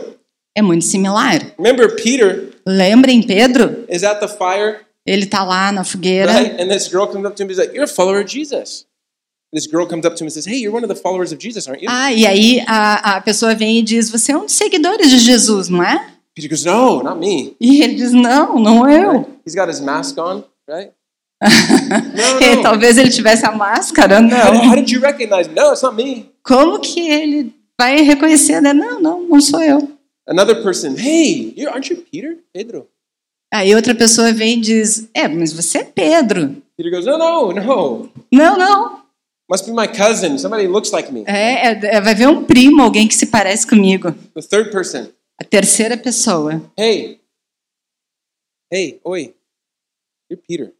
é 0.57 0.61
muito 0.61 0.83
similar. 0.85 1.53
Remember, 1.57 1.95
Peter 1.95 2.50
Lembrem 2.65 3.21
Pedro? 3.23 3.85
is 3.89 4.03
at 4.03 4.19
the 4.19 4.27
fire, 4.27 4.79
Ele 5.05 5.25
tá 5.25 5.43
lá 5.43 5.71
na 5.71 5.83
fogueira 5.83 6.31
right? 6.33 6.61
And 6.61 6.67
this 6.67 6.87
girl 6.87 7.07
comes 7.07 7.25
up 7.25 7.35
to 7.35 7.43
him 7.43 7.49
and 7.49 7.57
like, 7.57 7.73
You're 7.73 7.85
a 7.85 7.87
follower 7.87 8.19
of 8.21 8.27
Jesus. 8.29 8.85
This 9.53 9.67
girl 9.67 9.85
comes 9.85 10.05
up 10.05 10.15
to 10.15 10.23
him 10.23 10.27
and 10.27 10.31
says, 10.33 10.45
Hey, 10.45 10.57
you're 10.61 10.71
one 10.73 10.83
of 10.85 10.87
the 10.93 10.95
followers 11.01 11.31
of 11.33 11.39
Jesus, 11.39 11.67
aren't 11.67 11.81
you? 11.83 11.89
Ah, 11.91 12.13
e 12.13 12.25
aí 12.25 12.63
a, 12.67 13.17
a 13.17 13.21
pessoa 13.21 13.53
vem 13.55 13.79
e 13.79 13.81
diz: 13.81 14.09
Você 14.09 14.31
é 14.31 14.37
um 14.37 14.45
dos 14.45 14.53
seguidores 14.53 15.09
de 15.09 15.19
Jesus, 15.19 15.67
não 15.69 15.83
é? 15.83 16.07
Peter 16.33 16.49
goes, 16.49 16.63
No, 16.63 17.03
not 17.03 17.19
me. 17.19 17.55
E 17.59 17.83
ele 17.83 17.95
diz: 17.95 18.13
Não, 18.13 18.57
não 18.59 18.89
eu. 18.89 19.11
Right? 19.11 19.27
He's 19.45 19.55
got 19.55 19.69
his 19.69 19.79
mask 19.81 20.17
on, 20.17 20.43
right? 20.69 20.91
No. 22.55 22.61
talvez 22.61 22.97
ele 22.97 23.09
tivesse 23.09 23.45
a 23.45 23.51
máscara, 23.51 24.19
How, 24.19 24.53
how 24.53 24.53
não. 24.67 24.75
did 24.75 24.89
you 24.91 25.01
recognize? 25.01 25.49
No, 25.49 25.71
it's 25.71 25.81
not 25.81 25.95
me. 25.95 26.29
Como 26.43 26.79
que 26.79 26.99
ele 27.09 27.53
vai 27.79 28.01
reconhecer? 28.01 28.61
Né? 28.61 28.71
Não, 28.73 29.01
não, 29.01 29.21
não 29.27 29.41
sou 29.41 29.61
eu. 29.61 29.89
Another 30.31 30.63
person, 30.63 30.95
Hey, 30.97 31.53
aren't 31.67 31.91
you 31.93 31.97
Peter? 32.09 32.37
Pedro. 32.53 32.87
Aí 33.53 33.75
outra 33.75 33.93
pessoa 33.93 34.31
vem 34.31 34.59
e 34.59 34.61
diz: 34.61 35.09
É, 35.13 35.27
mas 35.27 35.51
você 35.51 35.79
é 35.79 35.83
Pedro. 35.83 36.55
Peter 36.77 36.89
goes, 36.89 37.05
No, 37.05 37.17
no, 37.17 37.53
no. 37.53 38.09
Não, 38.31 38.57
não. 38.57 39.01
Must 39.49 39.65
be 39.65 39.73
my 39.73 39.89
cousin. 39.89 40.37
Somebody 40.37 40.67
looks 40.67 40.91
like 40.91 41.11
me. 41.11 41.25
É, 41.27 41.67
é, 41.73 41.95
é, 41.97 42.01
vai 42.01 42.15
ver 42.15 42.29
um 42.29 42.45
primo, 42.45 42.81
alguém 42.81 43.09
que 43.09 43.13
se 43.15 43.25
parece 43.25 43.67
comigo. 43.67 44.13
The 44.33 44.41
third 44.41 44.71
person, 44.71 45.07
A 45.37 45.43
terceira 45.43 45.97
pessoa. 45.97 46.61
Hey, 46.79 47.19
hey, 48.71 49.01
oi, 49.03 49.35
you're 50.31 50.41
Peter. 50.47 50.73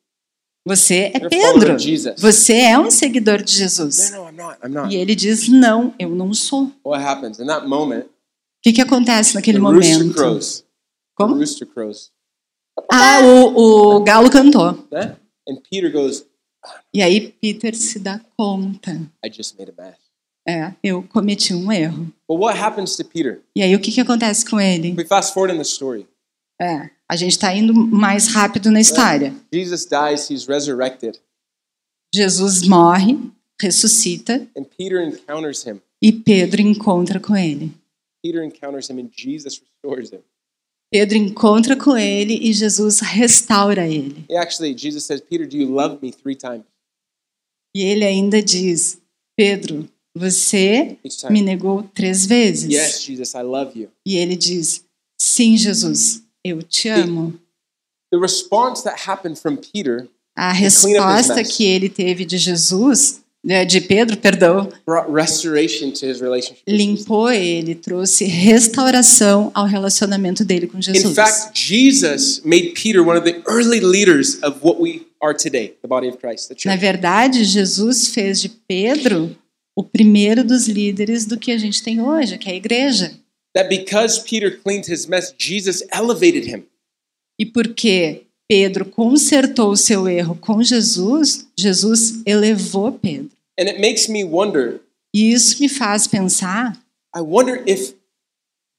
Você 0.66 1.12
é 1.14 1.18
You're 1.18 1.30
Pedro. 1.30 1.76
Você 2.20 2.54
é 2.54 2.80
um 2.80 2.90
seguidor 2.90 3.42
de 3.42 3.52
No, 3.52 3.60
Jesus. 3.60 4.12
no, 4.12 4.30
I'm 4.30 4.38
not. 4.38 4.58
I'm 4.64 4.70
not. 4.70 4.94
E 4.94 4.98
ele 4.98 5.14
diz: 5.16 5.50
Não, 5.50 5.94
eu 6.00 6.10
não 6.10 6.34
sou. 6.34 6.72
What 6.86 7.04
happens 7.04 7.40
in 7.40 7.48
that 7.48 7.68
moment? 7.68 8.06
Que, 8.62 8.74
que 8.74 8.82
acontece 8.82 9.36
naquele 9.36 9.58
the 9.58 9.64
momento? 9.64 10.14
crows. 10.14 10.64
Como? 11.16 11.36
rooster 11.36 11.68
crows. 11.68 12.12
Ah, 12.92 13.20
o, 13.22 13.96
o 13.98 14.04
galo 14.04 14.30
cantou. 14.30 14.88
Né? 14.92 15.16
And 15.48 15.58
Peter 15.70 15.92
goes, 15.92 16.26
E 16.94 17.02
aí 17.02 17.30
Peter 17.42 17.76
se 17.76 18.00
dá 18.00 18.20
conta. 18.38 18.92
I 19.26 19.32
just 19.32 19.58
made 19.58 19.72
a 19.78 19.82
mess. 19.84 19.98
É, 20.48 20.74
eu 20.84 21.04
cometi 21.04 21.54
um 21.54 21.72
erro. 21.72 22.12
But 22.28 22.40
what 22.40 22.58
happens 22.60 22.96
to 22.96 23.06
Peter? 23.06 23.42
E 23.56 23.62
aí 23.62 23.76
o 23.76 23.80
que, 23.80 23.92
que 23.92 24.02
acontece 24.02 24.44
com 24.50 24.60
ele? 24.60 24.94
We 24.98 25.06
fast 25.06 25.34
forward 25.34 25.54
in 25.54 25.58
the 25.58 25.64
story, 25.64 26.08
É, 26.60 26.90
a 27.10 27.16
gente 27.16 27.32
está 27.32 27.54
indo 27.56 27.74
mais 27.74 28.28
rápido 28.28 28.72
na 28.72 28.80
história. 28.80 29.34
Jesus 29.54 29.86
dies, 29.86 30.30
he's 30.30 30.46
resurrected, 30.48 31.20
Jesus 32.14 32.68
morre, 32.68 33.18
ressuscita 33.62 34.48
and 34.58 34.64
Peter 34.78 35.00
encounters 35.02 35.66
him. 35.66 35.80
e 36.02 36.12
Pedro 36.12 36.62
encontra 36.62 37.20
com 37.20 37.36
ele. 37.36 37.72
Peter 38.24 38.44
encounters 38.44 38.90
him, 38.90 39.00
and 39.00 39.10
Jesus 39.12 39.60
restores 39.60 40.12
him. 40.12 40.22
Pedro 40.92 41.18
encontra 41.18 41.76
com 41.78 41.98
ele 41.98 42.38
e 42.42 42.52
Jesus 42.52 43.00
restaura 43.00 43.88
ele. 43.88 44.26
He 44.30 44.36
actually, 44.36 44.78
Jesus 44.78 45.06
says, 45.06 45.22
Peter, 45.22 45.48
do 45.48 45.56
you 45.56 45.70
love 45.70 46.00
me 46.02 46.12
three 46.12 46.36
times? 46.36 46.66
E 47.74 47.84
ele 47.84 48.04
ainda 48.04 48.42
diz: 48.42 49.02
Pedro, 49.38 49.88
você 50.14 50.98
me 51.30 51.42
negou 51.42 51.84
três 51.84 52.26
vezes. 52.26 52.74
Yes, 52.74 53.02
Jesus, 53.02 53.34
I 53.34 53.42
love 53.42 53.80
you. 53.80 53.90
E 54.06 54.18
ele 54.18 54.36
diz: 54.36 54.84
Sim, 55.18 55.56
Jesus, 55.56 56.24
eu 56.44 56.62
te 56.62 56.90
amo. 56.90 57.40
The 58.12 58.20
response 58.20 58.84
that 58.84 59.10
happened 59.10 59.40
from 59.40 59.56
Peter 59.56 60.10
A 60.36 60.52
resposta 60.52 61.44
que 61.44 61.64
ele 61.64 61.90
teve 61.90 62.26
de 62.26 62.38
Jesus, 62.38 63.21
de 63.44 63.82
Pedro, 63.82 64.18
perdão, 64.18 64.70
brought 64.86 65.12
restoration 65.12 65.92
to 65.92 66.06
his 66.06 66.22
relationship. 66.22 66.62
with 66.68 66.78
Jesus. 66.78 67.00
limpou 67.00 67.32
ele, 67.32 67.74
trouxe 67.74 68.26
restauração 68.26 69.50
ao 69.54 69.66
relacionamento 69.66 70.46
dele 70.46 70.68
com 70.68 70.78
In 70.78 70.82
Jesus. 70.82 71.16
fact, 71.16 71.60
Jesus 71.60 72.42
made 72.46 72.70
Peter 72.74 73.02
one 73.02 73.18
of 73.18 73.24
the 73.24 73.42
early 73.48 73.80
leaders 73.80 74.38
of 74.44 74.60
what 74.62 74.80
we 74.80 75.08
are 75.22 75.34
today, 75.36 75.76
the 75.82 75.88
body 75.88 76.08
of 76.08 76.18
Christ, 76.20 76.50
the 76.50 76.54
Na 76.66 76.74
church. 76.74 76.80
verdade, 76.82 77.44
Jesus 77.44 78.10
fez 78.10 78.40
de 78.42 78.50
Pedro 78.68 79.36
o 79.76 79.84
primeiro 79.84 80.44
dos 80.44 80.68
líderes 80.68 81.26
do 81.26 81.38
que 81.40 81.52
a 81.52 81.58
gente 81.58 81.82
tem 81.82 82.00
hoje, 82.02 82.38
que 82.38 82.48
é 82.50 82.54
a 82.54 82.56
igreja. 82.56 83.12
That 83.56 83.70
because 83.70 84.22
Peter 84.24 84.56
cleaned 84.62 84.88
his 84.92 85.08
mess, 85.08 85.34
Jesus 85.38 85.84
elevated 85.94 86.48
him. 86.48 86.64
E 87.40 87.46
porque 87.46 88.28
Pedro 88.52 88.84
consertou 88.84 89.72
o 89.72 89.78
seu 89.78 90.10
erro 90.10 90.36
com 90.36 90.62
Jesus, 90.62 91.48
Jesus 91.58 92.22
elevou 92.26 92.92
Pedro. 92.92 93.32
And 93.58 93.64
it 93.64 93.80
makes 93.80 94.10
me 94.10 94.26
wonder 94.26 94.82
E 95.16 95.32
isso 95.32 95.62
me 95.62 95.70
faz 95.70 96.06
pensar: 96.06 96.78
I 97.16 97.22
wonder 97.22 97.64
if 97.66 97.94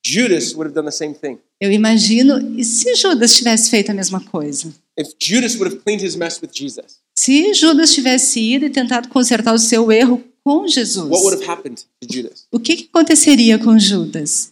Judas 0.05 0.53
would 0.53 0.67
have 0.67 0.75
done 0.75 0.85
the 0.85 0.95
same 0.95 1.15
thing. 1.15 1.39
Eu 1.59 1.73
imagino, 1.73 2.59
e 2.59 2.63
se 2.65 2.95
Judas 2.97 3.35
tivesse 3.35 3.71
feito 3.71 3.91
a 3.91 3.95
mesma 3.95 4.21
coisa? 4.21 4.75
If 4.99 5.15
Judas 5.19 5.55
would 5.55 5.73
have 5.73 5.83
cleaned 5.83 6.05
his 6.05 6.17
mess 6.17 6.39
with 6.43 6.51
Jesus, 6.53 6.99
Se 7.15 7.55
Judas 7.55 7.95
tivesse 7.95 8.41
ido 8.41 8.67
e 8.67 8.71
tentado 8.71 9.09
consertar 9.09 9.55
o 9.55 9.59
seu 9.59 9.91
erro 9.91 10.23
com 10.45 10.69
Jesus, 10.69 11.09
what 11.09 11.25
would 11.25 11.43
have 11.43 11.51
happened 11.51 11.83
to 11.99 12.15
Judas? 12.15 12.47
o 12.53 12.61
que, 12.61 12.77
que 12.77 12.89
aconteceria 12.93 13.59
com 13.59 13.79
Judas? 13.79 14.52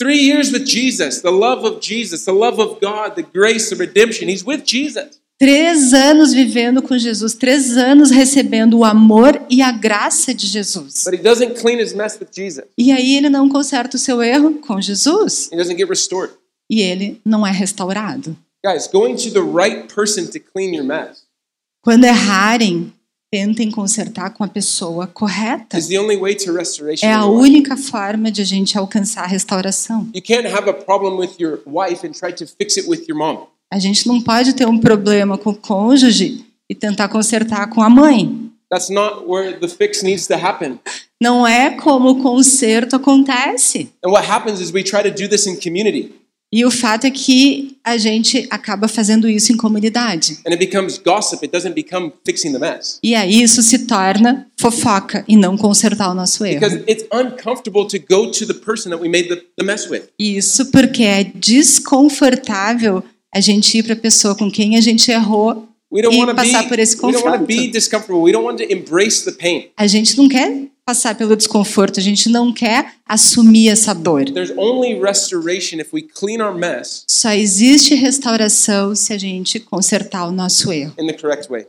Three 0.00 0.18
years 0.18 0.50
with 0.50 0.64
Jesus, 0.64 1.20
the 1.20 1.30
love 1.30 1.62
of 1.62 1.80
Jesus, 1.82 2.24
the 2.24 2.32
love 2.32 2.58
of 2.58 2.80
God, 2.80 3.16
the 3.16 3.22
grace 3.22 3.70
of 3.70 3.80
redemption. 3.80 4.30
He's 4.30 4.42
with 4.42 4.64
Jesus. 4.64 5.20
Três 5.38 5.92
anos 5.92 6.32
vivendo 6.32 6.80
com 6.80 6.96
Jesus, 6.96 7.34
três 7.34 7.76
anos 7.76 8.10
recebendo 8.10 8.78
o 8.78 8.84
amor 8.84 9.40
e 9.50 9.60
a 9.60 9.70
graça 9.70 10.32
de 10.32 10.46
Jesus. 10.46 11.04
But 11.04 11.14
he 11.14 11.22
doesn't 11.22 11.60
clean 11.60 11.78
his 11.78 11.92
mess 11.92 12.18
with 12.18 12.28
Jesus. 12.34 12.66
E 12.78 12.90
aí 12.90 13.14
ele 13.14 13.28
não 13.28 13.48
conserta 13.48 13.96
o 13.96 14.00
seu 14.00 14.22
erro 14.22 14.54
com 14.54 14.80
Jesus. 14.80 15.50
He 15.52 15.56
doesn't 15.56 15.78
get 15.78 15.88
restored. 15.88 16.32
E 16.70 16.80
ele 16.80 17.20
não 17.22 17.46
é 17.46 17.50
restaurado. 17.50 18.34
Guys, 18.64 18.86
going 18.86 19.16
to 19.16 19.30
the 19.30 19.40
right 19.40 19.92
person 19.94 20.26
to 20.26 20.40
clean 20.40 20.74
your 20.74 20.84
mess 20.84 21.24
Quando 21.82 22.04
errarem, 22.04 22.92
tentem 23.30 23.70
consertar 23.70 24.30
com 24.30 24.42
a 24.42 24.48
pessoa 24.48 25.06
correta. 25.06 25.78
is 25.78 25.86
the 25.86 25.98
only 25.98 26.16
way 26.16 26.34
to 26.34 26.52
restoration. 26.52 27.06
É 27.06 27.12
a 27.12 27.24
única 27.26 27.76
forma 27.76 28.30
de 28.30 28.42
a 28.42 28.44
gente 28.44 28.76
alcançar 28.76 29.24
a 29.24 29.26
restauração. 29.26 30.08
You 30.14 30.22
can't 30.22 30.48
have 30.48 30.68
a 30.68 30.74
problem 30.74 31.16
with 31.16 31.36
your 31.38 31.60
wife 31.64 32.06
and 32.06 32.10
try 32.10 32.32
to 32.32 32.46
fix 32.46 32.76
it 32.76 32.88
with 32.88 33.04
your 33.08 33.16
mom. 33.16 33.46
A 33.72 33.78
gente 33.78 34.08
não 34.08 34.20
pode 34.20 34.52
ter 34.54 34.66
um 34.66 34.78
problema 34.78 35.38
com 35.38 35.50
o 35.50 35.56
cônjuge 35.56 36.44
e 36.68 36.74
tentar 36.74 37.08
consertar 37.08 37.68
com 37.70 37.82
a 37.82 37.88
mãe. 37.88 38.50
That's 38.68 38.88
not 38.88 39.24
where 39.26 39.58
the 39.58 39.68
fix 39.68 40.02
needs 40.02 40.26
to 40.28 40.34
happen. 40.34 40.78
Não 41.20 41.46
é 41.46 41.70
como 41.70 42.10
o 42.10 42.22
conserto 42.22 42.96
acontece. 42.96 43.90
And 44.04 44.10
what 44.10 44.28
happens 44.28 44.60
is 44.60 44.72
we 44.72 44.82
try 44.82 45.02
to 45.02 45.10
do 45.10 45.28
this 45.28 45.46
in 45.46 45.56
community, 45.56 46.14
E 46.52 46.64
o 46.64 46.70
fato 46.70 47.06
é 47.06 47.10
que 47.12 47.76
a 47.84 47.96
gente 47.96 48.44
acaba 48.50 48.88
fazendo 48.88 49.28
isso 49.28 49.52
em 49.52 49.56
comunidade. 49.56 50.38
and 50.44 50.50
it 50.50 50.58
becomes 50.58 50.98
gossip. 50.98 51.44
It 51.44 51.52
doesn't 51.52 51.74
become 51.74 52.12
fixing 52.26 52.50
the 52.52 52.58
mess. 52.58 52.98
E 53.04 53.14
aí 53.14 53.40
isso 53.40 53.62
se 53.62 53.86
torna 53.86 54.46
fofoca 54.58 55.24
e 55.28 55.36
não 55.36 55.56
consertar 55.56 56.10
o 56.10 56.14
nosso 56.14 56.42
Because 56.42 56.74
erro. 56.74 56.84
it's 56.88 57.04
uncomfortable 57.12 57.86
to 57.86 57.98
go 58.08 58.30
to 58.32 58.44
the 58.46 58.54
person 58.54 58.90
that 58.90 59.00
we 59.00 59.08
made 59.08 59.28
the, 59.28 59.36
the 59.56 59.64
mess 59.64 59.88
with. 59.88 60.02
Isso 60.18 60.66
porque 60.72 61.04
é 61.04 61.22
desconfortável 61.24 63.02
a 63.32 63.40
gente 63.40 63.78
ir 63.78 63.84
para 63.84 63.92
a 63.92 63.96
pessoa 63.96 64.34
com 64.34 64.50
quem 64.50 64.76
a 64.76 64.80
gente 64.80 65.10
errou 65.10 65.68
We 65.92 66.02
don't 66.02 66.16
e 66.16 66.20
want 66.20 66.30
to 66.30 66.36
passar 66.36 66.68
por 66.68 66.76
be. 66.76 66.82
esse 66.82 66.96
We 66.96 67.12
don't 67.12 67.24
want 67.26 67.40
to 67.40 67.46
be 67.46 67.72
confronto. 67.72 69.70
A 69.76 69.86
gente 69.86 70.16
não 70.16 70.28
quer 70.28 70.66
passar 70.90 71.14
pelo 71.14 71.36
desconforto, 71.36 72.00
a 72.00 72.02
gente 72.02 72.28
não 72.28 72.52
quer 72.52 72.94
assumir 73.06 73.68
essa 73.68 73.94
dor. 73.94 74.24
There's 74.24 74.52
only 74.56 75.00
restoration 75.00 75.78
if 75.78 75.94
we 75.94 76.02
clean 76.02 76.40
our 76.40 76.52
mess 76.52 77.04
Só 77.08 77.30
existe 77.30 77.94
restauração 77.94 78.96
se 78.96 79.12
a 79.12 79.18
gente 79.18 79.60
consertar 79.60 80.26
o 80.26 80.32
nosso 80.32 80.72
erro 80.72 80.92
in 80.98 81.06
the 81.06 81.12
correct 81.12 81.48
way. 81.48 81.68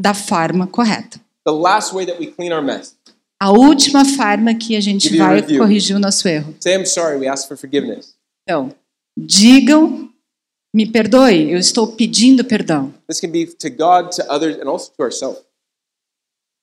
da 0.00 0.14
forma 0.14 0.66
correta. 0.66 1.20
The 1.44 1.52
last 1.52 1.94
way 1.94 2.06
that 2.06 2.18
we 2.18 2.28
clean 2.28 2.52
our 2.52 2.62
mess. 2.62 2.96
A 3.38 3.50
última 3.50 4.06
forma 4.06 4.54
que 4.54 4.74
a 4.74 4.80
gente 4.80 5.08
Give 5.08 5.18
vai 5.18 5.42
corrigir 5.42 5.94
o 5.94 5.98
nosso 5.98 6.26
erro. 6.26 6.54
Say, 6.58 6.74
I'm 6.74 6.86
sorry. 6.86 7.18
We 7.18 7.28
ask 7.28 7.46
for 7.46 7.58
forgiveness. 7.58 8.14
Então, 8.48 8.72
digam, 9.18 10.10
me 10.74 10.86
perdoe, 10.86 11.52
eu 11.52 11.58
estou 11.58 11.88
pedindo 11.88 12.44
perdão 12.44 12.94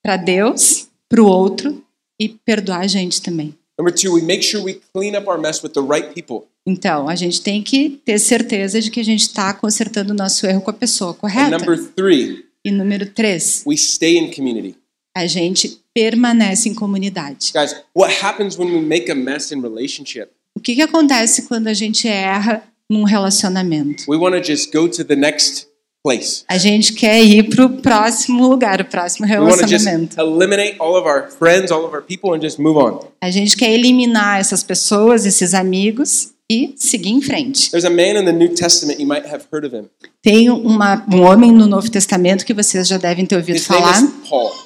para 0.03 0.17
Deus, 0.17 0.89
para 1.09 1.21
o 1.21 1.27
outro 1.27 1.82
e 2.19 2.29
perdoar 2.29 2.81
a 2.81 2.87
gente 2.87 3.21
também. 3.21 3.53
Number 3.77 3.93
two, 3.93 4.13
we 4.13 4.21
make 4.21 4.43
sure 4.43 4.63
we 4.63 4.79
clean 4.93 5.15
up 5.17 5.27
our 5.27 5.39
mess 5.39 5.63
with 5.63 5.71
the 5.73 5.81
right 5.81 6.13
people. 6.13 6.47
Então, 6.65 7.09
a 7.09 7.15
gente 7.15 7.41
tem 7.41 7.61
que 7.61 7.99
ter 8.05 8.19
certeza 8.19 8.79
de 8.79 8.89
que 8.91 8.99
a 8.99 9.03
gente 9.03 9.21
está 9.21 9.53
consertando 9.53 10.13
o 10.13 10.15
nosso 10.15 10.45
erro 10.45 10.61
com 10.61 10.69
a 10.69 10.73
pessoa 10.73 11.11
And 11.11 11.15
correta. 11.15 11.57
number 11.57 11.77
three, 11.95 12.45
E 12.63 12.71
número 12.71 13.05
três, 13.11 13.63
we 13.65 13.75
stay 13.75 14.17
in 14.17 14.31
community. 14.31 14.75
a 15.17 15.25
gente 15.27 15.79
permanece 15.93 16.69
em 16.69 16.73
comunidade. 16.73 17.51
Guys, 17.53 17.75
what 17.95 18.13
happens 18.23 18.57
when 18.57 18.71
we 18.71 18.79
make 18.81 19.11
a 19.11 19.15
mess 19.15 19.51
in 19.51 19.59
relationship? 19.61 20.29
O 20.55 20.61
que, 20.61 20.75
que 20.75 20.81
acontece 20.83 21.41
quando 21.43 21.67
a 21.67 21.73
gente 21.73 22.07
erra 22.07 22.63
num 22.89 23.03
relacionamento? 23.03 24.03
We 24.07 24.17
want 24.17 24.35
to 24.35 24.41
just 24.43 24.71
go 24.71 24.87
to 24.87 25.03
the 25.03 25.15
next 25.15 25.67
place. 26.03 26.43
A 26.49 26.57
gente 26.57 26.93
quer 26.93 27.23
ir 27.23 27.49
para 27.49 27.65
o 27.65 27.69
próximo 27.69 28.47
lugar, 28.47 28.81
o 28.81 28.85
próximo 28.85 29.25
relacionamento. 29.25 30.17
friends, 31.39 31.71
people. 32.07 33.09
A 33.21 33.31
gente 33.31 33.55
quer 33.55 33.71
eliminar 33.71 34.39
essas 34.39 34.61
pessoas, 34.61 35.25
esses 35.25 35.53
amigos 35.53 36.33
e 36.51 36.73
seguir 36.75 37.09
em 37.09 37.21
frente. 37.21 37.71
There's 37.71 37.85
a 37.85 37.89
man 37.89 38.19
in 38.19 38.25
the 38.25 38.33
New 38.33 38.53
Testament, 38.53 38.99
you 38.99 39.07
might 39.07 39.25
have 39.25 39.45
heard 39.51 39.65
of 39.65 39.75
him. 39.75 39.85
Tem 40.21 40.49
uma, 40.49 41.03
um 41.11 41.21
homem 41.21 41.51
no 41.51 41.65
Novo 41.67 41.89
Testamento 41.89 42.45
que 42.45 42.53
vocês 42.53 42.87
já 42.87 42.97
devem 42.97 43.25
ter 43.25 43.35
ouvido 43.35 43.55
His 43.55 43.65
falar. 43.65 44.01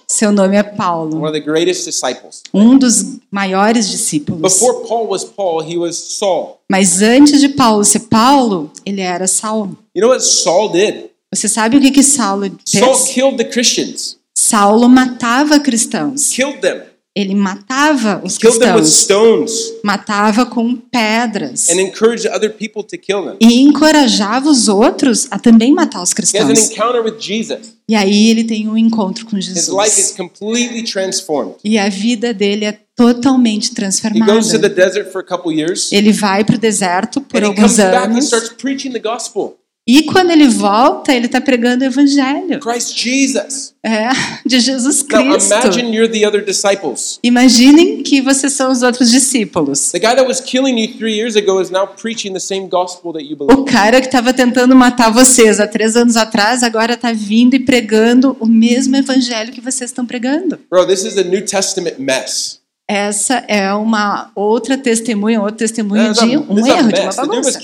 Seu 0.07 0.31
nome 0.31 0.55
é 0.55 0.63
one 0.63 0.75
Paulo, 0.75 1.23
of 1.23 1.31
the 1.31 1.39
greatest 1.39 1.85
disciples. 1.85 2.41
um 2.53 2.77
dos 2.77 3.19
maiores 3.31 3.89
discípulos. 3.89 4.41
Before 4.41 4.87
Paul 4.87 5.07
was 5.07 5.23
Paul, 5.23 5.61
he 5.63 5.77
was 5.77 5.95
Saul. 5.95 6.59
Mas 6.69 7.01
antes 7.01 7.39
de 7.39 7.49
Paulo 7.49 7.85
ser 7.85 8.01
Paulo, 8.01 8.71
ele 8.85 9.01
era 9.01 9.27
Saulo. 9.27 9.77
You 9.95 10.01
know 10.01 10.09
what 10.09 10.23
Saul 10.23 10.69
did? 10.69 11.11
Você 11.33 11.47
sabe 11.49 11.77
o 11.77 11.81
que 11.81 11.91
que 11.91 12.03
Saulo 12.03 12.49
Saul 12.65 12.95
fez? 12.95 13.13
killed 13.13 13.37
the 13.37 13.43
Christians, 13.45 14.17
Saulo 14.37 14.87
matava 14.87 15.59
cristãos. 15.59 16.29
killed 16.29 16.59
them, 16.61 16.81
Ele 17.13 17.33
matava 17.35 18.21
os 18.23 18.37
killed 18.37 18.59
them 18.59 18.75
with 18.75 18.81
cristãos, 18.83 19.49
stones, 19.49 19.73
matava 19.83 20.45
com 20.45 20.75
pedras 20.77 21.67
and 21.69 21.81
encouraged 21.81 22.27
other 22.29 22.49
people 22.53 22.81
to 22.83 22.97
kill 22.97 23.23
them. 23.25 23.35
e 23.41 23.59
encorajava 23.61 24.49
os 24.49 24.67
outros 24.69 25.27
a 25.31 25.37
também 25.39 25.73
matar 25.73 26.01
os 26.01 26.11
He 26.11 26.13
has 26.13 26.15
cristãos. 26.31 26.49
an 26.49 26.73
encounter 26.73 27.01
with 27.03 27.19
Jesus. 27.19 27.75
E 27.89 27.95
aí 27.95 28.29
ele 28.29 28.43
tem 28.45 28.67
um 28.69 28.77
encontro 28.77 29.25
com 29.25 29.37
His 29.37 29.67
life 29.67 29.89
is 29.89 29.95
Jesus. 29.95 30.11
completely 30.15 30.83
transformed. 30.83 31.55
E 31.63 31.77
a 31.77 31.89
vida 31.89 32.33
dele 32.33 32.65
é 32.65 32.77
totalmente 32.95 33.71
He 33.71 33.75
transformada. 33.75 34.31
goes 34.33 34.47
to 34.49 34.59
the 34.59 34.69
desert 34.69 35.11
for 35.11 35.19
a 35.21 35.25
couple 35.25 35.51
years, 35.53 35.91
Ele 35.91 36.11
vai 36.13 36.45
para 36.45 36.55
o 36.55 36.59
deserto 36.59 37.19
por 37.19 37.37
and 37.41 37.45
he 37.45 37.47
alguns 37.47 37.75
comes 37.75 37.77
back 37.77 37.97
and 38.07 38.11
anos. 38.11 38.25
starts 38.27 38.49
preaching 38.57 38.91
the 38.91 38.99
gospel. 38.99 39.57
E 39.87 40.03
quando 40.03 40.31
ele 40.31 40.49
volta, 40.49 41.13
ele 41.13 41.27
está 41.27 41.39
pregando 41.39 41.83
o 41.83 41.87
evangelho 41.87 42.59
Christ 42.59 42.97
Jesus. 42.97 43.73
é, 43.81 44.09
de 44.45 44.59
Jesus 44.59 45.01
Now 45.09 45.21
Cristo. 45.23 45.53
imagine 45.53 45.95
you're 45.95 46.11
the 46.11 46.27
other 46.27 46.43
disciples. 46.43 47.19
Imaginem 47.23 48.03
que 48.03 48.21
vocês 48.21 48.51
são 48.51 48.69
os 48.71 48.83
outros 48.83 49.09
discípulos. 49.09 49.91
The 49.91 49.99
guy 49.99 50.15
that 50.15 50.27
was 50.27 50.41
killing 50.41 50.77
you 50.77 50.93
three 50.97 51.15
years 51.17 51.35
ago 51.37 51.61
is 51.61 51.69
now 51.69 51.87
preaching 51.87 52.33
the 52.33 52.39
same 52.39 52.67
gospel 52.67 53.13
that 53.13 53.23
you 53.23 53.37
believe. 53.37 53.57
O 53.61 53.63
cara 53.63 54.01
que 54.01 54.07
estava 54.07 54.33
tentando 54.33 54.75
matar 54.75 55.09
vocês 55.09 55.59
há 55.59 55.67
três 55.67 55.95
anos 55.95 56.17
atrás, 56.17 56.63
agora 56.63 56.93
está 56.95 57.13
vindo 57.13 57.53
e 57.55 57.59
pregando 57.59 58.35
o 58.41 58.45
mesmo 58.45 58.95
evangelho 58.97 59.53
que 59.53 59.61
vocês 59.61 59.89
estão 59.89 60.05
pregando. 60.05 60.59
Bro, 60.69 60.85
this 60.87 61.05
is 61.05 61.17
a 61.17 61.23
New 61.23 61.45
Testament 61.45 61.95
mess. 61.97 62.59
Essa 62.89 63.43
é 63.47 63.73
uma 63.73 64.31
outra 64.33 64.77
testemunha, 64.77 65.41
outro 65.41 65.57
testemunho 65.57 66.11
is 66.11 66.17
de 66.17 66.37
um 66.37 66.65
erro, 66.65 66.87
de 66.91 66.99
uma 67.01 67.03
dude 67.03 67.05
was 67.05 67.15
bagunça. 67.17 67.59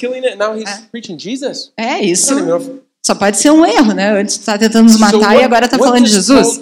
É 1.77 2.03
I 2.03 2.11
isso. 2.11 2.33
Só 3.05 3.15
pode 3.15 3.37
ser 3.37 3.51
um 3.51 3.65
erro, 3.65 3.93
né? 3.93 4.17
Antes 4.19 4.35
está 4.35 4.57
tentando 4.57 4.83
nos 4.85 4.97
matar 4.97 5.17
what- 5.19 5.41
e 5.41 5.43
agora 5.43 5.65
está 5.65 5.77
falando 5.77 6.05
de 6.05 6.11
Jesus. 6.11 6.57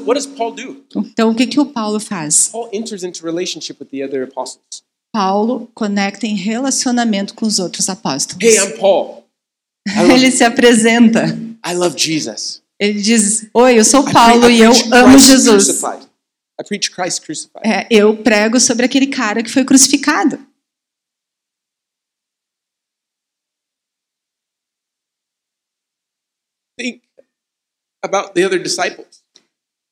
Então 0.95 1.29
o 1.31 1.35
que 1.35 1.45
que 1.47 1.59
o 1.59 1.65
Paulo 1.65 1.99
faz? 1.99 2.49
Paul 2.51 2.69
enters 2.71 3.03
into 3.03 3.23
relationship 3.23 3.77
with 3.79 3.87
the 3.87 4.05
other 4.05 4.23
apostles. 4.23 4.83
Paulo 5.13 5.69
conecta 5.73 6.25
em 6.25 6.35
relacionamento 6.35 7.33
com 7.35 7.45
os 7.45 7.59
outros 7.59 7.89
apóstolos. 7.89 8.43
Hey, 8.43 8.57
I'm 8.57 8.77
Paul. 8.79 9.23
Ele 9.87 10.31
se 10.31 10.43
apresenta. 10.43 11.25
I 11.67 11.73
love 11.73 11.95
Jesus. 11.97 12.61
Ele 12.79 12.99
diz: 13.01 13.47
Oi, 13.53 13.77
eu 13.79 13.85
sou 13.85 14.03
Paulo 14.03 14.49
e 14.49 14.59
eu 14.61 14.71
amo 14.91 15.17
Jesus. 15.19 15.81
I 16.61 16.63
preach 16.63 16.91
Christ 16.91 17.25
crucified. 17.25 17.65
É, 17.65 17.87
eu 17.89 18.15
prego 18.15 18.59
sobre 18.59 18.85
aquele 18.85 19.07
cara 19.07 19.41
que 19.41 19.49
foi 19.49 19.65
crucificado. 19.65 20.37
Think 26.79 27.01
about 28.03 28.33
the 28.33 28.45
other 28.45 28.61
disciples. 28.61 29.23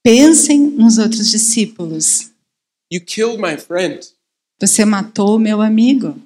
Pensem 0.04 0.60
nos 0.60 0.98
outros 1.00 1.30
discípulos. 1.30 2.32
You 2.92 3.04
killed 3.04 3.42
my 3.42 3.58
friend. 3.58 4.00
Você 4.62 4.86
matou 4.86 5.36
o 5.36 5.40
meu 5.40 5.62
amigo. 5.62 6.22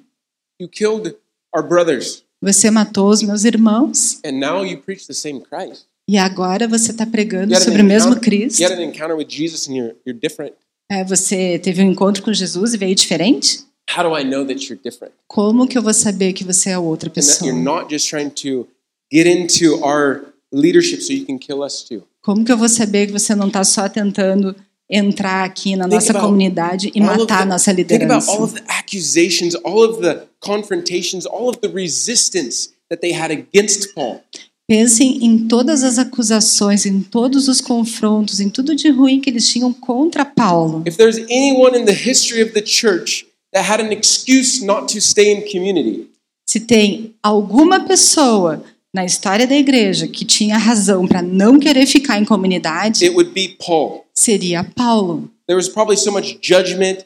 You 0.60 0.68
killed 0.68 1.16
our 1.54 1.66
brothers. 1.66 2.22
Você 2.40 2.70
matou 2.70 3.08
os 3.08 3.22
meus 3.22 3.44
irmãos. 3.44 4.20
And 4.24 4.32
now 4.32 4.64
you 4.64 4.82
preach 4.82 5.06
the 5.06 5.14
same 5.14 5.40
Christ. 5.40 5.86
E 6.08 6.18
agora 6.18 6.68
você 6.68 6.90
está 6.90 7.06
pregando 7.06 7.54
sobre 7.60 7.80
o 7.82 7.84
mesmo 7.84 8.16
Cristo. 8.20 8.60
you 8.62 8.68
had 8.68 8.78
an 8.78 8.82
encounter 8.84 9.16
with 9.16 9.26
Jesus 9.28 9.68
and 9.68 9.74
you're, 9.76 9.96
you're 10.06 10.18
different. 10.18 10.54
É, 10.90 11.02
você 11.02 11.58
teve 11.58 11.82
um 11.82 11.90
encontro 11.90 12.22
com 12.22 12.32
Jesus 12.32 12.74
e 12.74 12.76
veio 12.76 12.94
diferente? 12.94 13.60
How 13.96 14.04
do 14.08 14.18
I 14.18 14.22
know 14.24 14.46
that 14.46 14.62
you're 14.66 14.80
different? 14.82 15.14
Como 15.26 15.66
que 15.66 15.78
eu 15.78 15.82
vou 15.82 15.94
saber 15.94 16.32
que 16.34 16.44
você 16.44 16.70
é 16.70 16.78
outra 16.78 17.08
And 17.08 17.12
that 17.14 17.26
pessoa? 17.26 17.48
you're 17.50 17.62
not 17.62 17.90
just 17.92 18.08
trying 18.08 18.30
to 18.30 18.66
get 19.12 19.26
into 19.26 19.76
our 19.82 20.26
leadership 20.52 21.00
so 21.02 21.12
you 21.12 21.24
can 21.24 21.38
kill 21.38 21.62
us 21.62 21.82
too. 21.82 22.02
Como 22.22 22.44
que 22.44 22.52
eu 22.52 22.56
vou 22.58 22.68
saber 22.68 23.06
que 23.06 23.12
você 23.12 23.34
não 23.34 23.48
está 23.48 23.64
só 23.64 23.88
tentando 23.88 24.54
entrar 24.88 25.44
aqui 25.44 25.74
na 25.76 25.86
nossa 25.86 26.12
comunidade 26.12 26.90
e 26.94 27.00
matar 27.00 27.42
a 27.42 27.46
nossa 27.46 27.74
think 27.74 27.94
about 27.94 28.28
all 28.28 28.36
liderança. 28.36 28.42
of 28.44 28.54
the 28.54 28.64
accusations, 28.68 29.54
all 29.64 29.82
of 29.82 30.02
the 30.02 30.26
confrontations, 30.40 31.24
all 31.26 31.48
of 31.48 31.58
the 31.60 31.68
resistance 31.68 32.70
that 32.90 33.00
they 33.00 33.12
had 33.12 33.30
against 33.30 33.94
Paul. 33.94 34.22
Pensem 34.66 35.22
em 35.24 35.46
todas 35.46 35.84
as 35.84 35.98
acusações, 35.98 36.86
em 36.86 37.02
todos 37.02 37.48
os 37.48 37.60
confrontos, 37.60 38.40
em 38.40 38.48
tudo 38.48 38.74
de 38.74 38.88
ruim 38.88 39.20
que 39.20 39.28
eles 39.28 39.46
tinham 39.46 39.72
contra 39.72 40.24
Paulo. 40.24 40.82
If 40.86 40.96
there's 40.96 41.18
anyone 41.18 41.78
in 41.78 41.84
the 41.84 41.92
history 41.92 42.42
of 42.42 42.52
the 42.52 42.64
church 42.64 43.26
that 43.52 43.70
had 43.70 43.82
an 43.82 43.92
excuse 43.92 44.64
not 44.64 44.90
to 44.94 45.00
stay 45.02 45.32
in 45.32 45.42
community, 45.52 46.08
Se 46.46 46.60
tem 46.60 47.14
alguma 47.22 47.80
pessoa 47.80 48.64
na 48.94 49.04
história 49.04 49.46
da 49.46 49.56
igreja 49.56 50.06
que 50.08 50.24
tinha 50.24 50.56
razão 50.56 51.06
para 51.06 51.20
não 51.20 51.58
querer 51.58 51.84
ficar 51.86 52.18
em 52.18 52.24
comunidade, 52.24 53.04
it 53.04 53.14
would 53.14 53.32
be 53.32 53.56
Paul. 53.64 54.04
seria 54.14 54.64
Paulo. 54.64 55.30
There 55.46 55.56
was 55.56 55.68
probably 55.68 55.98
so 55.98 56.10
much 56.10 56.38
judgment 56.42 57.04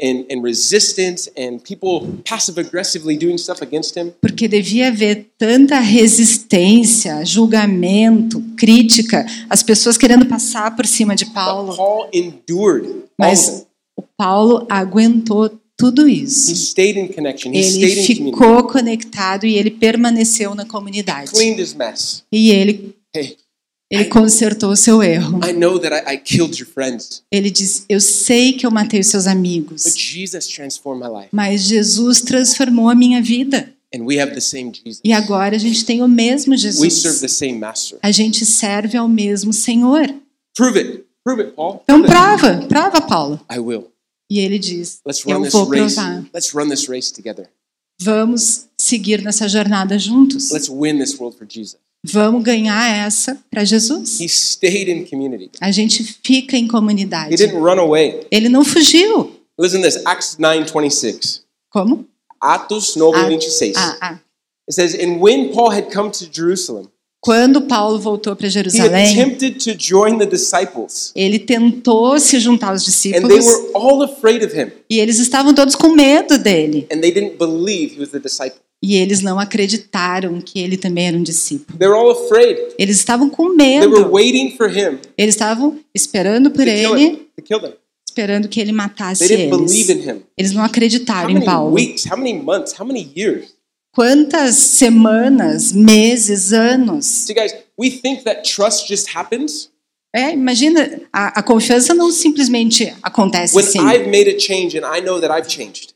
and, 0.00 0.24
and 0.30 0.42
resistance 0.42 1.30
and 1.36 1.58
people 1.62 2.06
passive 2.24 2.58
aggressively 2.60 3.16
doing 3.16 3.36
stuff 3.38 3.62
against 3.62 3.96
him. 3.96 4.12
Porque 4.20 4.48
devia 4.48 4.88
haver 4.88 5.26
tanta 5.38 5.78
resistência, 5.80 7.24
julgamento, 7.24 8.42
crítica, 8.56 9.24
as 9.48 9.62
pessoas 9.62 9.96
querendo 9.98 10.26
passar 10.26 10.74
por 10.76 10.86
cima 10.86 11.14
de 11.14 11.26
Paulo. 11.26 11.76
Paul 11.76 12.08
endured 12.12 13.04
Mas 13.18 13.66
o 13.96 14.02
Paulo 14.16 14.66
aguentou 14.70 15.50
tudo 15.76 16.08
He 16.08 16.22
isso. 16.22 16.54
stayed 16.54 16.98
in 16.98 17.08
connection. 17.08 17.52
He 17.52 17.58
Ele 17.58 17.66
stayed 17.68 17.98
in 17.98 18.06
community. 18.16 18.30
ficou 18.38 18.64
conectado 18.68 19.46
e 19.46 19.56
ele 19.56 19.70
permaneceu 19.70 20.54
na 20.54 20.64
comunidade. 20.64 21.30
Cleaned 21.30 21.60
his 21.60 21.74
mess. 21.74 22.22
E 22.32 22.50
ele, 22.50 22.94
Hey, 23.14 23.36
ele 23.92 24.06
consertou 24.06 24.70
o 24.72 24.76
seu 24.76 25.02
erro. 25.02 25.40
I 25.44 25.52
know 25.52 25.78
that 25.78 25.94
I, 25.94 26.14
I 26.14 26.18
killed 26.18 26.58
your 26.58 26.68
friends, 26.68 27.22
Ele 27.30 27.50
diz: 27.50 27.84
Eu 27.88 28.00
sei 28.00 28.54
que 28.54 28.64
eu 28.66 28.70
matei 28.70 29.00
os 29.00 29.06
seus 29.08 29.24
but 29.24 29.32
amigos, 29.32 29.82
Jesus 29.96 30.46
transformed 30.46 31.04
my 31.04 31.10
life. 31.20 31.28
mas 31.32 31.62
Jesus 31.62 32.20
transformou 32.20 32.88
a 32.88 32.94
minha 32.94 33.20
vida. 33.22 33.72
And 33.94 34.04
we 34.04 34.18
have 34.18 34.32
the 34.32 34.40
same 34.40 34.72
Jesus. 34.72 35.00
E 35.04 35.12
agora 35.12 35.54
a 35.54 35.58
gente 35.58 35.84
tem 35.84 36.02
o 36.02 36.08
mesmo 36.08 36.52
We 36.54 36.58
serve 36.58 36.80
Jesus. 36.90 37.20
the 37.20 37.28
same 37.28 37.58
master. 37.58 37.98
A 38.02 38.10
gente 38.10 38.46
serve 38.46 38.96
ao 38.96 39.06
mesmo 39.06 39.52
Senhor. 39.52 40.06
Prove 40.56 40.78
it. 40.78 41.04
Prove 41.22 41.42
it, 41.42 41.52
Paul. 41.54 41.82
Então 41.84 42.02
prova, 42.02 42.66
prova, 42.66 43.00
Paulo. 43.02 43.40
I 43.54 43.58
will. 43.58 43.88
E 44.30 44.38
ele 44.40 44.58
diz: 44.58 45.00
Let's 45.06 45.22
run 45.22 45.32
Eu 45.32 45.42
this 45.42 45.52
vou 45.52 45.64
race. 45.68 45.94
provar. 45.94 46.24
Let's 46.32 46.54
run 46.54 46.68
this 46.70 46.88
race 46.88 47.12
together. 47.12 47.48
Vamos 48.00 48.66
seguir 48.78 49.22
nessa 49.22 49.46
jornada 49.48 49.98
juntos. 49.98 50.50
Let's 50.50 50.68
win 50.70 50.98
this 50.98 51.18
world 51.20 51.36
for 51.36 51.46
Jesus. 51.46 51.76
Vamos 52.04 52.42
ganhar 52.42 53.06
essa 53.06 53.38
para 53.48 53.64
Jesus. 53.64 54.20
He 54.20 54.28
stayed 54.28 54.90
in 54.90 55.04
community. 55.04 55.50
A 55.60 55.70
gente 55.70 56.02
fica 56.02 56.56
em 56.56 56.64
He 56.64 56.68
comunidade. 56.68 57.36
didn't 57.36 57.56
run 57.58 57.78
away. 57.78 58.26
Ele 58.30 58.48
não 58.48 58.64
fugiu. 58.64 59.32
Listen 59.58 59.82
to 59.82 59.88
this, 59.88 60.04
Acts 60.04 60.36
9:26. 60.36 61.42
Como? 61.70 62.06
Atos 62.40 62.96
9:26. 62.96 63.74
Ah, 63.76 63.98
ah. 64.00 64.18
It 64.68 64.74
says, 64.74 64.94
"And 64.94 65.20
when 65.20 65.52
Paul 65.52 65.70
had 65.70 65.92
come 65.92 66.10
to 66.10 66.26
Jerusalem, 66.32 66.88
Quando 67.24 67.62
Paulo 67.68 68.00
voltou 68.00 68.34
para 68.34 68.48
he 68.48 68.50
Jerusalém, 68.50 69.12
attempted 69.20 69.62
to 69.62 69.78
join 69.78 70.18
the 70.18 70.26
disciples, 70.26 71.12
ele 71.14 71.38
tentou 71.38 72.18
se 72.18 72.40
juntar 72.40 72.70
aos 72.70 72.84
discípulos 72.84 73.46
were 73.46 73.70
all 73.74 74.02
afraid 74.02 74.44
of 74.44 74.52
him, 74.60 74.72
e 74.90 74.98
eles 74.98 75.20
estavam 75.20 75.54
todos 75.54 75.76
com 75.76 75.90
medo 75.94 76.36
dele. 76.36 76.88
E 78.82 78.96
eles 78.96 79.20
não 79.20 79.38
acreditaram 79.38 80.40
que 80.40 80.58
ele 80.58 80.76
também 80.76 81.06
era 81.06 81.16
um 81.16 81.22
discípulo. 81.22 81.78
Eles 82.76 82.96
estavam 82.96 83.30
com 83.30 83.56
They 83.56 83.78
were 83.80 83.88
medo. 83.90 84.10
waiting 84.10 84.56
for 84.56 84.68
him 84.68 84.98
Eles 85.16 85.34
estavam 85.36 85.78
esperando 85.94 86.50
por 86.50 86.66
ele, 86.66 87.28
esperando 88.08 88.48
que 88.48 88.58
ele 88.60 88.70
They 88.70 88.76
matasse 88.76 89.32
eles. 89.32 89.88
in 89.88 90.10
him. 90.10 90.22
Eles 90.36 90.52
não 90.52 90.64
acreditaram 90.64 91.30
em 91.30 91.40
Paulo. 91.44 91.76
Quantas 93.94 94.54
semanas, 94.56 95.70
meses, 95.72 96.52
anos. 96.52 97.26
É, 100.14 100.32
imagina, 100.32 101.00
a, 101.12 101.38
a 101.40 101.42
confiança 101.42 101.94
não 101.94 102.10
simplesmente 102.10 102.92
acontece 103.02 103.56
when 103.56 103.64
assim. 103.64 103.78
I've 103.78 104.06
made 104.10 104.28
a 104.28 104.38
change 104.38 104.76
and 104.78 104.84
I 104.84 105.00
know 105.00 105.20
that 105.20 105.32
I've 105.32 105.48
changed. 105.50 105.91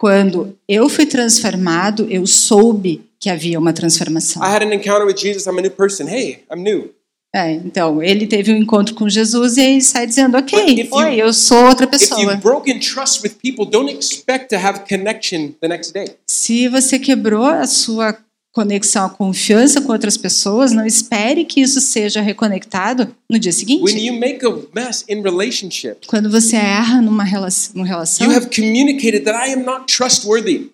Quando 0.00 0.56
eu 0.66 0.88
fui 0.88 1.04
transformado, 1.04 2.06
eu 2.08 2.26
soube 2.26 3.02
que 3.20 3.28
havia 3.28 3.58
uma 3.58 3.70
transformação. 3.70 4.42
I 4.42 4.46
had 4.46 4.62
an 4.62 4.72
encounter 4.72 5.06
with 5.06 5.18
Jesus. 5.18 5.44
I'm 5.44 5.58
a 5.58 5.60
new 5.60 5.70
person. 5.70 6.08
Hey, 6.08 6.42
I'm 6.50 6.62
new. 6.62 6.94
É, 7.36 7.52
então, 7.52 8.02
ele 8.02 8.26
teve 8.26 8.50
um 8.50 8.56
encontro 8.56 8.94
com 8.94 9.10
Jesus 9.10 9.58
e 9.58 9.60
aí 9.60 9.82
sai 9.82 10.06
dizendo, 10.06 10.38
ok, 10.38 10.88
oi, 10.90 11.16
eu 11.16 11.34
sou 11.34 11.66
outra 11.66 11.86
pessoa. 11.86 12.18
you've 12.18 12.40
broken 12.40 12.80
trust 12.80 13.22
with 13.22 13.34
people, 13.42 13.66
don't 13.70 13.92
expect 13.94 14.48
to 14.48 14.56
have 14.56 14.80
connection 14.88 15.52
the 15.60 15.68
next 15.68 15.92
day. 15.92 16.06
Se 16.26 16.66
você 16.66 16.98
quebrou 16.98 17.44
a 17.44 17.66
sua 17.66 18.16
conexão, 18.52 19.06
a 19.06 19.10
confiança 19.10 19.80
com 19.80 19.92
outras 19.92 20.16
pessoas, 20.16 20.72
não 20.72 20.84
espere 20.84 21.44
que 21.44 21.60
isso 21.60 21.80
seja 21.80 22.20
reconectado 22.20 23.14
no 23.30 23.38
dia 23.38 23.50
When 23.52 23.58
seguinte. 23.58 23.98
you 24.06 24.14
make 24.18 24.44
a 24.44 24.50
mess 24.74 25.04
in 25.08 25.22
relationship, 25.22 26.06
Quando 26.06 26.30
você 26.30 26.56
erra 26.56 27.00
numa 27.00 27.24
relação, 27.24 27.72
numa 27.76 27.86
relação 27.86 28.26
you 28.26 28.36
have 28.36 28.48
communicated 28.54 29.24
that 29.24 29.38
I 29.48 29.52
am 29.52 29.62
not 29.64 29.86
trustworthy. 29.86 30.70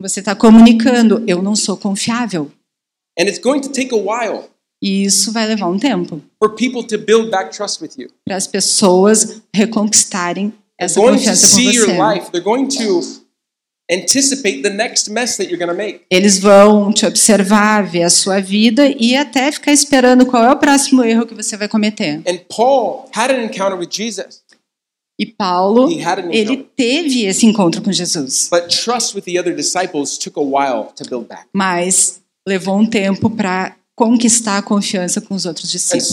você 0.00 0.20
está 0.20 0.34
comunicando, 0.34 1.22
eu 1.26 1.42
não 1.42 1.54
sou 1.54 1.76
confiável. 1.76 2.50
And 3.18 3.24
it's 3.24 3.38
going 3.38 3.60
to 3.60 3.68
take 3.68 3.94
a 3.94 3.98
while 3.98 4.48
E 4.82 5.04
isso 5.04 5.30
vai 5.32 5.46
levar 5.46 5.68
um 5.68 5.78
tempo 5.78 6.20
for 6.42 6.54
people 6.54 6.82
to 6.84 6.98
build 6.98 7.30
back 7.30 7.54
trust 7.54 7.82
with 7.82 7.90
you. 7.98 8.08
para 8.24 8.36
as 8.36 8.46
pessoas 8.46 9.42
reconquistarem 9.54 10.52
essa 10.80 10.98
confiança 10.98 11.60
your 11.60 11.86
você. 11.86 11.98
life. 12.14 12.30
They're 12.32 12.42
going 12.42 12.66
to 12.68 13.22
anticipate 13.90 14.62
the 14.62 14.70
next 14.70 15.08
mess 15.10 15.36
that 15.36 15.50
you're 15.50 15.58
going 15.58 15.70
to 15.70 15.76
make. 15.76 16.02
Eles 16.10 16.38
vão 16.38 16.92
te 16.92 17.04
observar, 17.06 17.84
ver 17.84 18.04
a 18.04 18.10
sua 18.10 18.40
vida 18.40 18.86
e 18.98 19.16
até 19.16 19.50
ficar 19.52 19.72
esperando 19.72 20.26
qual 20.26 20.44
é 20.44 20.50
o 20.50 20.56
próximo 20.56 21.02
erro 21.04 21.26
que 21.26 21.34
você 21.34 21.56
vai 21.56 21.68
cometer. 21.68 22.22
And 22.26 22.38
Paul 22.48 23.08
had 23.14 23.30
an 23.30 23.42
encounter 23.44 23.78
with 23.78 23.88
Jesus, 23.90 24.42
E 25.20 25.26
Paulo, 25.26 25.88
ele 26.30 26.66
teve 26.74 27.26
esse 27.26 27.44
encontro 27.46 27.82
com 27.82 27.92
Jesus, 27.92 28.48
but 28.50 28.68
trust 28.68 29.14
with 29.14 29.22
the 29.22 29.38
other 29.38 29.54
disciples 29.54 30.16
took 30.18 30.38
a 30.38 30.42
while 30.42 30.86
to 30.96 31.04
build 31.08 31.28
back. 31.28 31.44
mas 31.52 32.20
levou 32.48 32.76
um 32.76 32.86
tempo 32.86 33.28
para 33.30 33.76
conquistar 33.94 34.58
a 34.58 34.62
confiança 34.62 35.20
com 35.20 35.34
os 35.34 35.44
outros 35.46 35.70
discípulos. 35.70 36.10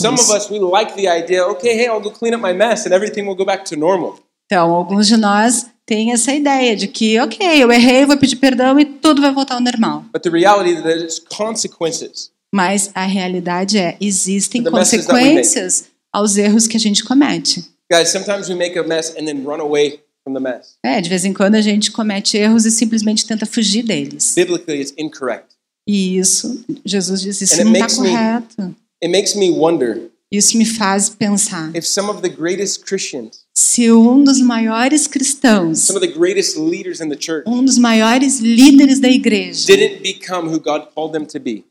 Então, 4.46 4.74
alguns 4.74 5.06
de 5.06 5.16
nós 5.16 5.66
têm 5.90 6.12
essa 6.12 6.32
ideia 6.32 6.76
de 6.76 6.86
que, 6.86 7.18
ok, 7.18 7.38
eu 7.60 7.70
errei, 7.72 8.06
vou 8.06 8.16
pedir 8.16 8.36
perdão 8.36 8.78
e 8.78 8.84
tudo 8.84 9.20
vai 9.20 9.32
voltar 9.34 9.54
ao 9.56 9.60
normal. 9.60 10.04
But 10.12 10.22
the 10.22 10.30
reality 10.30 10.70
is 10.76 10.82
there's 10.82 11.18
consequences. 11.18 12.30
Mas 12.54 12.90
a 12.94 13.04
realidade 13.06 13.76
é, 13.76 13.96
existem 14.00 14.62
The 14.62 14.70
consequências 14.70 15.86
aos 16.12 16.36
erros 16.36 16.66
que 16.68 16.76
a 16.76 16.80
gente 16.80 17.02
comete. 17.04 17.64
Guys, 17.92 18.10
sometimes 18.10 18.48
we 18.48 18.54
make 18.54 18.78
a 18.78 18.84
mess 18.84 19.10
and 19.18 19.24
then 19.24 19.42
run 19.44 19.60
away 19.60 20.00
from 20.24 20.34
the 20.34 20.40
mess. 20.40 20.76
É, 20.84 21.00
de 21.00 21.08
vez 21.08 21.24
em 21.24 21.32
quando 21.32 21.56
a 21.56 21.60
gente 21.60 21.90
comete 21.90 22.36
erros 22.36 22.64
e 22.66 22.70
simplesmente 22.70 23.26
tenta 23.26 23.46
fugir 23.46 23.82
deles. 23.84 24.32
Biblically, 24.36 24.80
it's 24.80 24.94
incorrect. 24.96 25.46
E 25.88 26.18
isso, 26.18 26.64
Jesus 26.84 27.20
diz, 27.20 27.40
isso 27.40 27.60
And 27.60 27.64
não 27.64 27.72
está 27.72 27.80
makes 27.80 27.98
me- 27.98 28.10
correto. 28.10 28.76
It 29.02 29.08
makes 29.10 29.34
me 29.34 29.50
wonder 29.50 30.10
Isso 30.30 30.56
me 30.56 30.64
faz 30.64 31.08
pensar. 31.08 31.70
if 31.74 31.84
some 31.86 32.08
of 32.08 32.20
the 32.22 32.28
greatest 32.28 32.84
Christians, 32.84 33.40
Se 33.62 33.92
um 33.92 34.24
dos 34.24 34.40
maiores 34.40 35.06
cristãos, 35.06 35.80
some 35.80 35.98
of 35.98 36.06
the 36.06 36.18
greatest 36.18 36.56
leaders 36.56 36.98
in 36.98 37.10
the 37.10 37.14
church, 37.14 37.44
um 37.46 37.62
dos 37.62 37.76
maiores 37.76 38.40
líderes 38.40 38.98
da 38.98 39.10
igreja, 39.10 39.66
didn't 39.66 40.02
become 40.02 40.48
who 40.48 40.58
God 40.58 40.86
called 40.94 41.12
them 41.12 41.26
to 41.26 41.38
be 41.38 41.62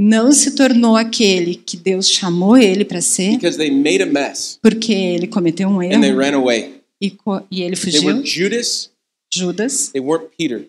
não 0.00 0.32
se 0.32 0.52
tornou 0.56 0.96
aquele 0.96 1.54
que 1.54 1.76
Deus 1.76 2.08
chamou 2.08 2.56
ele 2.56 2.82
para 2.82 3.02
ser, 3.02 3.32
because 3.32 3.58
they 3.58 3.70
made 3.70 4.02
a 4.02 4.06
mess 4.06 4.58
porque 4.62 4.90
ele 4.90 5.26
cometeu 5.26 5.68
um 5.68 5.82
and 5.82 6.00
they 6.00 6.08
erro 6.08 6.18
ran 6.18 6.34
away. 6.34 6.80
e, 6.98 7.14
e 7.50 7.62
ele 7.62 7.76
They 7.76 8.00
were 8.00 8.22
fugiu, 8.22 8.24
Judas, 8.24 8.90
Judas? 9.30 9.90
They 9.90 10.00
weren't 10.00 10.30
Peter, 10.38 10.66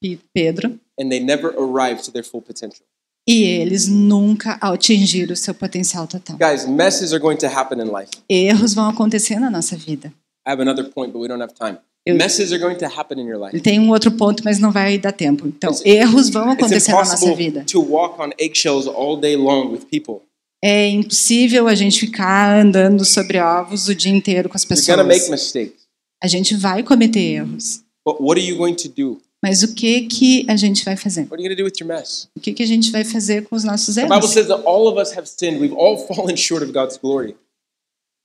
e 0.00 0.20
Pedro, 0.32 0.78
and 1.00 1.08
they 1.08 1.18
never 1.18 1.52
arrived 1.58 2.04
to 2.04 2.12
their 2.12 2.24
full 2.24 2.42
potential. 2.42 2.86
E 3.28 3.42
eles 3.42 3.88
nunca 3.88 4.56
atingiram 4.60 5.32
o 5.32 5.36
seu 5.36 5.54
potencial 5.54 6.06
total. 6.06 6.36
Guys, 6.38 6.66
messes 6.66 7.12
are 7.12 7.20
going 7.20 7.36
to 7.36 7.46
happen 7.46 7.78
in 7.80 7.86
life. 7.86 8.10
Erros 8.28 8.74
vão 8.74 8.88
acontecer 8.88 9.38
na 9.40 9.50
nossa 9.50 9.76
vida. 9.76 10.12
I 10.46 10.52
have 10.52 10.62
another 10.62 10.84
point, 10.90 11.12
but 11.12 11.20
we 11.20 11.28
don't 11.28 11.42
have 11.42 11.52
time. 11.54 11.78
Eu- 12.06 12.14
Messes 12.14 12.52
are 12.52 12.60
going 12.60 12.76
to 12.76 12.84
happen 12.86 13.18
in 13.20 13.26
your 13.26 13.36
life. 13.36 13.52
Ele 13.52 13.60
tem 13.60 13.80
um 13.80 13.90
outro 13.90 14.12
ponto, 14.12 14.44
mas 14.44 14.60
não 14.60 14.70
vai 14.70 14.96
dar 14.96 15.10
tempo. 15.10 15.48
Então, 15.48 15.72
It's- 15.72 15.84
erros 15.84 16.28
vão 16.30 16.50
acontecer 16.50 16.92
na 16.92 16.98
nossa 16.98 17.34
vida. 17.34 17.64
to 17.64 17.80
walk 17.82 18.20
on 18.22 18.30
eggshells 18.38 18.86
all 18.88 19.16
day 19.16 19.34
long 19.36 19.72
with 19.72 19.86
people. 19.90 20.24
É 20.64 20.88
impossível 20.88 21.66
a 21.66 21.74
gente 21.74 21.98
ficar 21.98 22.60
andando 22.60 23.04
sobre 23.04 23.38
ovos 23.40 23.88
o 23.88 23.94
dia 23.94 24.12
inteiro 24.12 24.48
com 24.48 24.56
as 24.56 24.62
You're 24.62 25.02
make 25.02 25.18
pessoas. 25.20 25.30
mistakes. 25.30 25.86
A 26.22 26.28
gente 26.28 26.54
vai 26.54 26.82
cometer 26.84 27.20
erros. 27.20 27.82
But 28.06 28.20
what 28.20 28.40
are 28.40 28.48
you 28.48 28.56
going 28.56 28.74
to 28.74 28.88
do? 28.88 29.20
Mas 29.46 29.62
o 29.62 29.72
que 29.76 30.08
que 30.08 30.44
a 30.48 30.56
gente 30.56 30.84
vai 30.84 30.96
fazer? 30.96 31.20
What 31.30 31.34
are 31.34 31.40
you 31.40 31.48
going 31.48 31.56
to 31.56 31.62
do 31.62 31.64
with 31.64 31.78
your 31.80 31.86
mess? 31.86 32.28
O 32.36 32.40
que 32.40 32.52
que 32.52 32.64
a 32.64 32.66
gente 32.66 32.90
vai 32.90 33.04
fazer 33.04 33.46
com 33.46 33.54
os 33.54 33.62
nossos 33.62 33.94
The 33.94 34.02
Bible 34.02 34.16
erros? 34.16 34.30
says 34.32 34.48
that 34.48 34.64
all 34.66 34.88
of 34.88 35.00
us 35.00 35.16
have 35.16 35.28
sinned. 35.28 35.60
We've 35.60 35.72
all 35.72 35.96
fallen 36.12 36.36
short 36.36 36.64
of 36.64 36.72
God's 36.72 36.98
glory. 36.98 37.36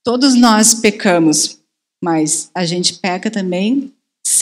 Todos 0.04 0.34
nós 0.34 0.74
pecamos, 0.74 1.60
mas 2.02 2.50
a 2.52 2.64
gente 2.64 2.94
peca 2.94 3.30
também 3.30 3.92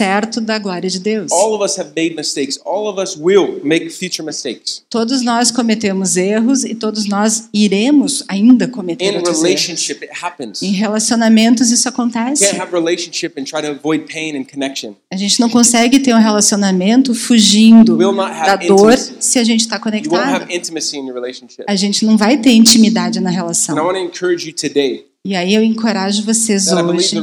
certo 0.01 0.40
da 0.40 0.59
glória 0.59 0.88
de 0.88 0.98
Deus. 0.98 1.30
All 1.30 1.53
of 1.55 1.62
us 1.62 1.78
have 1.78 1.90
made 1.94 2.14
mistakes. 2.14 2.59
All 2.64 2.88
of 2.88 2.98
us 2.98 3.16
will 3.16 3.61
make 3.62 3.90
future 3.90 4.22
mistakes. 4.24 4.82
Todos 4.88 5.20
nós 5.22 5.51
cometemos 5.51 6.16
erros 6.16 6.64
e 6.64 6.74
todos 6.74 7.07
nós 7.07 7.48
iremos 7.53 8.24
ainda 8.26 8.66
cometer 8.66 9.14
erros. 9.14 9.28
relationship, 9.42 10.03
it 10.03 10.11
happens. 10.22 10.62
Em 10.62 10.72
relacionamentos 10.72 11.70
isso 11.70 11.86
acontece. 11.88 12.44
can't 12.46 12.59
have 12.61 12.72
relationship 12.72 13.32
and 13.38 13.44
try 13.44 13.61
to 13.61 13.68
avoid 13.68 14.07
pain 14.11 14.36
and 14.38 14.44
connection. 14.44 14.94
A 15.12 15.16
gente 15.16 15.38
não 15.38 15.51
consegue 15.51 15.98
ter 15.98 16.14
um 16.14 16.18
relacionamento 16.18 17.14
fugindo 17.14 17.96
Will 17.96 18.12
not 18.12 18.30
da 18.30 18.55
have 18.55 18.66
dor 18.66 18.92
intimacy. 18.92 19.14
se 19.20 19.38
a 19.38 19.44
gente 19.44 19.61
está 19.61 19.78
conectado. 19.78 20.34
have 20.34 20.55
intimacy 20.55 20.96
in 20.96 21.07
your 21.07 21.14
relationship. 21.14 21.64
A 21.68 21.76
gente 21.76 22.07
não 22.07 22.16
vai 22.16 22.38
ter 22.38 22.53
intimidade 22.53 23.20
na 23.20 23.28
And 23.28 23.32
I 23.32 23.36
relação. 23.36 23.76
want 23.76 23.96
to 23.96 24.03
encourage 24.03 24.46
you 24.48 24.55
today 24.55 25.05
E 25.22 25.36
aí 25.36 25.55
eu 25.55 25.62
encorajo 25.62 26.22
vocês 26.24 26.68
hoje. 26.72 27.20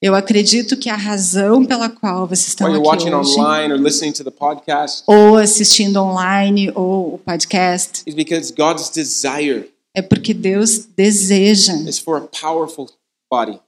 Eu 0.00 0.14
acredito 0.14 0.76
que 0.76 0.88
a 0.88 0.94
razão 0.94 1.64
pela 1.64 1.88
qual 1.88 2.24
vocês 2.26 2.48
estão 2.48 2.68
aqui 2.68 2.78
watching 2.78 3.12
hoje, 3.12 3.36
online 3.36 3.74
or 3.74 3.80
listening 3.80 4.12
to 4.12 4.22
the 4.22 4.30
podcast, 4.30 5.02
ou 5.08 5.36
assistindo 5.36 5.96
online 6.00 6.70
ou 6.72 7.14
o 7.14 7.18
podcast, 7.18 8.02
is 8.06 8.14
because 8.14 8.52
God's 8.52 8.90
desire 8.90 9.68
é 9.92 10.00
porque 10.00 10.32
Deus 10.32 10.84
deseja. 10.96 11.74
is 11.88 11.98
for 11.98 12.16
a 12.16 12.28
powerful 12.28 12.88
body. 13.28 13.58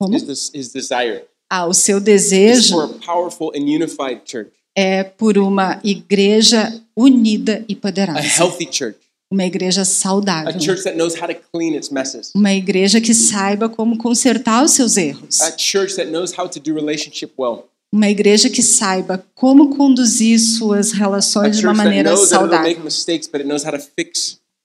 Como? 0.00 0.16
Is 0.16 0.24
this 0.24 0.50
is 0.52 0.72
desire? 0.72 1.24
Ah, 1.48 1.66
o 1.66 1.72
seu 1.72 2.00
desejo 2.00 2.74
for 2.74 2.84
a 2.84 3.06
powerful 3.06 3.52
and 3.54 3.60
unified 3.62 4.22
church, 4.24 4.50
é 4.76 5.04
por 5.04 5.38
uma 5.38 5.80
igreja 5.84 6.82
unida 6.96 7.64
e 7.68 7.74
a 7.74 7.76
poderosa. 7.76 8.18
healthy 8.20 8.68
church, 8.70 8.98
Uma 9.30 9.44
igreja 9.44 9.82
a 9.82 9.84
saudável. 9.84 10.58
church 10.58 10.82
that 10.84 10.96
knows 10.96 11.14
how 11.14 11.28
to 11.28 11.34
clean 11.52 11.74
its 11.76 11.90
messes, 11.90 12.32
Uma 12.34 12.54
igreja 12.54 12.98
que 13.00 13.12
saiba 13.12 13.68
como 13.68 13.98
consertar 13.98 14.64
os 14.64 14.70
seus 14.70 14.96
erros. 14.96 15.38
Uma 17.92 18.08
igreja 18.08 18.48
que 18.48 18.62
saiba 18.62 19.24
como 19.34 19.76
conduzir 19.76 20.38
suas 20.38 20.92
relações 20.92 21.58
de 21.58 21.66
uma 21.66 21.74
maneira 21.74 22.16
saudável. 22.16 22.74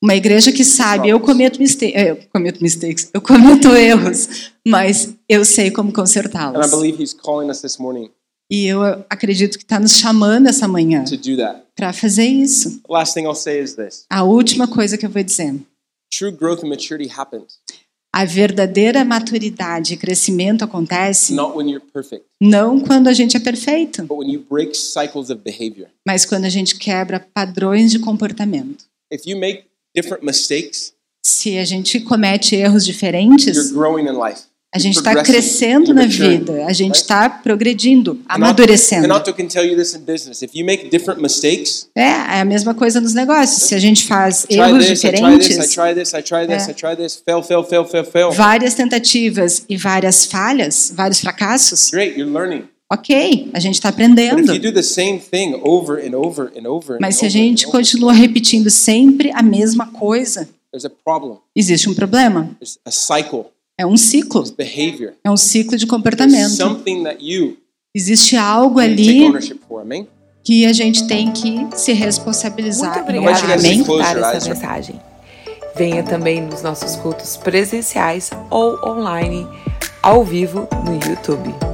Uma 0.01 0.16
igreja 0.16 0.51
que 0.51 0.64
sabe, 0.66 1.09
eu 1.09 1.20
cometo 1.20 1.59
mistakes, 1.59 2.07
eu 2.07 2.18
cometo 2.32 2.61
mistakes, 2.61 3.09
eu 3.14 3.22
cometo 3.22 3.68
erros, 3.76 4.51
mas 4.66 5.14
eu 5.28 5.45
sei 5.45 5.72
como 5.72 5.89
And 5.89 5.93
I 5.93 5.95
consertá-los. 5.95 6.72
believe 6.72 7.01
He's 7.01 7.14
calling 7.14 7.49
us 7.49 7.61
this 7.61 7.78
morning 7.78 8.09
E 8.51 8.65
eu 8.65 8.83
acredito 9.09 9.57
que 9.57 9.63
está 9.63 9.79
nos 9.79 9.93
chamando 9.97 10.47
essa 10.47 10.67
manhã 10.67 11.03
para 11.75 11.91
fazer 11.93 12.25
isso. 12.25 12.79
The 12.81 12.93
last 12.93 13.13
thing 13.13 13.23
I'll 13.25 13.35
say 13.35 13.61
is 13.61 13.73
this: 13.75 14.05
A 14.09 14.23
última 14.23 14.67
coisa 14.67 14.97
que 14.97 15.05
eu 15.05 15.09
vou 15.09 15.23
dizer. 15.23 15.55
true 16.15 16.31
growth 16.31 16.63
and 16.63 16.67
maturity 16.69 17.09
happens 17.09 17.57
A 18.15 18.25
verdadeira 18.25 19.03
maturidade 19.03 19.95
e 19.95 19.97
crescimento 19.97 20.63
acontece 20.63 21.33
not 21.33 21.57
when 21.57 21.67
you're 21.71 21.83
perfect, 21.91 22.25
não 22.39 22.79
quando 22.79 23.07
a 23.07 23.13
gente 23.13 23.35
é 23.35 23.39
perfeito, 23.39 24.03
but 24.03 24.17
when 24.19 24.31
you 24.31 24.45
break 24.47 24.77
cycles 24.77 25.31
of 25.31 25.41
behavior. 25.43 25.87
mas 26.07 26.23
quando 26.23 26.45
a 26.45 26.49
gente 26.49 26.75
quebra 26.77 27.19
padrões 27.33 27.89
de 27.91 27.97
comportamento. 27.97 28.85
If 29.11 29.25
you 29.25 29.39
make 29.39 29.63
different 29.95 30.23
mistakes, 30.23 30.93
Se 31.25 31.57
a 31.57 31.63
gente 31.65 32.01
comete 32.01 32.55
erros 32.55 32.83
you're 32.85 32.93
diferentes, 32.93 33.71
growing 33.71 34.03
in 34.07 34.11
life. 34.19 34.43
A 34.76 34.80
gente 34.80 34.95
está 34.97 35.21
crescendo 35.24 35.93
na 35.93 36.05
vida, 36.05 36.65
a 36.65 36.74
gente 36.74 36.95
está 36.95 37.30
progredindo, 37.30 38.19
amadurecendo. 38.28 39.07
É, 41.95 42.01
é 42.01 42.39
a 42.41 42.45
mesma 42.45 42.74
coisa 42.74 42.99
nos 42.99 43.13
negócios. 43.13 43.63
Se 43.63 43.76
a 43.76 43.80
gente 43.80 44.05
faz 44.05 44.45
erros 44.49 44.86
diferentes, 44.88 45.57
É. 46.53 46.57
Várias 48.36 48.74
tentativas 48.74 49.63
e 49.69 49.78
várias 49.78 50.26
falhas, 50.26 50.91
vários 50.95 51.19
fracassos, 51.19 51.91
Great, 51.91 52.19
you're 52.19 52.32
learning. 52.34 52.63
ok, 52.91 53.51
a 53.53 53.59
gente 53.59 53.76
está 53.76 53.89
aprendendo. 53.89 54.38
Mas 56.99 57.17
se 57.17 57.26
a 57.26 57.30
gente 57.30 57.67
continua 57.67 58.11
repetindo 58.13 58.69
sempre 58.71 59.32
a 59.34 59.43
mesma 59.43 59.88
coisa, 59.88 60.49
existe 61.55 61.88
um 61.89 61.93
problema. 61.93 62.49
There's 62.59 62.80
a 62.86 62.91
cycle. 62.91 63.52
É 63.78 63.86
um 63.86 63.97
ciclo, 63.97 64.43
é 65.24 65.32
um 65.32 65.38
ciclo 65.38 65.78
de 65.78 65.88
comportamento. 65.88 66.57
Existe 67.95 68.36
algo 68.36 68.80
ali 68.80 69.32
que 70.43 70.65
a 70.65 70.74
gente 70.74 71.07
tem 71.07 71.32
que 71.32 71.67
se 71.76 71.91
responsabilizar. 71.93 72.93
Muito 72.93 73.03
obrigada 73.03 73.41
por 73.41 73.51
Amém? 73.51 73.80
your 73.80 73.99
essa 74.01 74.34
eyes, 74.34 74.47
mensagem. 74.47 75.01
Venha 75.76 76.03
também 76.03 76.41
nos 76.41 76.61
nossos 76.61 76.95
cultos 76.97 77.36
presenciais 77.38 78.30
ou 78.51 78.78
online, 78.88 79.47
ao 80.03 80.24
vivo 80.24 80.67
no 80.86 80.93
YouTube. 80.93 81.72